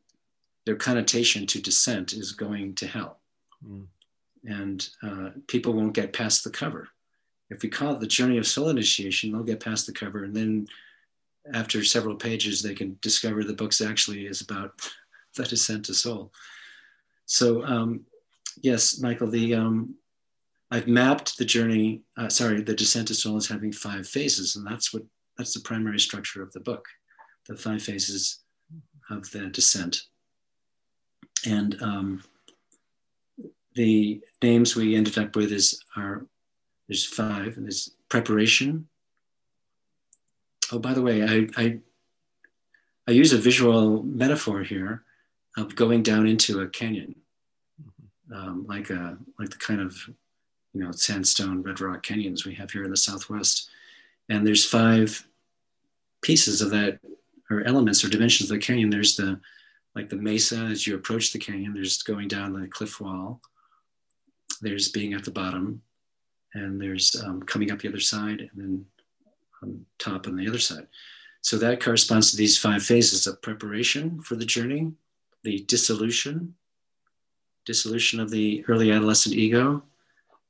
their 0.66 0.76
connotation 0.76 1.48
to 1.48 1.62
descent 1.62 2.14
is 2.14 2.32
going 2.34 2.76
to 2.76 2.88
hell. 2.88 3.20
Mm. 3.66 3.86
And 4.46 4.88
uh, 5.02 5.30
people 5.48 5.74
won't 5.74 5.94
get 5.94 6.14
past 6.14 6.44
the 6.44 6.50
cover. 6.50 6.90
If 7.50 7.62
we 7.62 7.70
call 7.70 7.94
it 7.94 8.00
The 8.00 8.08
Journey 8.08 8.38
of 8.38 8.48
Soul 8.48 8.70
Initiation, 8.70 9.32
they'll 9.32 9.44
get 9.44 9.64
past 9.64 9.86
the 9.86 9.94
cover. 9.94 10.24
And 10.24 10.36
then 10.36 10.68
after 11.54 11.84
several 11.84 12.16
pages, 12.16 12.62
they 12.62 12.74
can 12.74 12.98
discover 13.02 13.44
the 13.44 13.54
book's 13.54 13.82
actually 13.82 14.26
is 14.26 14.42
about 14.42 14.74
the 15.36 15.44
descent 15.44 15.86
to 15.86 15.94
soul. 15.94 16.32
So 17.26 17.64
um, 17.64 18.06
yes, 18.62 19.00
Michael, 19.00 19.30
the 19.30 19.56
um, 19.56 19.96
I've 20.72 20.88
mapped 20.88 21.38
the 21.38 21.46
journey. 21.46 22.02
Uh, 22.18 22.30
sorry, 22.30 22.62
the 22.62 22.76
descent 22.76 23.08
to 23.10 23.16
soul 23.16 23.38
is 23.38 23.48
having 23.48 23.72
five 23.72 24.08
phases, 24.08 24.56
and 24.56 24.66
that's 24.66 24.94
what 24.94 25.04
that's 25.38 25.54
the 25.54 25.62
primary 25.62 26.00
structure 26.00 26.42
of 26.42 26.52
the 26.54 26.60
book, 26.60 26.88
the 27.48 27.56
five 27.56 27.82
phases 27.82 28.40
of 29.10 29.30
the 29.32 29.48
descent. 29.48 30.04
And 31.46 31.82
um, 31.82 32.24
the 33.76 34.22
names 34.42 34.76
we 34.76 34.96
ended 34.96 35.18
up 35.18 35.36
with 35.36 35.52
is 35.52 35.84
are 35.96 36.26
there's 36.88 37.06
five, 37.06 37.58
and 37.58 37.66
there's 37.66 37.92
preparation. 38.10 38.88
Oh, 40.72 40.80
by 40.80 40.94
the 40.94 41.02
way, 41.02 41.24
I, 41.24 41.48
I 41.58 41.80
I 43.08 43.12
use 43.12 43.34
a 43.34 43.38
visual 43.38 44.04
metaphor 44.04 44.64
here 44.64 45.04
of 45.58 45.76
going 45.76 46.04
down 46.04 46.28
into 46.28 46.62
a 46.62 46.68
canyon, 46.68 47.16
um, 48.34 48.66
like 48.68 48.90
a 48.90 49.18
like 49.40 49.50
the 49.50 49.58
kind 49.58 49.82
of 49.82 49.96
you 50.74 50.84
know 50.84 50.92
sandstone 50.92 51.62
red 51.62 51.82
rock 51.82 52.04
canyons 52.04 52.46
we 52.46 52.56
have 52.56 52.72
here 52.72 52.84
in 52.84 52.92
the 52.92 52.98
Southwest. 52.98 53.70
And 54.30 54.48
there's 54.48 54.66
five 54.66 55.28
pieces 56.22 56.62
of 56.62 56.70
that, 56.72 57.00
or 57.50 57.62
elements 57.64 58.04
or 58.04 58.10
dimensions 58.10 58.50
of 58.50 58.56
the 58.56 58.66
canyon. 58.66 58.90
There's 58.90 59.16
the 59.16 59.40
like 59.96 60.10
the 60.10 60.16
mesa 60.16 60.58
as 60.58 60.88
you 60.88 60.96
approach 60.96 61.34
the 61.34 61.40
canyon. 61.40 61.74
There's 61.74 62.02
going 62.02 62.28
down 62.28 62.54
the 62.54 62.68
cliff 62.68 63.00
wall. 63.00 63.42
There's 64.64 64.88
being 64.88 65.14
at 65.14 65.26
the 65.26 65.32
bottom, 65.32 65.82
and 66.54 66.80
there's 66.80 67.22
um, 67.22 67.42
coming 67.44 67.70
up 67.70 67.80
the 67.80 67.90
other 67.90 68.00
side, 68.00 68.40
and 68.40 68.52
then 68.56 68.86
on 69.62 69.86
top 70.00 70.26
on 70.28 70.38
the 70.38 70.48
other 70.48 70.60
side. 70.60 70.88
So 71.42 71.58
that 71.58 71.84
corresponds 71.84 72.32
to 72.32 72.38
these 72.38 72.58
five 72.58 72.82
phases 72.82 73.28
of 73.28 73.42
preparation 73.42 74.22
for 74.22 74.36
the 74.36 74.46
journey, 74.46 74.94
the 75.44 75.60
dissolution, 75.68 76.56
dissolution 77.66 78.22
of 78.22 78.30
the 78.30 78.64
early 78.70 78.92
adolescent 78.92 79.36
ego, 79.36 79.84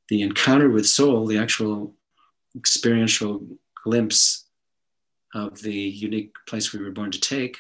the 0.10 0.22
encounter 0.22 0.70
with 0.70 0.86
soul, 0.86 1.26
the 1.26 1.40
actual 1.40 1.94
experiential 2.56 3.44
glimpse 3.84 4.46
of 5.34 5.60
the 5.62 5.74
unique 5.74 6.36
place 6.48 6.72
we 6.72 6.84
were 6.84 6.92
born 6.92 7.10
to 7.10 7.20
take, 7.20 7.58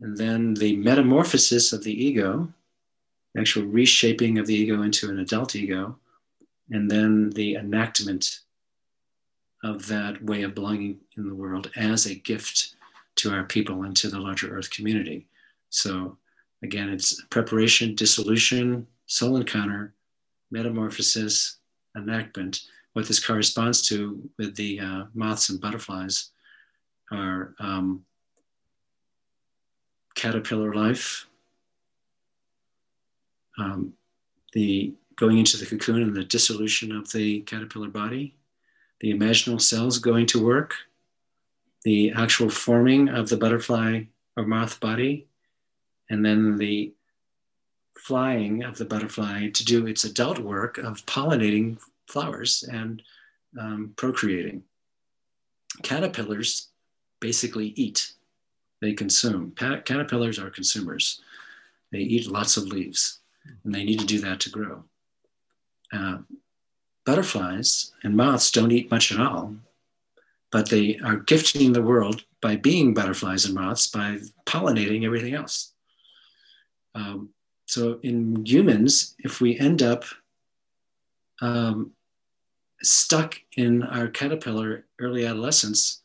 and 0.00 0.16
then 0.16 0.54
the 0.54 0.76
metamorphosis 0.76 1.72
of 1.72 1.82
the 1.82 2.04
ego, 2.04 2.52
actual 3.36 3.64
reshaping 3.64 4.38
of 4.38 4.46
the 4.46 4.54
ego 4.54 4.82
into 4.82 5.08
an 5.08 5.20
adult 5.20 5.54
ego, 5.54 5.96
and 6.70 6.90
then 6.90 7.30
the 7.30 7.54
enactment 7.54 8.40
of 9.62 9.86
that 9.88 10.22
way 10.24 10.42
of 10.42 10.54
belonging 10.54 10.98
in 11.16 11.28
the 11.28 11.34
world 11.34 11.70
as 11.76 12.06
a 12.06 12.14
gift 12.14 12.74
to 13.16 13.30
our 13.30 13.44
people 13.44 13.82
and 13.82 13.96
to 13.96 14.08
the 14.08 14.18
larger 14.18 14.56
earth 14.56 14.70
community. 14.70 15.26
So 15.68 16.16
again, 16.62 16.88
it's 16.88 17.22
preparation, 17.24 17.94
dissolution, 17.94 18.86
soul 19.06 19.36
encounter, 19.36 19.94
metamorphosis, 20.50 21.56
enactment. 21.96 22.62
What 22.92 23.06
this 23.06 23.24
corresponds 23.24 23.82
to 23.88 24.28
with 24.38 24.56
the 24.56 24.80
uh, 24.80 25.04
moths 25.14 25.50
and 25.50 25.60
butterflies 25.60 26.30
are 27.12 27.54
um, 27.60 28.04
caterpillar 30.14 30.74
life, 30.74 31.26
um, 33.60 33.92
the 34.52 34.94
going 35.16 35.38
into 35.38 35.56
the 35.58 35.66
cocoon 35.66 36.02
and 36.02 36.16
the 36.16 36.24
dissolution 36.24 36.96
of 36.96 37.12
the 37.12 37.40
caterpillar 37.42 37.88
body, 37.88 38.34
the 39.00 39.12
imaginal 39.12 39.60
cells 39.60 39.98
going 39.98 40.26
to 40.26 40.44
work, 40.44 40.74
the 41.84 42.10
actual 42.12 42.48
forming 42.48 43.08
of 43.08 43.28
the 43.28 43.36
butterfly 43.36 44.02
or 44.36 44.46
moth 44.46 44.80
body, 44.80 45.26
and 46.08 46.24
then 46.24 46.56
the 46.56 46.92
flying 47.98 48.64
of 48.64 48.78
the 48.78 48.84
butterfly 48.84 49.48
to 49.50 49.64
do 49.64 49.86
its 49.86 50.04
adult 50.04 50.38
work 50.38 50.78
of 50.78 51.04
pollinating 51.04 51.78
flowers 52.06 52.64
and 52.72 53.02
um, 53.58 53.92
procreating. 53.96 54.62
Caterpillars 55.82 56.68
basically 57.20 57.68
eat, 57.76 58.12
they 58.80 58.94
consume. 58.94 59.52
caterpillars 59.52 60.38
are 60.38 60.50
consumers. 60.50 61.20
They 61.92 61.98
eat 61.98 62.30
lots 62.30 62.56
of 62.56 62.64
leaves, 62.64 63.19
and 63.64 63.74
they 63.74 63.84
need 63.84 64.00
to 64.00 64.06
do 64.06 64.20
that 64.20 64.40
to 64.40 64.50
grow. 64.50 64.84
Uh, 65.92 66.18
butterflies 67.04 67.92
and 68.02 68.16
moths 68.16 68.50
don't 68.50 68.72
eat 68.72 68.90
much 68.90 69.10
at 69.10 69.20
all, 69.20 69.54
but 70.50 70.68
they 70.68 70.98
are 71.04 71.16
gifting 71.16 71.72
the 71.72 71.82
world 71.82 72.24
by 72.40 72.56
being 72.56 72.94
butterflies 72.94 73.44
and 73.44 73.54
moths 73.54 73.86
by 73.86 74.18
pollinating 74.46 75.04
everything 75.04 75.34
else. 75.34 75.72
Um, 76.94 77.30
so 77.66 78.00
in 78.02 78.44
humans, 78.44 79.14
if 79.20 79.40
we 79.40 79.58
end 79.58 79.82
up 79.82 80.04
um, 81.40 81.92
stuck 82.82 83.40
in 83.56 83.82
our 83.82 84.08
caterpillar 84.08 84.84
early 84.98 85.26
adolescence, 85.26 86.02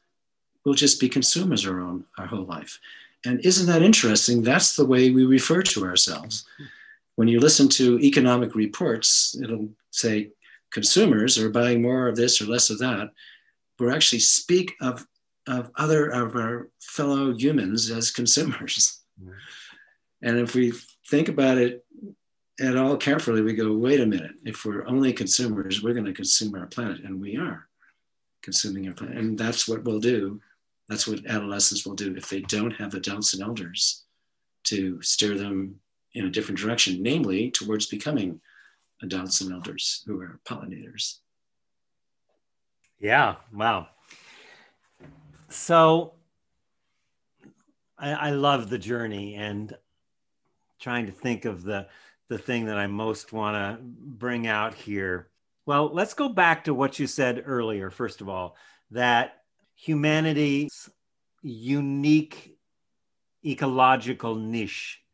we'll 0.64 0.76
just 0.76 1.00
be 1.00 1.10
consumers 1.10 1.66
our 1.66 1.80
own 1.80 2.06
our 2.18 2.28
whole 2.28 2.46
life. 2.46 2.80
And 3.26 3.44
isn't 3.44 3.68
that 3.68 3.82
interesting? 3.82 4.44
That's 4.44 4.76
the 4.76 4.86
way 4.86 5.10
we 5.10 5.26
refer 5.26 5.64
to 5.64 5.86
ourselves. 5.86 6.46
When 7.16 7.28
you 7.28 7.40
listen 7.40 7.70
to 7.70 8.00
economic 8.00 8.56
reports, 8.56 9.36
it'll 9.42 9.70
say 9.92 10.32
consumers 10.72 11.38
are 11.38 11.50
buying 11.50 11.82
more 11.82 12.08
of 12.08 12.16
this 12.16 12.42
or 12.42 12.46
less 12.46 12.70
of 12.70 12.80
that. 12.80 13.12
We're 13.80 13.94
actually 13.94 14.20
speak 14.20 14.74
of, 14.82 15.06
of 15.48 15.72
other 15.76 16.10
of 16.10 16.36
our 16.36 16.70
fellow 16.82 17.34
humans 17.34 17.90
as 17.90 18.12
consumers. 18.12 19.00
Mm-hmm. 19.22 19.32
And 20.22 20.40
if 20.40 20.56
we 20.56 20.74
think 21.08 21.30
about 21.30 21.58
it 21.58 21.86
at 22.60 22.78
all 22.78 22.98
carefully, 22.98 23.42
we 23.42 23.54
go, 23.54 23.74
wait 23.74 24.00
a 24.00 24.06
minute, 24.06 24.36
if 24.44 24.66
we're 24.66 24.86
only 24.88 25.14
consumers, 25.14 25.84
we're 25.84 25.94
going 25.94 26.06
to 26.06 26.14
consume 26.14 26.56
our 26.56 26.68
planet. 26.68 27.02
And 27.04 27.22
we 27.22 27.38
are 27.38 27.68
consuming 28.42 28.88
our 28.88 28.94
planet. 28.94 29.18
And 29.18 29.38
that's 29.38 29.68
what 29.68 29.84
we'll 29.84 30.00
do. 30.00 30.42
That's 30.90 31.08
what 31.08 31.26
adolescents 31.26 31.86
will 31.86 31.96
do 31.96 32.16
if 32.16 32.30
they 32.30 32.42
don't 32.42 32.72
have 32.72 32.94
adults 32.94 33.34
and 33.34 33.44
elders 33.44 34.04
to 34.66 35.02
steer 35.02 35.38
them 35.38 35.80
in 36.16 36.26
a 36.26 36.30
different 36.30 36.60
direction, 36.60 37.04
namely 37.04 37.52
towards 37.52 37.86
becoming 37.86 38.40
adults 39.02 39.42
and 39.42 39.52
elders 39.52 40.04
who 40.08 40.20
are 40.22 40.40
pollinators. 40.46 41.20
Yeah, 43.00 43.36
wow. 43.54 43.90
So 45.50 46.14
I, 47.98 48.12
I 48.12 48.30
love 48.32 48.70
the 48.70 48.80
journey 48.80 49.36
and 49.36 49.76
trying 50.80 51.06
to 51.06 51.12
think 51.12 51.46
of 51.46 51.64
the 51.64 51.88
the 52.28 52.38
thing 52.40 52.66
that 52.66 52.78
I 52.78 52.88
most 52.88 53.34
want 53.34 53.56
to 53.56 53.84
bring 53.84 54.48
out 54.48 54.74
here. 54.74 55.30
Well, 55.68 55.92
let's 55.94 56.16
go 56.16 56.28
back 56.28 56.64
to 56.64 56.74
what 56.74 56.98
you 56.98 57.06
said 57.06 57.44
earlier. 57.46 57.92
First 57.92 58.20
of 58.20 58.30
all, 58.30 58.56
that 58.90 59.44
humanity's 59.76 60.90
unique 61.44 62.58
ecological 63.46 64.34
niche 64.34 65.05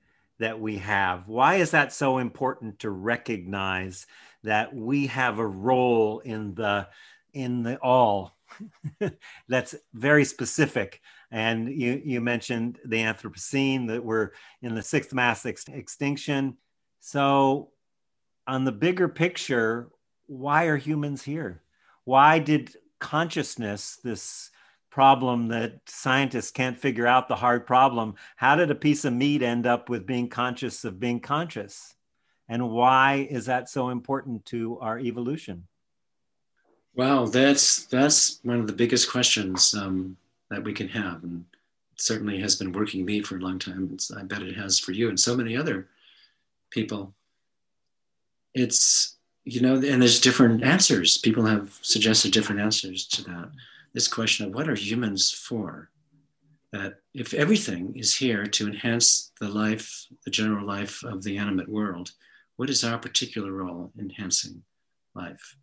that 0.42 0.60
we 0.60 0.78
have. 0.78 1.28
Why 1.28 1.56
is 1.56 1.72
that 1.72 1.94
so 1.94 2.18
important 2.18 2.80
to 2.80 2.90
recognize 2.90 4.06
that 4.44 4.76
we 4.76 5.08
have 5.08 5.40
a 5.40 5.46
role 5.48 6.20
in 6.20 6.54
the 6.56 6.88
in 7.34 7.64
the 7.64 7.78
all 7.78 8.36
that's 9.48 9.76
very 9.94 10.26
specific 10.26 11.02
and 11.32 11.70
you, 11.70 12.02
you 12.04 12.20
mentioned 12.20 12.78
the 12.84 12.98
Anthropocene, 12.98 13.88
that 13.88 14.04
we're 14.04 14.32
in 14.62 14.76
the 14.76 14.82
sixth 14.82 15.14
mass 15.14 15.46
ex- 15.46 15.66
extinction. 15.70 16.58
So, 17.00 17.70
on 18.46 18.66
the 18.66 18.74
bigger 18.74 19.08
picture, 19.08 19.90
why 20.28 20.66
are 20.66 20.76
humans 20.76 21.24
here? 21.24 21.62
Why 22.04 22.40
did 22.40 22.76
consciousness, 23.00 23.98
this 24.04 24.52
problem 24.92 25.48
that 25.48 25.80
scientists 25.88 26.52
can't 26.52 26.78
figure 26.78 27.08
out 27.08 27.28
the 27.28 27.36
hard 27.36 27.66
problem, 27.66 28.16
how 28.36 28.56
did 28.56 28.70
a 28.70 28.76
piece 28.76 29.06
of 29.06 29.14
meat 29.14 29.42
end 29.42 29.66
up 29.66 29.90
with 29.90 30.06
being 30.06 30.30
conscious 30.30 30.84
of 30.84 31.00
being 31.00 31.20
conscious? 31.20 31.96
And 32.48 32.70
why 32.70 33.28
is 33.30 33.46
that 33.48 33.70
so 33.70 33.90
important 33.90 34.46
to 34.48 34.78
our 34.80 35.00
evolution? 35.00 35.68
Wow, 36.94 37.26
that's 37.26 37.86
that's 37.86 38.40
one 38.44 38.60
of 38.60 38.68
the 38.68 38.74
biggest 38.74 39.10
questions. 39.10 39.74
Um, 39.74 40.18
that 40.52 40.64
we 40.64 40.74
can 40.74 40.90
have. 40.90 41.24
And 41.24 41.46
certainly 41.96 42.40
has 42.42 42.56
been 42.56 42.72
working 42.72 43.04
me 43.04 43.22
for 43.22 43.38
a 43.38 43.42
long 43.42 43.58
time. 43.58 43.90
It's, 43.94 44.12
I 44.12 44.22
bet 44.22 44.44
it 44.44 44.56
has 44.56 44.78
for 44.78 44.92
you 44.92 45.10
and 45.10 45.20
so 45.20 45.36
many 45.36 45.58
other 45.58 45.88
people. 46.70 47.14
It's, 48.54 49.16
you 49.46 49.62
know, 49.62 49.76
and 49.76 50.02
there's 50.02 50.20
different 50.20 50.64
answers. 50.64 51.18
People 51.18 51.46
have 51.46 51.80
suggested 51.82 52.34
different 52.34 52.62
answers 52.62 53.08
to 53.08 53.24
that. 53.24 53.50
This 53.94 54.08
question 54.08 54.46
of 54.46 54.54
what 54.54 54.70
are 54.70 54.76
humans 54.76 55.32
for? 55.32 55.90
That 56.72 57.00
if 57.14 57.34
everything 57.34 57.94
is 57.98 58.16
here 58.16 58.46
to 58.46 58.68
enhance 58.68 59.32
the 59.42 59.50
life, 59.50 60.08
the 60.24 60.32
general 60.32 60.66
life 60.66 61.04
of 61.04 61.24
the 61.24 61.38
animate 61.38 61.68
world, 61.68 62.12
what 62.56 62.70
is 62.70 62.84
our 62.84 62.98
particular 62.98 63.52
role 63.52 63.92
in 63.98 64.06
enhancing 64.06 64.64
life? 65.14 65.58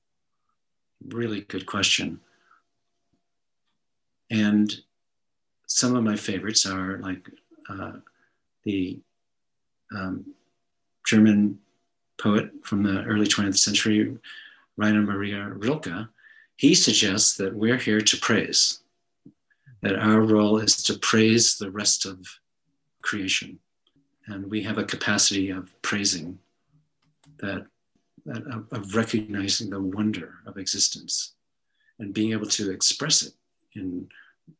Really 1.07 1.43
good 1.43 1.65
question. 1.65 2.21
And 4.31 4.75
some 5.67 5.97
of 5.97 6.05
my 6.05 6.17
favorites 6.17 6.67
are 6.67 6.99
like 6.99 7.31
uh, 7.71 7.93
the 8.65 9.01
um, 9.95 10.35
German 11.07 11.59
poet 12.21 12.51
from 12.65 12.83
the 12.83 13.03
early 13.05 13.27
20th 13.27 13.59
century, 13.59 14.17
Rainer 14.77 15.03
Maria 15.03 15.49
Rilke. 15.49 16.09
He 16.59 16.75
suggests 16.75 17.37
that 17.37 17.55
we're 17.55 17.77
here 17.77 18.01
to 18.01 18.17
praise, 18.17 18.81
that 19.81 19.95
our 19.95 20.21
role 20.21 20.59
is 20.59 20.83
to 20.83 20.99
praise 20.99 21.57
the 21.57 21.71
rest 21.71 22.05
of 22.05 22.27
creation. 23.01 23.61
And 24.27 24.51
we 24.51 24.65
have 24.65 24.77
a 24.77 24.85
capacity 24.85 25.51
of 25.51 25.71
praising 25.83 26.41
that, 27.39 27.65
that 28.27 28.43
of, 28.49 28.67
of 28.73 28.97
recognizing 28.97 29.71
the 29.71 29.81
wonder 29.81 30.35
of 30.47 30.59
existence 30.59 31.35
and 32.01 32.13
being 32.13 32.33
able 32.33 32.47
to 32.47 32.73
express 32.73 33.23
it 33.23 33.35
in 33.77 34.09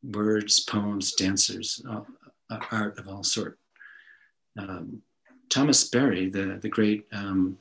words, 0.05 0.61
poems, 0.61 1.15
dancers, 1.15 1.83
uh, 1.91 2.03
art 2.71 2.97
of 3.01 3.09
all 3.09 3.25
sort. 3.25 3.59
Um, 4.57 5.03
Thomas 5.49 5.83
Berry, 5.89 6.31
the, 6.31 6.61
the 6.63 6.69
great 6.69 7.09
um, 7.11 7.59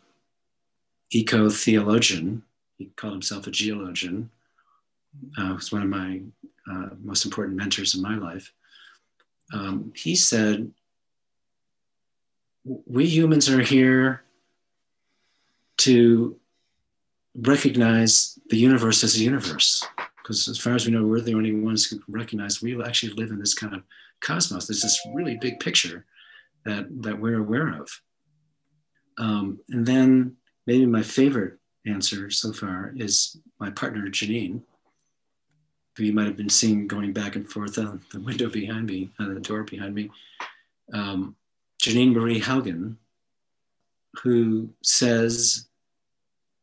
eco-theologian, 1.10 2.44
he 2.78 2.86
called 2.96 3.14
himself 3.14 3.48
a 3.48 3.52
geologian, 3.52 4.30
uh, 5.38 5.54
was 5.56 5.72
one 5.72 5.84
of 5.84 5.90
my 5.90 6.22
uh, 6.70 6.90
most 7.02 7.26
important 7.26 7.58
mentors 7.58 7.96
in 7.96 8.02
my 8.02 8.18
life. 8.18 8.52
Um, 9.54 9.92
he 9.96 10.16
said, 10.16 10.72
we 12.64 13.06
humans 13.06 13.50
are 13.50 13.62
here 13.62 14.24
to 15.78 16.38
recognize 17.36 18.38
the 18.50 18.58
universe 18.58 19.04
as 19.04 19.16
a 19.16 19.24
universe 19.24 19.86
because 20.18 20.48
as 20.50 20.58
far 20.58 20.76
as 20.76 20.86
we 20.86 20.92
know, 20.92 21.06
we're 21.06 21.22
the 21.22 21.34
only 21.34 21.54
ones 21.54 21.86
who 21.86 22.02
recognize 22.10 22.62
we 22.62 22.82
actually 22.84 23.14
live 23.14 23.30
in 23.30 23.40
this 23.40 23.54
kind 23.54 23.74
of 23.74 23.84
cosmos. 24.20 24.68
There's 24.68 24.82
this 24.82 25.00
really 25.14 25.38
big 25.38 25.60
picture 25.60 26.06
that 26.66 26.86
that 27.04 27.18
we're 27.18 27.40
aware 27.40 27.82
of. 27.82 27.90
Um, 29.18 29.60
and 29.70 29.86
then 29.86 30.36
maybe 30.66 30.86
my 30.86 31.02
favorite 31.02 31.60
answer 31.88 32.30
so 32.30 32.52
far 32.52 32.94
is 32.96 33.38
my 33.60 33.70
partner 33.70 34.08
Geneen, 34.08 34.62
who 35.96 36.04
you 36.04 36.14
might 36.14 36.28
have 36.28 36.38
been 36.38 36.50
seeing 36.50 36.88
going 36.88 37.14
back 37.14 37.36
and 37.36 37.50
forth 37.50 37.78
on 37.78 38.02
the 38.12 38.20
window 38.20 38.50
behind 38.50 38.88
me, 38.88 39.10
the 39.18 39.40
door 39.40 39.64
behind 39.64 39.96
me. 39.96 40.12
Um, 40.94 41.36
Geneen 41.82 42.14
Marie 42.14 42.42
Haugen, 42.42 42.96
who 44.22 44.70
says 44.84 45.68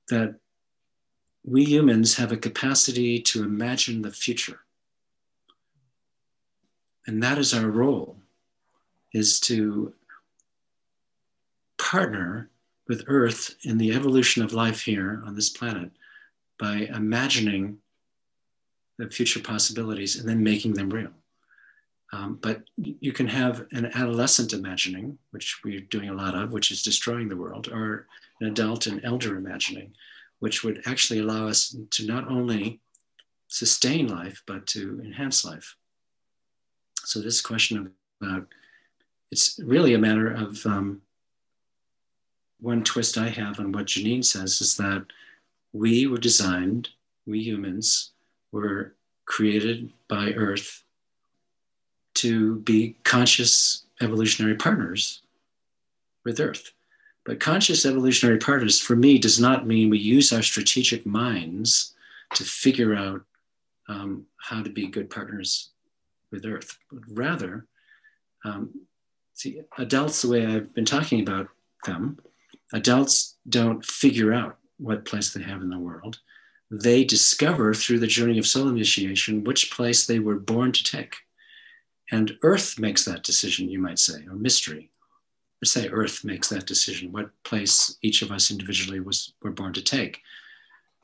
that 0.09 0.37
we 1.45 1.65
humans 1.65 2.17
have 2.17 2.33
a 2.33 2.37
capacity 2.37 3.21
to 3.21 3.45
imagine 3.45 4.03
the 4.03 4.11
future. 4.11 4.61
And 7.07 7.23
that 7.23 7.39
is 7.39 7.53
our 7.53 7.69
role, 7.69 8.17
is 9.13 9.39
to 9.41 9.93
partner 11.77 12.49
with 12.89 13.05
Earth 13.07 13.57
in 13.63 13.79
the 13.79 13.93
evolution 13.93 14.43
of 14.43 14.53
life 14.53 14.83
here 14.83 15.23
on 15.27 15.35
this 15.35 15.51
planet 15.51 15.91
by 16.59 16.89
imagining 16.95 17.79
the 18.99 19.09
future 19.11 19.41
possibilities 19.41 20.17
and 20.17 20.29
then 20.29 20.43
making 20.43 20.75
them 20.75 20.91
real. 20.91 21.11
Um, 22.13 22.39
but 22.41 22.63
you 22.77 23.13
can 23.13 23.27
have 23.27 23.67
an 23.73 23.87
adolescent 23.87 24.53
imagining, 24.53 25.19
which 25.33 25.61
we're 25.65 25.81
doing 25.81 26.11
a 26.11 26.15
lot 26.15 26.37
of, 26.37 26.53
which 26.53 26.71
is 26.71 26.83
destroying 26.83 27.29
the 27.29 27.37
world, 27.37 27.69
or 27.69 28.07
an 28.41 28.47
adult 28.47 28.87
and 28.87 29.05
elder 29.05 29.37
imagining, 29.37 29.95
which 30.39 30.63
would 30.63 30.83
actually 30.87 31.19
allow 31.19 31.49
us 31.49 31.77
to 31.91 32.07
not 32.07 32.29
only 32.29 32.81
sustain 33.49 34.07
life, 34.07 34.43
but 34.47 34.67
to 34.69 35.01
enhance 35.05 35.45
life. 35.45 35.75
So, 37.05 37.21
this 37.21 37.41
question 37.41 37.93
about 38.21 38.47
it's 39.33 39.59
really 39.65 39.95
a 39.95 39.99
matter 39.99 40.33
of 40.33 40.65
um, 40.67 41.03
one 42.61 42.85
twist 42.85 43.19
I 43.19 43.29
have 43.29 43.61
on 43.61 43.73
what 43.73 43.87
Geneen 43.87 44.25
says 44.25 44.61
is 44.61 44.77
that 44.77 45.07
we 45.73 46.07
were 46.07 46.19
designed, 46.19 46.89
we 47.27 47.41
humans 47.41 48.13
were 48.53 48.95
created 49.27 49.91
by 50.09 50.33
Earth 50.33 50.85
to 52.15 52.57
be 52.61 52.97
conscious 53.03 53.85
evolutionary 54.01 54.55
partners 54.55 55.23
with 56.25 56.41
Earth. 56.41 56.73
But 57.25 57.41
conscious 57.41 57.87
evolutionary 57.87 58.39
partners, 58.39 58.81
for 58.81 58.97
me, 58.97 59.19
does 59.19 59.41
not 59.41 59.67
mean 59.67 59.91
we 59.91 59.99
use 59.99 60.33
our 60.33 60.43
strategic 60.43 61.07
minds 61.07 61.95
to 62.35 62.45
figure 62.45 62.95
out 62.95 63.23
um, 63.89 64.27
how 64.37 64.63
to 64.63 64.71
be 64.71 64.87
good 64.87 65.11
partners 65.11 65.71
with 66.31 66.45
Earth, 66.45 66.79
but 66.91 67.03
rather, 67.11 67.67
um, 68.45 68.71
see, 69.35 69.61
adults, 69.79 70.23
the 70.23 70.29
way 70.29 70.47
I've 70.47 70.75
been 70.75 70.85
talking 70.85 71.21
about 71.21 71.49
them, 71.85 72.19
adults 72.75 73.37
don't 73.49 73.85
figure 73.85 74.35
out 74.35 74.59
what 74.79 75.07
place 75.07 75.33
they 75.33 75.43
have 75.43 75.63
in 75.63 75.71
the 75.71 75.79
world. 75.79 76.19
They 76.71 77.05
discover 77.05 77.73
through 77.73 78.01
the 78.01 78.07
journey 78.07 78.39
of 78.39 78.47
soul 78.47 78.69
initiation 78.69 79.45
which 79.45 79.71
place 79.71 80.05
they 80.05 80.19
were 80.19 80.39
born 80.39 80.73
to 80.73 80.85
take. 80.85 81.17
And 82.11 82.37
Earth 82.43 82.79
makes 82.79 83.05
that 83.05 83.23
decision, 83.23 83.71
you 83.71 83.79
might 83.79 83.99
say, 83.99 84.27
or 84.29 84.35
mystery. 84.35 84.91
Let's 85.63 85.73
say 85.73 85.89
Earth 85.89 86.25
makes 86.25 86.49
that 86.49 86.67
decision, 86.67 87.13
what 87.13 87.31
place 87.45 87.97
each 88.03 88.23
of 88.23 88.31
us 88.31 88.51
individually 88.51 89.01
was 89.01 89.33
were 89.41 89.53
born 89.53 89.73
to 89.75 89.83
take. 89.83 90.21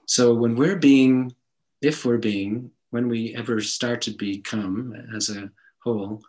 So 0.06 0.34
when 0.34 0.56
we're 0.56 0.76
being, 0.76 1.34
if 1.80 2.04
we're 2.04 2.18
being, 2.18 2.72
when 2.90 3.08
we 3.08 3.34
ever 3.36 3.60
start 3.60 4.02
to 4.02 4.10
become 4.10 4.92
as 5.14 5.30
a 5.30 5.50
whole 5.78 6.22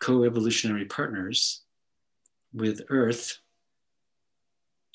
co-evolutionary 0.00 0.86
partners 0.86 1.60
with 2.54 2.80
Earth, 2.88 3.38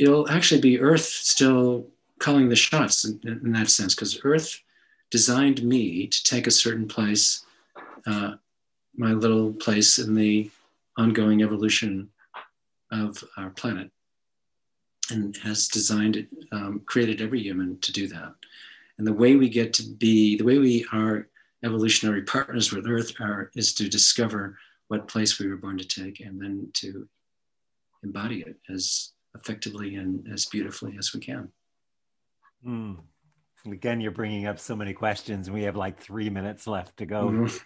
it'll 0.02 0.28
actually 0.30 0.60
be 0.60 0.80
Earth 0.80 1.06
still 1.06 1.86
calling 2.18 2.49
the 2.49 2.56
shots 2.56 3.06
in, 3.06 3.20
in 3.24 3.52
that 3.54 3.70
sense, 3.70 3.93
because 3.93 4.20
Earth 4.24 4.60
designed 5.12 5.64
me 5.64 6.08
to 6.08 6.24
take 6.24 6.47
a 6.47 6.52
certain 6.52 6.88
place 6.88 7.45
uh, 8.08 8.34
my 8.97 9.12
little 9.14 9.54
place 9.54 9.99
in 9.99 10.16
the 10.16 10.49
ongoing 10.97 11.43
evolution 11.43 12.10
of 12.91 13.24
our 13.38 13.52
planet 13.52 13.91
and 15.12 15.38
has 15.38 15.68
designed 15.68 16.16
it, 16.16 16.28
um, 16.52 16.82
created 16.86 17.22
every 17.22 17.41
human 17.41 17.78
to 17.80 17.91
do 17.91 18.08
that. 18.08 18.34
And 18.97 19.06
the 19.06 19.14
way 19.14 19.36
we 19.36 19.49
get 19.49 19.72
to 19.76 19.84
be, 19.84 20.36
the 20.36 20.43
way 20.43 20.58
we 20.58 20.86
are 20.91 21.28
evolutionary 21.64 22.24
partners 22.24 22.74
with 22.74 22.88
Earth 22.88 23.14
are, 23.20 23.52
is 23.56 23.74
to 23.76 23.88
discover 23.88 24.58
what 24.88 25.08
place 25.08 25.39
we 25.39 25.47
were 25.47 25.58
born 25.58 25.78
to 25.78 25.88
take 25.88 26.20
and 26.22 26.41
then 26.41 26.70
to 26.74 27.08
embody 28.04 28.41
it 28.41 28.58
as 28.70 29.12
effectively 29.36 29.95
and 29.95 30.27
as 30.32 30.45
beautifully 30.45 30.95
as 30.97 31.13
we 31.13 31.19
can. 31.19 31.49
Mm. 32.65 32.97
Again, 33.65 34.01
you're 34.01 34.11
bringing 34.11 34.47
up 34.47 34.59
so 34.59 34.75
many 34.75 34.93
questions, 34.93 35.47
and 35.47 35.55
we 35.55 35.63
have 35.63 35.75
like 35.75 35.99
three 35.99 36.29
minutes 36.29 36.65
left 36.65 36.97
to 36.97 37.05
go. 37.05 37.29
Mm-hmm. 37.29 37.57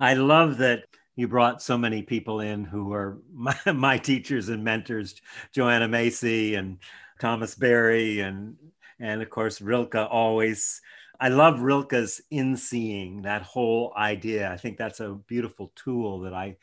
I 0.00 0.14
love 0.14 0.58
that 0.58 0.84
you 1.14 1.28
brought 1.28 1.62
so 1.62 1.76
many 1.78 2.02
people 2.02 2.40
in 2.40 2.64
who 2.64 2.92
are 2.92 3.18
my, 3.32 3.56
my 3.72 3.98
teachers 3.98 4.48
and 4.48 4.64
mentors, 4.64 5.14
Joanna 5.52 5.88
Macy 5.88 6.54
and 6.54 6.78
Thomas 7.20 7.54
Berry 7.54 8.20
and 8.20 8.56
and 8.98 9.22
of 9.22 9.30
course 9.30 9.60
Rilke 9.60 9.94
always. 9.94 10.80
I 11.20 11.28
love 11.28 11.60
Rilke's 11.60 12.20
inseeing 12.32 13.22
that 13.22 13.42
whole 13.42 13.92
idea. 13.96 14.50
I 14.50 14.56
think 14.56 14.76
that's 14.76 14.98
a 14.98 15.20
beautiful 15.28 15.70
tool 15.76 16.20
that 16.20 16.34
I 16.34 16.56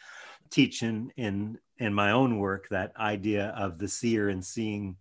teach 0.50 0.84
in 0.84 1.12
in 1.18 1.58
in 1.78 1.94
my 1.94 2.12
own 2.12 2.38
work. 2.38 2.68
That 2.70 2.94
idea 2.98 3.48
of 3.58 3.78
the 3.78 3.88
seer 3.88 4.30
and 4.30 4.44
seeing 4.44 4.98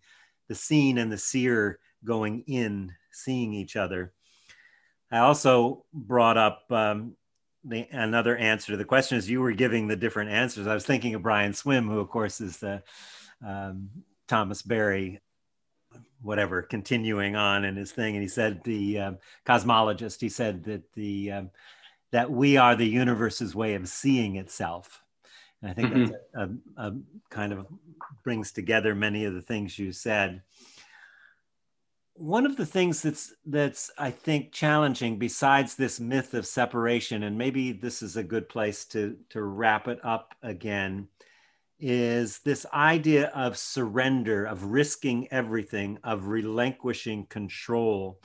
the 0.49 0.55
seen 0.55 0.99
and 0.99 1.13
the 1.13 1.19
seer 1.19 1.79
going 2.05 2.45
in, 2.47 2.93
seeing 3.13 3.53
each 3.53 3.77
other. 3.77 4.13
I 5.11 5.19
also 5.19 5.85
brought 5.93 6.37
up 6.37 6.71
um, 6.71 7.17
the 7.65 7.87
another 7.91 8.37
answer 8.37 8.73
to 8.73 8.77
the 8.77 8.85
question 8.85 9.19
is 9.19 9.29
you 9.29 9.41
were 9.41 9.53
giving 9.53 9.89
the 9.89 9.97
different 9.97 10.31
answers. 10.31 10.67
I 10.67 10.75
was 10.75 10.85
thinking 10.85 11.15
of 11.15 11.23
Brian 11.23 11.53
Swimme 11.53 11.89
who 11.89 11.99
of 11.99 12.09
course 12.09 12.41
is 12.41 12.59
the 12.59 12.83
um, 13.45 13.91
Thomas 14.27 14.63
Berry, 14.63 15.21
whatever, 16.23 16.63
continuing 16.63 17.37
on 17.37 17.65
in 17.65 17.77
his 17.77 17.93
thing, 17.93 18.15
and 18.15 18.23
he 18.23 18.29
said 18.29 18.63
the 18.65 18.99
um, 19.01 19.19
cosmologist. 19.47 20.21
He 20.21 20.29
said 20.29 20.65
that 20.65 20.93
the 20.93 21.33
um, 21.33 21.51
that 22.13 22.31
we 22.31 22.57
are 22.57 22.75
the 22.75 22.87
universe's 22.87 23.55
way 23.55 23.75
of 23.75 23.89
seeing 23.89 24.37
itself. 24.37 25.03
And 25.63 25.71
I 25.71 25.75
think 25.75 25.93
mm-hmm. 25.93 26.05
that's 26.07 26.15
a, 26.35 26.49
a, 26.77 26.87
a 26.89 26.97
kind 27.31 27.53
of 27.53 27.67
brings 28.23 28.53
together 28.53 28.95
many 28.95 29.25
of 29.25 29.35
the 29.35 29.43
things 29.43 29.79
you 29.79 29.93
said 29.93 30.43
one 32.19 32.45
of 32.45 32.57
the 32.57 32.67
things 32.67 33.01
that's 33.01 33.33
that's 33.47 33.93
i 33.97 34.11
think 34.11 34.51
challenging 34.51 35.19
besides 35.19 35.77
this 35.77 36.01
myth 36.01 36.35
of 36.35 36.45
separation 36.45 37.23
and 37.23 37.39
maybe 37.39 37.71
this 37.71 38.03
is 38.03 38.17
a 38.17 38.23
good 38.23 38.49
place 38.49 38.85
to 38.85 39.17
to 39.31 39.41
wrap 39.41 39.87
it 39.87 40.01
up 40.05 40.35
again 40.43 41.07
is 41.79 42.41
this 42.41 42.67
idea 42.75 43.29
of 43.29 43.57
surrender 43.57 44.45
of 44.45 44.65
risking 44.65 45.29
everything 45.31 45.97
of 46.03 46.27
relinquishing 46.27 47.25
control 47.27 48.21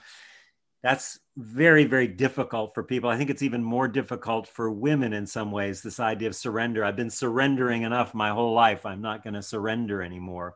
that's 0.84 1.20
very 1.38 1.86
very 1.86 2.08
difficult 2.08 2.76
for 2.76 2.84
people. 2.84 3.10
I 3.10 3.18
think 3.18 3.30
it's 3.30 3.42
even 3.42 3.64
more 3.64 3.88
difficult 3.88 4.48
for 4.48 4.70
women 4.70 5.14
in 5.14 5.26
some 5.26 5.52
ways 5.52 5.82
this 5.82 6.00
idea 6.00 6.28
of 6.28 6.36
surrender. 6.36 6.84
I've 6.84 6.98
been 6.98 7.10
surrendering 7.10 7.82
enough 7.84 8.14
my 8.14 8.30
whole 8.30 8.54
life. 8.54 8.86
I'm 8.86 9.02
not 9.02 9.24
going 9.24 9.34
to 9.34 9.42
surrender 9.42 10.04
anymore. 10.04 10.56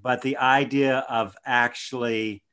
But 0.00 0.22
the 0.22 0.36
idea 0.36 0.98
of 1.08 1.34
actually 1.44 2.44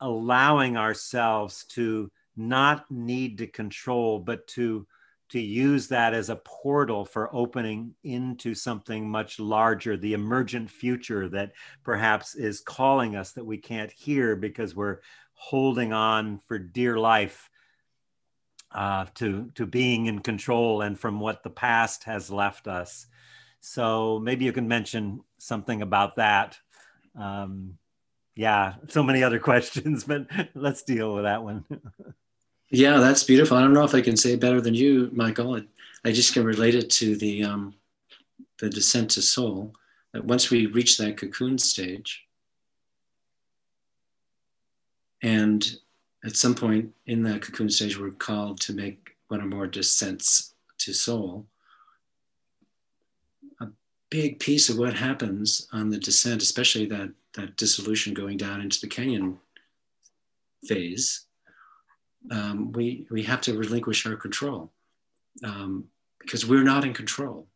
allowing 0.00 0.76
ourselves 0.76 1.64
to 1.66 2.10
not 2.36 2.90
need 2.90 3.38
to 3.38 3.46
control, 3.46 4.18
but 4.18 4.46
to 4.48 4.86
to 5.30 5.40
use 5.40 5.88
that 5.88 6.14
as 6.14 6.30
a 6.30 6.36
portal 6.36 7.04
for 7.04 7.34
opening 7.34 7.94
into 8.02 8.54
something 8.54 9.08
much 9.08 9.38
larger, 9.38 9.94
the 9.94 10.14
emergent 10.14 10.70
future 10.70 11.28
that 11.28 11.52
perhaps 11.84 12.34
is 12.34 12.60
calling 12.60 13.14
us 13.14 13.32
that 13.32 13.44
we 13.44 13.58
can't 13.58 13.92
hear 13.92 14.36
because 14.36 14.74
we're 14.74 15.00
holding 15.38 15.92
on 15.92 16.38
for 16.38 16.58
dear 16.58 16.98
life 16.98 17.48
uh, 18.72 19.06
to 19.14 19.50
to 19.54 19.66
being 19.66 20.06
in 20.06 20.18
control 20.18 20.82
and 20.82 20.98
from 20.98 21.20
what 21.20 21.42
the 21.42 21.50
past 21.50 22.04
has 22.04 22.30
left 22.30 22.68
us. 22.68 23.06
So 23.60 24.18
maybe 24.18 24.44
you 24.44 24.52
can 24.52 24.68
mention 24.68 25.22
something 25.38 25.82
about 25.82 26.16
that 26.16 26.58
um, 27.18 27.78
yeah, 28.34 28.74
so 28.88 29.02
many 29.02 29.22
other 29.22 29.38
questions, 29.50 30.04
but 30.04 30.26
let's 30.54 30.82
deal 30.82 31.14
with 31.14 31.24
that 31.24 31.42
one. 31.42 31.64
yeah, 32.70 32.98
that's 32.98 33.24
beautiful. 33.24 33.56
I 33.56 33.60
don't 33.60 33.72
know 33.72 33.84
if 33.84 33.94
I 33.94 34.00
can 34.00 34.16
say 34.16 34.36
better 34.36 34.60
than 34.60 34.74
you, 34.74 35.10
Michael. 35.12 35.56
I, 35.56 35.62
I 36.04 36.12
just 36.12 36.32
can 36.32 36.44
relate 36.44 36.74
it 36.74 36.88
to 36.90 37.16
the 37.16 37.44
um, 37.44 37.74
the 38.58 38.70
descent 38.70 39.10
to 39.12 39.22
soul. 39.22 39.74
That 40.12 40.24
once 40.24 40.50
we 40.50 40.66
reach 40.66 40.96
that 40.98 41.16
cocoon 41.18 41.58
stage, 41.58 42.24
and 45.22 45.76
at 46.24 46.36
some 46.36 46.54
point 46.54 46.90
in 47.06 47.22
that 47.22 47.42
cocoon 47.42 47.70
stage, 47.70 47.98
we're 47.98 48.10
called 48.10 48.60
to 48.62 48.72
make 48.72 49.16
one 49.28 49.40
or 49.40 49.46
more 49.46 49.66
descents 49.66 50.54
to 50.78 50.92
soul 50.92 51.46
A 53.60 53.68
big 54.10 54.38
piece 54.38 54.68
of 54.68 54.78
what 54.78 54.94
happens 54.94 55.68
on 55.72 55.90
the 55.90 55.98
descent, 55.98 56.42
especially 56.42 56.86
that, 56.86 57.12
that 57.34 57.56
dissolution 57.56 58.14
going 58.14 58.36
down 58.36 58.60
into 58.60 58.80
the 58.80 58.86
canyon 58.88 59.38
phase, 60.66 61.26
um, 62.30 62.72
we, 62.72 63.06
we 63.10 63.22
have 63.22 63.40
to 63.42 63.56
relinquish 63.56 64.06
our 64.06 64.16
control 64.16 64.72
um, 65.44 65.84
because 66.20 66.46
we're 66.46 66.64
not 66.64 66.84
in 66.84 66.92
control 66.92 67.46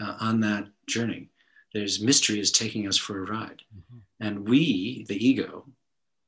uh, 0.00 0.16
on 0.20 0.40
that 0.40 0.66
journey. 0.86 1.28
there's 1.72 2.00
mystery 2.00 2.38
is 2.40 2.50
taking 2.52 2.88
us 2.88 2.96
for 2.96 3.18
a 3.18 3.30
ride. 3.30 3.62
Mm-hmm. 3.76 3.98
And 4.20 4.48
we, 4.48 5.04
the 5.08 5.26
ego, 5.26 5.66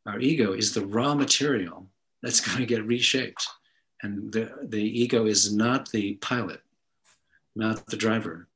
our 0.07 0.20
ego 0.20 0.52
is 0.52 0.72
the 0.72 0.86
raw 0.86 1.14
material 1.14 1.86
that's 2.22 2.40
going 2.46 2.59
to 2.59 2.66
get 2.66 2.86
reshaped. 2.86 3.46
And 4.02 4.32
the, 4.32 4.52
the 4.68 4.82
ego 4.82 5.26
is 5.26 5.54
not 5.54 5.90
the 5.90 6.14
pilot, 6.14 6.61
not 7.54 7.86
the 7.86 7.96
driver 7.96 8.48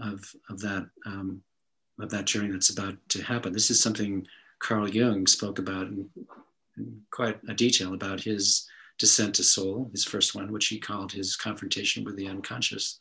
of, 0.00 0.34
of, 0.48 0.60
that, 0.60 0.88
um, 1.06 1.42
of 2.00 2.10
that 2.10 2.24
journey 2.24 2.50
that's 2.50 2.70
about 2.70 2.96
to 3.10 3.22
happen. 3.22 3.52
This 3.52 3.70
is 3.70 3.80
something 3.80 4.26
Carl 4.58 4.88
Jung 4.88 5.26
spoke 5.26 5.58
about 5.58 5.86
in, 5.86 6.08
in 6.76 7.00
quite 7.10 7.38
a 7.48 7.54
detail 7.54 7.94
about 7.94 8.20
his 8.20 8.66
descent 8.98 9.34
to 9.36 9.42
soul, 9.42 9.88
his 9.92 10.04
first 10.04 10.34
one, 10.34 10.52
which 10.52 10.66
he 10.66 10.78
called 10.78 11.12
his 11.12 11.36
confrontation 11.36 12.04
with 12.04 12.16
the 12.16 12.28
unconscious. 12.28 13.00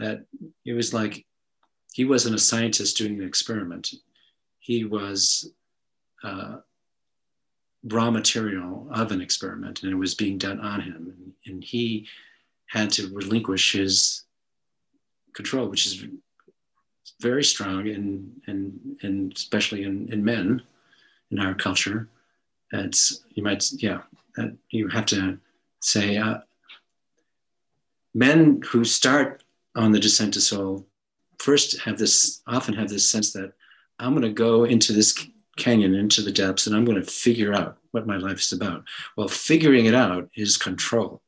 That 0.00 0.24
it 0.64 0.72
was 0.72 0.94
like 0.94 1.26
he 1.92 2.04
wasn't 2.04 2.34
a 2.34 2.38
scientist 2.38 2.96
doing 2.96 3.20
an 3.20 3.26
experiment. 3.26 3.92
He 4.58 4.84
was 4.84 5.52
uh, 6.24 6.56
raw 7.88 8.10
material 8.10 8.88
of 8.90 9.12
an 9.12 9.20
experiment 9.20 9.82
and 9.82 9.92
it 9.92 9.96
was 9.96 10.14
being 10.14 10.38
done 10.38 10.60
on 10.60 10.80
him. 10.80 11.14
And, 11.16 11.32
and 11.46 11.64
he 11.64 12.06
had 12.66 12.90
to 12.92 13.08
relinquish 13.14 13.72
his 13.72 14.24
control, 15.34 15.68
which 15.68 15.86
is 15.86 16.04
very 17.20 17.44
strong 17.44 17.86
in, 17.86 18.32
in, 18.48 18.96
in 19.02 19.32
especially 19.34 19.84
in, 19.84 20.12
in 20.12 20.24
men 20.24 20.62
in 21.30 21.38
our 21.38 21.54
culture. 21.54 22.08
It's, 22.72 23.24
you 23.30 23.42
might, 23.42 23.64
yeah, 23.76 24.00
you 24.70 24.88
have 24.88 25.06
to 25.06 25.38
say, 25.80 26.16
uh, 26.16 26.38
men 28.14 28.60
who 28.66 28.84
start 28.84 29.44
on 29.76 29.92
the 29.92 30.00
descent 30.00 30.34
to 30.34 30.40
soul 30.40 30.86
first 31.38 31.78
have 31.80 31.98
this, 31.98 32.42
often 32.46 32.74
have 32.74 32.88
this 32.88 33.08
sense 33.08 33.32
that 33.32 33.52
I'm 33.98 34.12
going 34.12 34.22
to 34.22 34.30
go 34.30 34.64
into 34.64 34.92
this 34.92 35.26
canyon, 35.56 35.94
into 35.94 36.22
the 36.22 36.32
depths, 36.32 36.66
and 36.66 36.76
I'm 36.76 36.84
going 36.84 37.00
to 37.00 37.10
figure 37.10 37.54
out 37.54 37.78
what 37.90 38.06
my 38.06 38.16
life 38.16 38.40
is 38.40 38.52
about. 38.52 38.84
Well, 39.16 39.28
figuring 39.28 39.86
it 39.86 39.94
out 39.94 40.28
is 40.34 40.56
control. 40.56 41.22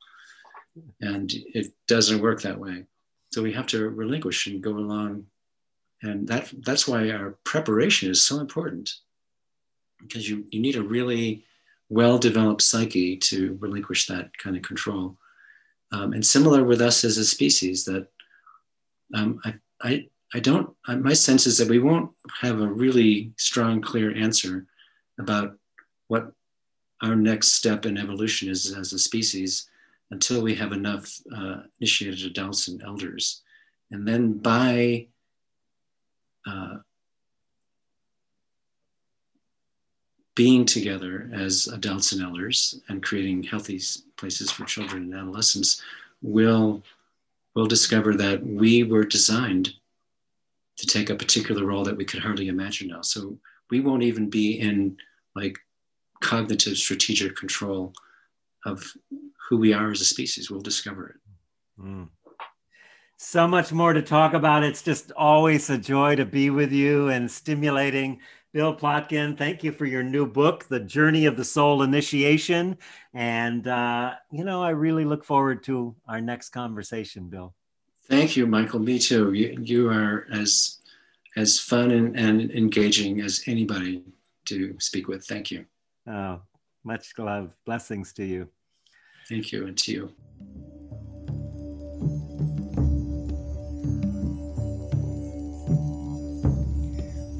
And 1.00 1.32
it 1.32 1.72
doesn't 1.88 2.22
work 2.22 2.42
that 2.42 2.58
way. 2.58 2.84
So 3.32 3.42
we 3.42 3.52
have 3.52 3.66
to 3.68 3.88
relinquish 3.88 4.46
and 4.46 4.62
go 4.62 4.72
along. 4.72 5.26
And 6.02 6.28
that, 6.28 6.52
that's 6.60 6.86
why 6.86 7.10
our 7.10 7.36
preparation 7.44 8.10
is 8.10 8.22
so 8.22 8.38
important 8.38 8.92
because 10.00 10.28
you, 10.28 10.44
you 10.50 10.60
need 10.60 10.76
a 10.76 10.82
really 10.82 11.44
well 11.88 12.18
developed 12.18 12.62
psyche 12.62 13.16
to 13.16 13.56
relinquish 13.60 14.06
that 14.06 14.36
kind 14.38 14.56
of 14.56 14.62
control. 14.62 15.16
Um, 15.90 16.12
and 16.12 16.24
similar 16.24 16.64
with 16.64 16.80
us 16.80 17.04
as 17.04 17.18
a 17.18 17.24
species, 17.24 17.84
that 17.86 18.06
um, 19.14 19.40
I, 19.44 19.54
I, 19.82 20.08
I 20.34 20.40
don't, 20.40 20.74
my 20.86 21.14
sense 21.14 21.46
is 21.46 21.56
that 21.58 21.68
we 21.68 21.78
won't 21.78 22.10
have 22.40 22.60
a 22.60 22.66
really 22.66 23.32
strong, 23.36 23.80
clear 23.80 24.14
answer 24.14 24.66
about 25.18 25.56
what 26.08 26.32
our 27.02 27.16
next 27.16 27.52
step 27.52 27.86
in 27.86 27.96
evolution 27.96 28.50
is 28.50 28.74
as 28.76 28.92
a 28.92 28.98
species 28.98 29.68
until 30.10 30.42
we 30.42 30.54
have 30.54 30.72
enough 30.72 31.18
uh, 31.34 31.62
initiated 31.80 32.24
adults 32.26 32.68
and 32.68 32.82
elders. 32.82 33.42
And 33.90 34.06
then 34.06 34.34
by 34.34 35.06
uh, 36.46 36.76
being 40.34 40.64
together 40.64 41.30
as 41.32 41.68
adults 41.68 42.12
and 42.12 42.22
elders 42.22 42.80
and 42.88 43.02
creating 43.02 43.44
healthy 43.44 43.80
places 44.16 44.50
for 44.50 44.64
children 44.64 45.04
and 45.04 45.14
adolescents 45.14 45.82
we'll, 46.22 46.82
we'll 47.54 47.66
discover 47.66 48.14
that 48.14 48.44
we 48.44 48.82
were 48.82 49.04
designed 49.04 49.74
to 50.78 50.86
take 50.86 51.10
a 51.10 51.14
particular 51.14 51.64
role 51.64 51.84
that 51.84 51.96
we 51.96 52.04
could 52.04 52.20
hardly 52.20 52.48
imagine 52.48 52.88
now 52.88 53.02
so 53.02 53.38
we 53.70 53.80
won't 53.80 54.02
even 54.02 54.30
be 54.30 54.58
in 54.58 54.96
like 55.34 55.58
cognitive 56.20 56.76
strategic 56.76 57.36
control 57.36 57.92
of 58.64 58.82
who 59.48 59.56
we 59.56 59.72
are 59.72 59.90
as 59.90 60.00
a 60.00 60.04
species 60.04 60.50
we'll 60.50 60.60
discover 60.60 61.08
it 61.08 61.16
mm. 61.80 62.08
so 63.16 63.46
much 63.46 63.72
more 63.72 63.92
to 63.92 64.02
talk 64.02 64.34
about 64.34 64.64
it's 64.64 64.82
just 64.82 65.12
always 65.12 65.68
a 65.70 65.78
joy 65.78 66.16
to 66.16 66.24
be 66.24 66.50
with 66.50 66.72
you 66.72 67.08
and 67.08 67.30
stimulating 67.30 68.18
Bill 68.54 68.74
Plotkin, 68.74 69.36
thank 69.36 69.62
you 69.62 69.72
for 69.72 69.84
your 69.84 70.02
new 70.02 70.26
book, 70.26 70.64
The 70.68 70.80
Journey 70.80 71.26
of 71.26 71.36
the 71.36 71.44
Soul 71.44 71.82
Initiation. 71.82 72.78
And, 73.12 73.66
uh, 73.66 74.14
you 74.32 74.42
know, 74.42 74.62
I 74.62 74.70
really 74.70 75.04
look 75.04 75.22
forward 75.22 75.62
to 75.64 75.94
our 76.08 76.22
next 76.22 76.48
conversation, 76.48 77.28
Bill. 77.28 77.54
Thank 78.08 78.36
you, 78.36 78.46
Michael. 78.46 78.80
Me 78.80 78.98
too. 78.98 79.32
You, 79.34 79.58
you 79.60 79.90
are 79.90 80.26
as, 80.32 80.78
as 81.36 81.60
fun 81.60 81.90
and, 81.90 82.18
and 82.18 82.50
engaging 82.52 83.20
as 83.20 83.42
anybody 83.46 84.02
to 84.46 84.74
speak 84.80 85.08
with. 85.08 85.26
Thank 85.26 85.50
you. 85.50 85.66
Oh, 86.06 86.40
much 86.84 87.12
love. 87.18 87.52
Blessings 87.66 88.14
to 88.14 88.24
you. 88.24 88.48
Thank 89.28 89.52
you, 89.52 89.66
and 89.66 89.76
to 89.76 89.92
you. 89.92 90.10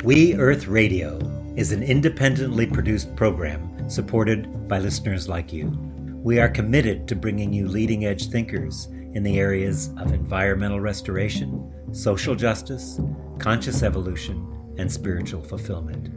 We 0.05 0.35
Earth 0.35 0.67
Radio 0.67 1.19
is 1.57 1.73
an 1.73 1.83
independently 1.83 2.67
produced 2.67 3.17
program 3.17 3.89
supported 3.89 4.69
by 4.69 4.81
listeners 4.81 5.29
like 5.31 5.51
you. 5.51 5.69
We 6.23 6.39
are 6.39 6.49
committed 6.49 7.09
to 7.09 7.17
bringing 7.17 7.55
you 7.55 7.69
leading 7.69 8.05
edge 8.05 8.29
thinkers 8.29 8.89
in 9.15 9.23
the 9.23 9.39
areas 9.39 9.91
of 9.99 10.13
environmental 10.13 10.81
restoration, 10.81 11.73
social 11.93 12.35
justice, 12.35 13.01
conscious 13.39 13.83
evolution, 13.83 14.47
and 14.79 14.91
spiritual 14.91 15.43
fulfillment. 15.43 16.15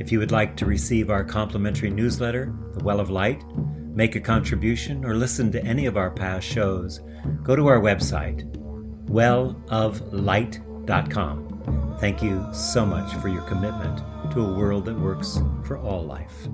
If 0.00 0.10
you 0.10 0.18
would 0.18 0.32
like 0.32 0.56
to 0.56 0.66
receive 0.66 1.10
our 1.10 1.24
complimentary 1.24 1.90
newsletter, 1.90 2.54
The 2.74 2.84
Well 2.84 3.00
of 3.00 3.10
Light, 3.10 3.44
make 3.94 4.16
a 4.16 4.20
contribution, 4.20 5.04
or 5.04 5.14
listen 5.14 5.52
to 5.52 5.64
any 5.64 5.86
of 5.86 5.96
our 5.96 6.10
past 6.10 6.46
shows, 6.46 7.00
go 7.42 7.54
to 7.54 7.68
our 7.68 7.80
website, 7.80 8.50
welloflight.com 9.06 11.52
Thank 12.02 12.20
you 12.20 12.44
so 12.52 12.84
much 12.84 13.14
for 13.20 13.28
your 13.28 13.42
commitment 13.42 13.98
to 14.32 14.40
a 14.40 14.58
world 14.58 14.86
that 14.86 14.98
works 14.98 15.38
for 15.64 15.78
all 15.78 16.04
life. 16.04 16.48